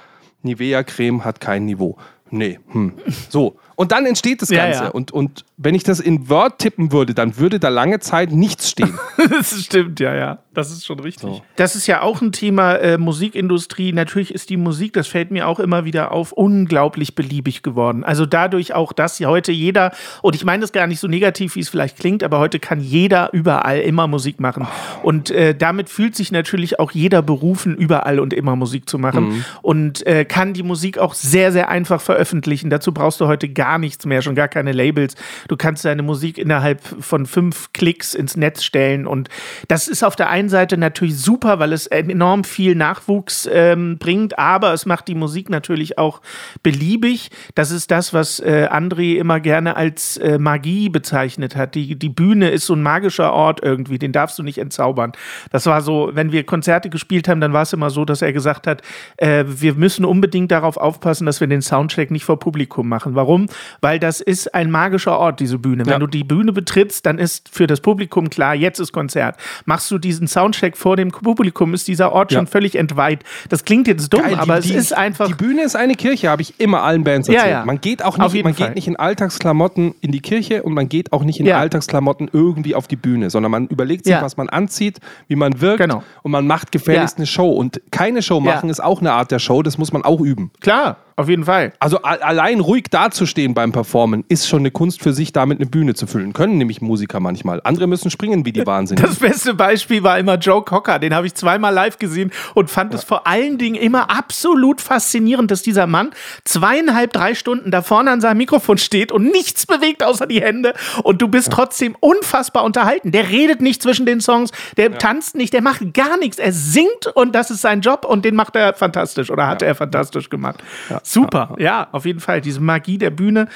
Nivea-Creme 0.43 1.25
hat 1.25 1.41
kein 1.41 1.65
Niveau. 1.65 1.97
Nee, 2.31 2.59
hm. 2.73 2.95
So. 3.29 3.57
Und 3.77 3.93
dann 3.93 4.07
entsteht 4.07 4.43
das 4.43 4.51
Ja, 4.51 4.65
Ganze. 4.65 4.85
ja. 4.85 4.91
Und, 4.91 5.11
und 5.13 5.45
wenn 5.57 5.75
ich 5.75 5.83
das 5.85 6.01
in 6.01 6.29
Word 6.29 6.59
tippen 6.59 6.93
würde, 6.93 7.15
dann 7.15 7.37
würde 7.39 7.59
da 7.61 7.69
lange 7.69 8.01
Zeit 8.01 8.33
nichts 8.33 8.71
stehen. 8.71 8.99
Das 9.31 9.59
stimmt, 9.65 10.01
ja, 10.01 10.15
ja. 10.15 10.39
Das 10.53 10.71
ist 10.71 10.85
schon 10.87 11.01
richtig. 11.01 11.43
Das 11.57 11.75
ist 11.77 11.87
ja 11.87 12.03
auch 12.03 12.21
ein 12.21 12.31
Thema 12.31 12.75
äh, 12.75 12.99
Musikindustrie. 12.99 13.93
Natürlich 13.93 14.33
ist 14.33 14.51
die 14.51 14.57
Musik, 14.57 14.93
das 14.93 15.07
fällt 15.09 15.31
mir 15.31 15.49
auch 15.49 15.59
immer 15.59 15.85
wieder 15.85 16.13
auf, 16.13 16.31
unglaublich 16.33 17.15
beliebig 17.15 17.63
geworden. 17.63 18.05
Also 18.05 18.27
dadurch 18.27 18.75
auch, 18.75 18.93
dass 18.93 19.19
heute 19.21 19.51
jeder, 19.51 19.93
und 20.23 20.37
ich 20.37 20.45
meine 20.45 20.61
das 20.61 20.73
gar 20.73 20.87
nicht 20.87 21.01
so 21.01 21.09
negativ, 21.09 21.57
wie 21.57 21.61
es 21.61 21.69
vielleicht 21.71 21.99
klingt, 21.99 22.23
aber 22.23 22.39
heute 22.39 22.61
kann 22.61 22.81
jeder 22.81 23.33
überall 23.33 23.81
immer 23.81 24.07
Musik 24.07 24.39
machen. 24.41 24.69
Und 25.03 25.31
äh, 25.31 25.55
damit 25.57 25.89
fühlt 25.89 26.15
sich 26.15 26.31
natürlich 26.31 26.79
auch 26.79 26.93
jeder 26.93 27.23
berufen, 27.23 27.75
überall 27.75 28.21
und 28.21 28.33
immer 28.35 28.55
Musik 28.57 28.89
zu 28.89 28.99
machen. 28.99 29.45
Und 29.63 30.07
äh, 30.07 30.25
kann 30.25 30.53
die 30.53 30.63
Musik 30.63 30.99
auch 30.99 31.15
sehr, 31.15 31.51
sehr 31.51 31.69
einfach 31.71 32.01
veröffentlichen. 32.01 32.69
Dazu 32.71 32.93
brauchst 32.93 33.21
du 33.21 33.27
heute 33.27 33.49
gar 33.49 33.64
nichts 33.79 34.07
mehr, 34.07 34.23
schon 34.23 34.35
gar 34.35 34.49
keine 34.49 34.73
Labels. 34.73 35.15
Du 35.49 35.57
kannst 35.57 35.85
deine 35.85 36.03
Musik 36.03 36.39
innerhalb 36.39 36.81
von 37.01 37.27
fünf 37.27 37.73
Klicks 37.73 38.15
ins 38.15 38.37
Netz 38.37 38.63
stellen. 38.63 39.07
Und 39.07 39.29
das 39.69 39.89
ist 39.89 40.03
auf 40.03 40.17
der 40.17 40.31
einen 40.31 40.49
Seite 40.49 40.77
natürlich 40.77 41.19
super, 41.19 41.59
weil 41.59 41.73
es 41.73 41.87
enorm 41.87 42.45
viel 42.45 42.75
Nachwuchs 42.75 43.49
ähm, 43.53 43.99
bringt, 43.99 44.39
aber 44.39 44.73
es 44.73 44.87
macht 44.87 45.09
die 45.09 45.15
Musik 45.15 45.51
natürlich 45.51 45.99
auch 45.99 46.21
beliebig. 46.63 47.31
Das 47.55 47.71
ist 47.71 47.91
das, 47.91 48.13
was 48.13 48.41
äh, 48.41 48.69
André 48.71 49.17
immer 49.17 49.41
gerne 49.41 49.77
als 49.77 50.17
äh, 50.17 50.39
Magie 50.39 50.89
bezeichnet 50.89 51.57
hat. 51.57 51.75
Die, 51.75 51.97
die 51.97 52.09
Bühne 52.09 52.51
ist 52.51 52.67
so 52.67 52.75
ein 52.75 52.83
magischer 52.83 53.33
Ort 53.33 53.63
irgendwie, 53.63 53.99
den 53.99 54.13
darfst 54.13 54.39
du 54.39 54.43
nicht 54.43 54.59
entzaubern. 54.59 55.13
Das 55.51 55.67
war 55.67 55.81
so, 55.81 56.11
wenn 56.13 56.33
wir 56.33 56.45
Konzerte 56.45 56.91
gespielt 56.91 57.29
haben, 57.29 57.41
dann 57.41 57.53
war 57.53 57.63
es 57.63 57.73
immer 57.73 57.91
so, 57.91 58.05
dass 58.05 58.23
er 58.23 58.33
gesagt 58.33 58.67
hat, 58.67 58.83
äh, 59.17 59.45
wir 59.47 59.75
müssen 59.75 60.05
unbedingt 60.05 60.51
darauf 60.51 60.77
aufpassen, 60.77 61.27
dass 61.27 61.41
wir 61.41 61.47
den 61.47 61.63
Soundcheck 61.63 62.11
nicht 62.11 62.25
vor 62.25 62.39
Publikum 62.39 62.89
machen. 62.89 63.15
Warum? 63.15 63.47
Weil 63.81 63.99
das 63.99 64.21
ist 64.21 64.55
ein 64.55 64.71
magischer 64.71 65.19
Ort, 65.19 65.41
diese 65.41 65.59
Bühne. 65.59 65.87
Wenn 65.87 65.93
Ja. 65.95 65.99
du 65.99 66.07
die 66.07 66.25
Bühne 66.25 66.53
betrittst, 66.53 67.05
dann 67.07 67.19
ist 67.19 67.49
für 67.51 67.67
das 67.67 67.81
Publikum 67.81 68.31
klar, 68.31 68.55
jetzt 68.55 68.79
ist 68.81 68.93
Konzert. 68.93 69.37
Machst 69.65 69.91
du 69.91 69.99
diesen 69.99 70.29
Soundcheck 70.29 70.77
vor 70.77 70.97
dem 70.97 71.11
Publikum, 71.11 71.75
ist 71.75 71.89
dieser 71.89 72.13
Ort 72.13 72.33
Ja. 72.33 72.39
schon 72.39 72.47
völlig 72.47 72.75
entweiht. 72.77 73.25
Das 73.49 73.65
klingt 73.65 73.87
jetzt 73.89 74.13
dumm, 74.13 74.23
Geil, 74.23 74.33
die- 74.35 74.39
aber 74.39 74.61
die, 74.61 74.71
es 74.75 74.77
ist 74.87 74.93
einfach. 74.93 75.27
Die 75.29 75.35
Bühne 75.35 75.63
ist 75.63 75.77
eine 75.77 75.95
Kirche, 75.95 76.29
habe 76.31 76.43
ich 76.43 76.61
immer 76.61 76.83
allen 76.83 77.05
Bands 77.05 77.29
erzählt. 77.29 77.51
ja. 77.51 77.65
Man 77.65 77.81
geht 77.81 78.05
auch 78.05 78.19
nicht, 78.19 78.45
man 78.45 78.55
Fall. 78.55 78.67
geht 78.69 78.75
nicht 78.77 78.87
in 78.89 78.97
Alltagsklamotten 78.97 79.95
in 80.01 80.13
die 80.13 80.21
Kirche 80.21 80.63
und 80.63 80.75
man 80.75 80.89
geht 80.89 81.13
auch 81.13 81.25
nicht 81.25 81.41
in. 81.41 81.55
Alltagsklamotten 81.55 82.29
irgendwie 82.33 82.75
auf 82.75 82.89
die 82.89 82.97
Bühne, 82.97 83.31
sondern 83.31 83.51
man 83.53 83.67
überlegt 83.69 84.05
sich, 84.07 84.15
was 84.21 84.37
man 84.37 84.49
anzieht, 84.49 84.99
wie 85.29 85.37
man 85.37 85.61
wirkt 85.61 85.79
Genau. 85.81 86.03
und 86.23 86.31
man 86.33 86.47
macht 86.47 86.73
gefälligst 86.73 87.17
eine 87.19 87.27
Show. 87.27 87.51
Und 87.53 87.81
keine 87.91 88.23
Show 88.23 88.41
machen 88.41 88.71
ist 88.71 88.83
auch 88.83 89.01
eine 89.01 89.13
Art 89.13 89.31
der 89.31 89.39
Show, 89.39 89.63
das 89.63 89.79
muss 89.79 89.93
man 89.93 90.03
auch 90.03 90.21
üben. 90.21 90.51
Klar, 90.61 90.97
auf 91.17 91.29
jeden 91.29 91.45
Fall. 91.45 91.73
Also 91.79 91.99
allein 92.03 92.61
ruhig 92.61 92.85
dazustehen 92.91 93.55
beim 93.55 93.71
Performen 93.71 94.25
ist 94.29 94.49
schon 94.49 94.61
eine 94.61 94.73
Kunst 94.73 95.03
für 95.03 95.13
sich, 95.13 95.33
damit 95.33 95.59
eine 95.59 95.67
Bühne 95.67 95.95
zu 95.95 96.07
füllen. 96.09 96.33
Können 96.33 96.59
nämlich 96.59 96.81
Musiker 96.81 97.21
manchmal. 97.21 97.61
Andere 97.63 97.87
müssen 97.87 98.11
springen 98.11 98.45
wie 98.45 98.53
die 98.53 98.67
Wahnsinnigen. 98.67 99.09
Das 99.09 99.19
beste 99.21 99.55
Beispiel 99.55 100.03
war 100.03 100.19
immer 100.19 100.37
Joe 100.37 100.63
Cocker. 100.63 100.99
Den 100.99 101.15
habe 101.15 101.27
ich 101.27 101.35
zweimal 101.35 101.73
live 101.73 101.99
gesehen 101.99 102.33
und 102.55 102.69
fand 102.69 102.95
es 102.95 103.05
vor 103.05 103.27
allen 103.29 103.59
Dingen 103.59 103.77
immer 103.77 104.11
absolut 104.11 104.81
faszinierend, 104.81 105.51
dass 105.51 105.63
dieser 105.63 105.87
Mann 105.87 106.11
zweieinhalb, 106.45 107.13
drei 107.13 107.35
Stunden 107.35 107.71
da 107.71 107.83
vorne 107.83 108.11
an 108.11 108.21
seinem 108.21 108.39
Mikrofon 108.39 108.79
steht 108.79 109.13
und 109.13 109.25
nichts 109.25 109.67
bewegt 109.67 110.03
außer 110.03 110.27
die 110.27 110.41
Hände 110.41 110.75
und 111.05 111.23
du 111.23 111.29
bist 111.29 111.53
trotzdem 111.53 111.97
unfassbar 112.01 112.65
unterhalten. 112.65 113.13
Der 113.13 113.29
redet 113.29 113.61
nicht 113.61 113.83
zwischen 113.83 114.05
den 114.05 114.21
Songs, 114.21 114.51
der 114.77 114.99
tanzt 114.99 115.37
nicht, 115.37 115.53
der 115.53 115.63
macht 115.63 115.95
gar 115.95 116.17
nichts. 116.17 116.39
Er 116.39 116.53
singt 116.53 117.07
und 117.15 117.35
das 117.35 117.53
ist 117.53 117.61
sein 117.61 117.83
Job 117.83 118.05
und 118.05 118.25
den 118.25 118.35
macht 118.35 118.57
er 118.57 118.75
fantastisch 118.75 119.31
oder 119.31 119.47
hat 119.47 119.63
er 119.63 119.77
fantastisch 119.77 120.29
gemacht. 120.29 120.63
Super, 121.05 121.55
ja, 121.59 121.89
auf 121.93 122.07
jeden 122.07 122.21
Fall. 122.21 122.41
Diese 122.41 122.61
Magie 122.61 122.99
der 122.99 123.11
Bühne. 123.11 123.49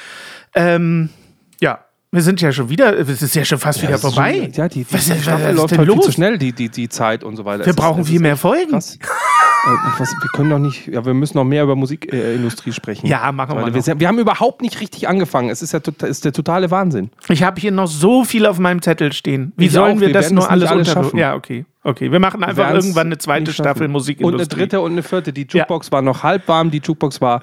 Ähm. 0.54 1.10
Wir 2.10 2.22
sind 2.22 2.40
ja 2.40 2.50
schon 2.52 2.70
wieder, 2.70 2.98
es 2.98 3.20
ist 3.20 3.34
ja 3.34 3.44
schon 3.44 3.58
fast 3.58 3.82
wieder 3.82 3.92
Das 3.92 4.02
ist 4.02 4.14
vorbei. 4.14 4.32
Schon, 4.44 4.52
ja, 4.52 4.66
die, 4.68 4.82
die 4.84 4.92
was, 4.94 5.02
ist- 5.02 5.10
was 5.10 5.22
Staffel 5.24 5.50
ist 5.50 5.56
läuft 5.56 5.76
halt 5.78 5.90
viel 5.92 6.00
zu 6.00 6.12
schnell, 6.12 6.38
die, 6.38 6.52
die, 6.52 6.70
die 6.70 6.88
Zeit 6.88 7.22
und 7.22 7.36
so 7.36 7.44
weiter. 7.44 7.58
Wir 7.58 7.66
Es 7.66 7.70
ist- 7.70 7.76
brauchen 7.76 8.00
es 8.00 8.06
viel 8.06 8.16
ist 8.16 8.22
mehr 8.22 8.36
Folgen. 8.38 8.70
Krass. 8.70 8.96
Äh, 8.96 9.70
was, 9.98 10.10
wir 10.12 10.30
können 10.32 10.48
doch 10.48 10.58
nicht, 10.58 10.86
ja, 10.86 11.04
wir 11.04 11.12
müssen 11.12 11.36
noch 11.36 11.44
mehr 11.44 11.64
über 11.64 11.76
Musikindustrie 11.76 12.70
äh, 12.70 12.72
sprechen. 12.72 13.06
Ja, 13.08 13.30
machen 13.30 13.58
wir 13.58 13.66
noch. 13.70 13.82
sind- 13.82 14.00
wir 14.00 14.08
haben 14.08 14.18
überhaupt 14.18 14.62
nicht 14.62 14.80
richtig 14.80 15.06
angefangen. 15.06 15.50
Es 15.50 15.60
ist 15.60 15.72
ja 15.72 15.80
tota- 15.80 16.06
ist 16.06 16.24
der 16.24 16.32
totale 16.32 16.70
Wahnsinn. 16.70 17.10
Ich 17.28 17.42
habe 17.42 17.60
hier 17.60 17.72
noch 17.72 17.88
so 17.88 18.24
viel 18.24 18.46
auf 18.46 18.58
meinem 18.58 18.80
Zettel 18.80 19.12
stehen. 19.12 19.52
Wie 19.58 19.66
Ich 19.66 19.72
sollen 19.72 19.98
auch. 19.98 20.00
wir 20.00 20.06
Wir 20.06 20.14
das 20.14 20.30
nur 20.30 20.50
alles 20.50 20.70
alles 20.70 20.90
schaffen. 20.90 21.18
Ja, 21.18 21.34
okay. 21.34 21.66
Okay, 21.82 22.10
wir 22.10 22.20
machen 22.20 22.42
einfach 22.42 22.70
irgendwann 22.72 23.08
eine 23.08 23.18
zweite 23.18 23.52
Staffel. 23.52 23.86
Musikindustrie. 23.88 24.34
Und 24.34 24.40
eine 24.40 24.48
dritte 24.48 24.80
und 24.80 24.92
eine 24.92 25.02
vierte. 25.02 25.32
Die 25.34 25.42
Jukebox 25.46 25.92
war 25.92 26.00
noch 26.00 26.22
halb 26.22 26.48
warm, 26.48 26.70
die 26.70 26.78
Jukebox 26.82 27.20
war. 27.20 27.42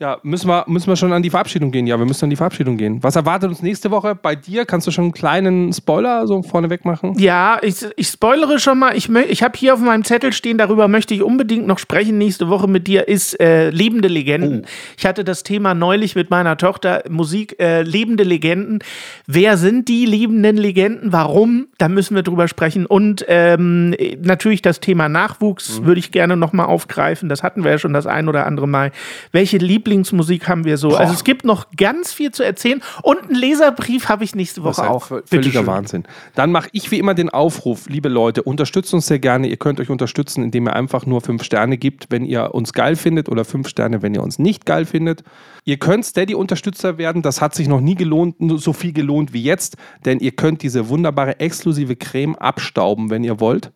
Ja, 0.00 0.18
müssen 0.22 0.48
wir, 0.48 0.64
müssen 0.66 0.86
wir 0.86 0.96
schon 0.96 1.12
an 1.12 1.22
die 1.22 1.28
Verabschiedung 1.28 1.70
gehen? 1.70 1.86
Ja, 1.86 1.98
wir 1.98 2.06
müssen 2.06 2.24
an 2.24 2.30
die 2.30 2.36
Verabschiedung 2.36 2.78
gehen. 2.78 3.02
Was 3.02 3.16
erwartet 3.16 3.50
uns 3.50 3.60
nächste 3.60 3.90
Woche 3.90 4.14
bei 4.14 4.34
dir? 4.34 4.64
Kannst 4.64 4.86
du 4.86 4.90
schon 4.92 5.04
einen 5.04 5.12
kleinen 5.12 5.74
Spoiler 5.74 6.26
so 6.26 6.42
vorneweg 6.42 6.86
machen? 6.86 7.18
Ja, 7.18 7.58
ich, 7.60 7.84
ich 7.96 8.08
spoilere 8.08 8.58
schon 8.58 8.78
mal. 8.78 8.96
Ich, 8.96 9.10
ich 9.10 9.42
habe 9.42 9.58
hier 9.58 9.74
auf 9.74 9.80
meinem 9.80 10.02
Zettel 10.04 10.32
stehen, 10.32 10.56
darüber 10.56 10.88
möchte 10.88 11.12
ich 11.12 11.22
unbedingt 11.22 11.66
noch 11.66 11.78
sprechen 11.78 12.16
nächste 12.16 12.48
Woche 12.48 12.66
mit 12.66 12.86
dir, 12.86 13.08
ist 13.08 13.38
äh, 13.40 13.68
lebende 13.68 14.08
Legenden. 14.08 14.66
Ich 14.96 15.04
hatte 15.04 15.22
das 15.22 15.42
Thema 15.42 15.74
neulich 15.74 16.16
mit 16.16 16.30
meiner 16.30 16.56
Tochter, 16.56 17.02
Musik, 17.10 17.60
äh, 17.60 17.82
lebende 17.82 18.24
Legenden. 18.24 18.78
Wer 19.26 19.58
sind 19.58 19.88
die 19.88 20.06
lebenden 20.06 20.56
Legenden? 20.56 21.12
Warum? 21.12 21.66
Da 21.76 21.90
müssen 21.90 22.14
wir 22.14 22.22
drüber 22.22 22.48
sprechen. 22.48 22.86
Und 22.86 23.26
ähm, 23.28 23.94
natürlich 24.22 24.62
das 24.62 24.80
Thema 24.80 25.10
Nachwuchs 25.10 25.82
würde 25.84 25.98
ich 25.98 26.10
gerne 26.10 26.38
noch 26.38 26.54
mal 26.54 26.64
aufgreifen. 26.64 27.28
Das 27.28 27.42
hatten 27.42 27.64
wir 27.64 27.72
ja 27.72 27.78
schon 27.78 27.92
das 27.92 28.06
ein 28.06 28.30
oder 28.30 28.46
andere 28.46 28.66
Mal. 28.66 28.92
Welche 29.30 29.58
Lieblingsmusik 29.90 30.48
haben 30.48 30.64
wir 30.64 30.78
so? 30.78 30.94
Also 30.94 31.12
es 31.12 31.24
gibt 31.24 31.44
noch 31.44 31.66
ganz 31.76 32.12
viel 32.12 32.30
zu 32.30 32.44
erzählen. 32.44 32.80
Und 33.02 33.18
einen 33.24 33.34
Leserbrief 33.34 34.08
habe 34.08 34.22
ich 34.22 34.34
nächste 34.36 34.60
Das 34.60 34.78
ist 34.78 34.84
Woche 34.84 34.90
auch. 34.90 35.06
völliger. 35.26 35.66
Wahnsinn. 35.66 36.04
Dann 36.36 36.52
mache 36.52 36.68
ich 36.72 36.90
wie 36.92 36.98
immer 36.98 37.14
den 37.14 37.28
Aufruf, 37.28 37.88
liebe 37.88 38.08
Leute, 38.08 38.42
unterstützt 38.42 38.94
uns 38.94 39.08
sehr 39.08 39.18
gerne. 39.18 39.48
Ihr 39.48 39.56
könnt 39.56 39.80
euch 39.80 39.90
unterstützen, 39.90 40.44
indem 40.44 40.68
ihr 40.68 40.76
einfach 40.76 41.06
nur 41.06 41.20
fünf 41.20 41.42
Sterne 41.42 41.76
gibt, 41.76 42.06
wenn 42.10 42.24
ihr 42.24 42.54
uns 42.54 42.72
geil 42.72 42.94
findet 42.94 43.28
oder 43.28 43.44
fünf 43.44 43.68
Sterne, 43.68 44.00
wenn 44.02 44.14
ihr 44.14 44.22
uns 44.22 44.38
nicht 44.38 44.64
geil 44.64 44.86
findet. 44.86 45.24
Ihr 45.64 45.78
könnt 45.78 46.04
Steady-Unterstützer 46.04 46.96
werden. 46.96 47.22
Das 47.22 47.40
hat 47.40 47.54
sich 47.54 47.66
noch 47.66 47.80
nie 47.80 47.96
gelohnt, 47.96 48.36
so 48.56 48.72
viel 48.72 48.92
gelohnt 48.92 49.32
wie 49.32 49.42
jetzt, 49.42 49.76
denn 50.04 50.20
ihr 50.20 50.32
könnt 50.32 50.62
diese 50.62 50.88
wunderbare 50.88 51.40
exklusive 51.40 51.96
Creme 51.96 52.36
abstauben, 52.36 53.10
wenn 53.10 53.24
ihr 53.24 53.40
wollt. 53.40 53.72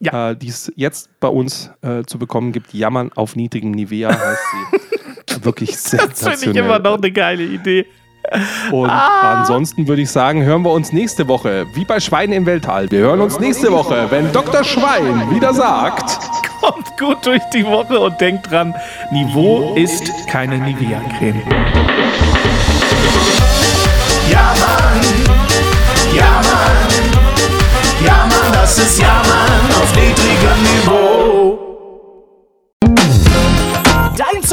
Ja. 0.00 0.30
Äh, 0.30 0.36
die 0.36 0.48
es 0.48 0.72
jetzt 0.74 1.08
bei 1.20 1.28
uns 1.28 1.70
äh, 1.82 2.02
zu 2.02 2.18
bekommen 2.18 2.50
gibt. 2.50 2.74
Jammern 2.74 3.12
auf 3.14 3.36
niedrigem 3.36 3.70
Nivea 3.70 4.10
heißt 4.10 4.42
sie. 4.72 4.78
Wirklich 5.44 5.70
Das 5.72 5.82
sensationell. 5.90 6.38
finde 6.38 6.58
ich 6.60 6.64
immer 6.64 6.78
noch 6.78 6.96
eine 6.98 7.10
geile 7.12 7.42
Idee. 7.44 7.86
Und 8.72 8.88
ansonsten 8.88 9.86
würde 9.86 10.00
ich 10.00 10.10
sagen, 10.10 10.42
hören 10.44 10.62
wir 10.62 10.70
uns 10.72 10.92
nächste 10.94 11.28
Woche, 11.28 11.66
wie 11.74 11.84
bei 11.84 12.00
Schweine 12.00 12.34
im 12.36 12.46
Weltall. 12.46 12.90
Wir 12.90 13.00
hören 13.00 13.20
uns 13.20 13.38
nächste 13.38 13.70
Woche, 13.70 14.06
wenn 14.08 14.32
Dr. 14.32 14.64
Schwein 14.64 15.30
wieder 15.30 15.52
sagt. 15.52 16.18
Kommt 16.60 16.96
gut 16.98 17.18
durch 17.26 17.42
die 17.52 17.66
Woche 17.66 18.00
und 18.00 18.18
denkt 18.18 18.50
dran, 18.50 18.74
Niveau 19.12 19.74
ist 19.76 20.10
keine 20.26 20.56
Nivea-Creme. 20.56 21.42
Ja 24.30 24.54
Mann, 24.58 25.00
ja 26.16 26.24
Mann, 26.24 28.06
ja 28.06 28.16
Mann, 28.26 28.52
das 28.54 28.78
ist 28.78 28.98
Ja 28.98 29.22
Mann 29.28 29.82
auf 29.82 29.94
niedrigem 29.94 30.62
Niveau. 30.62 31.13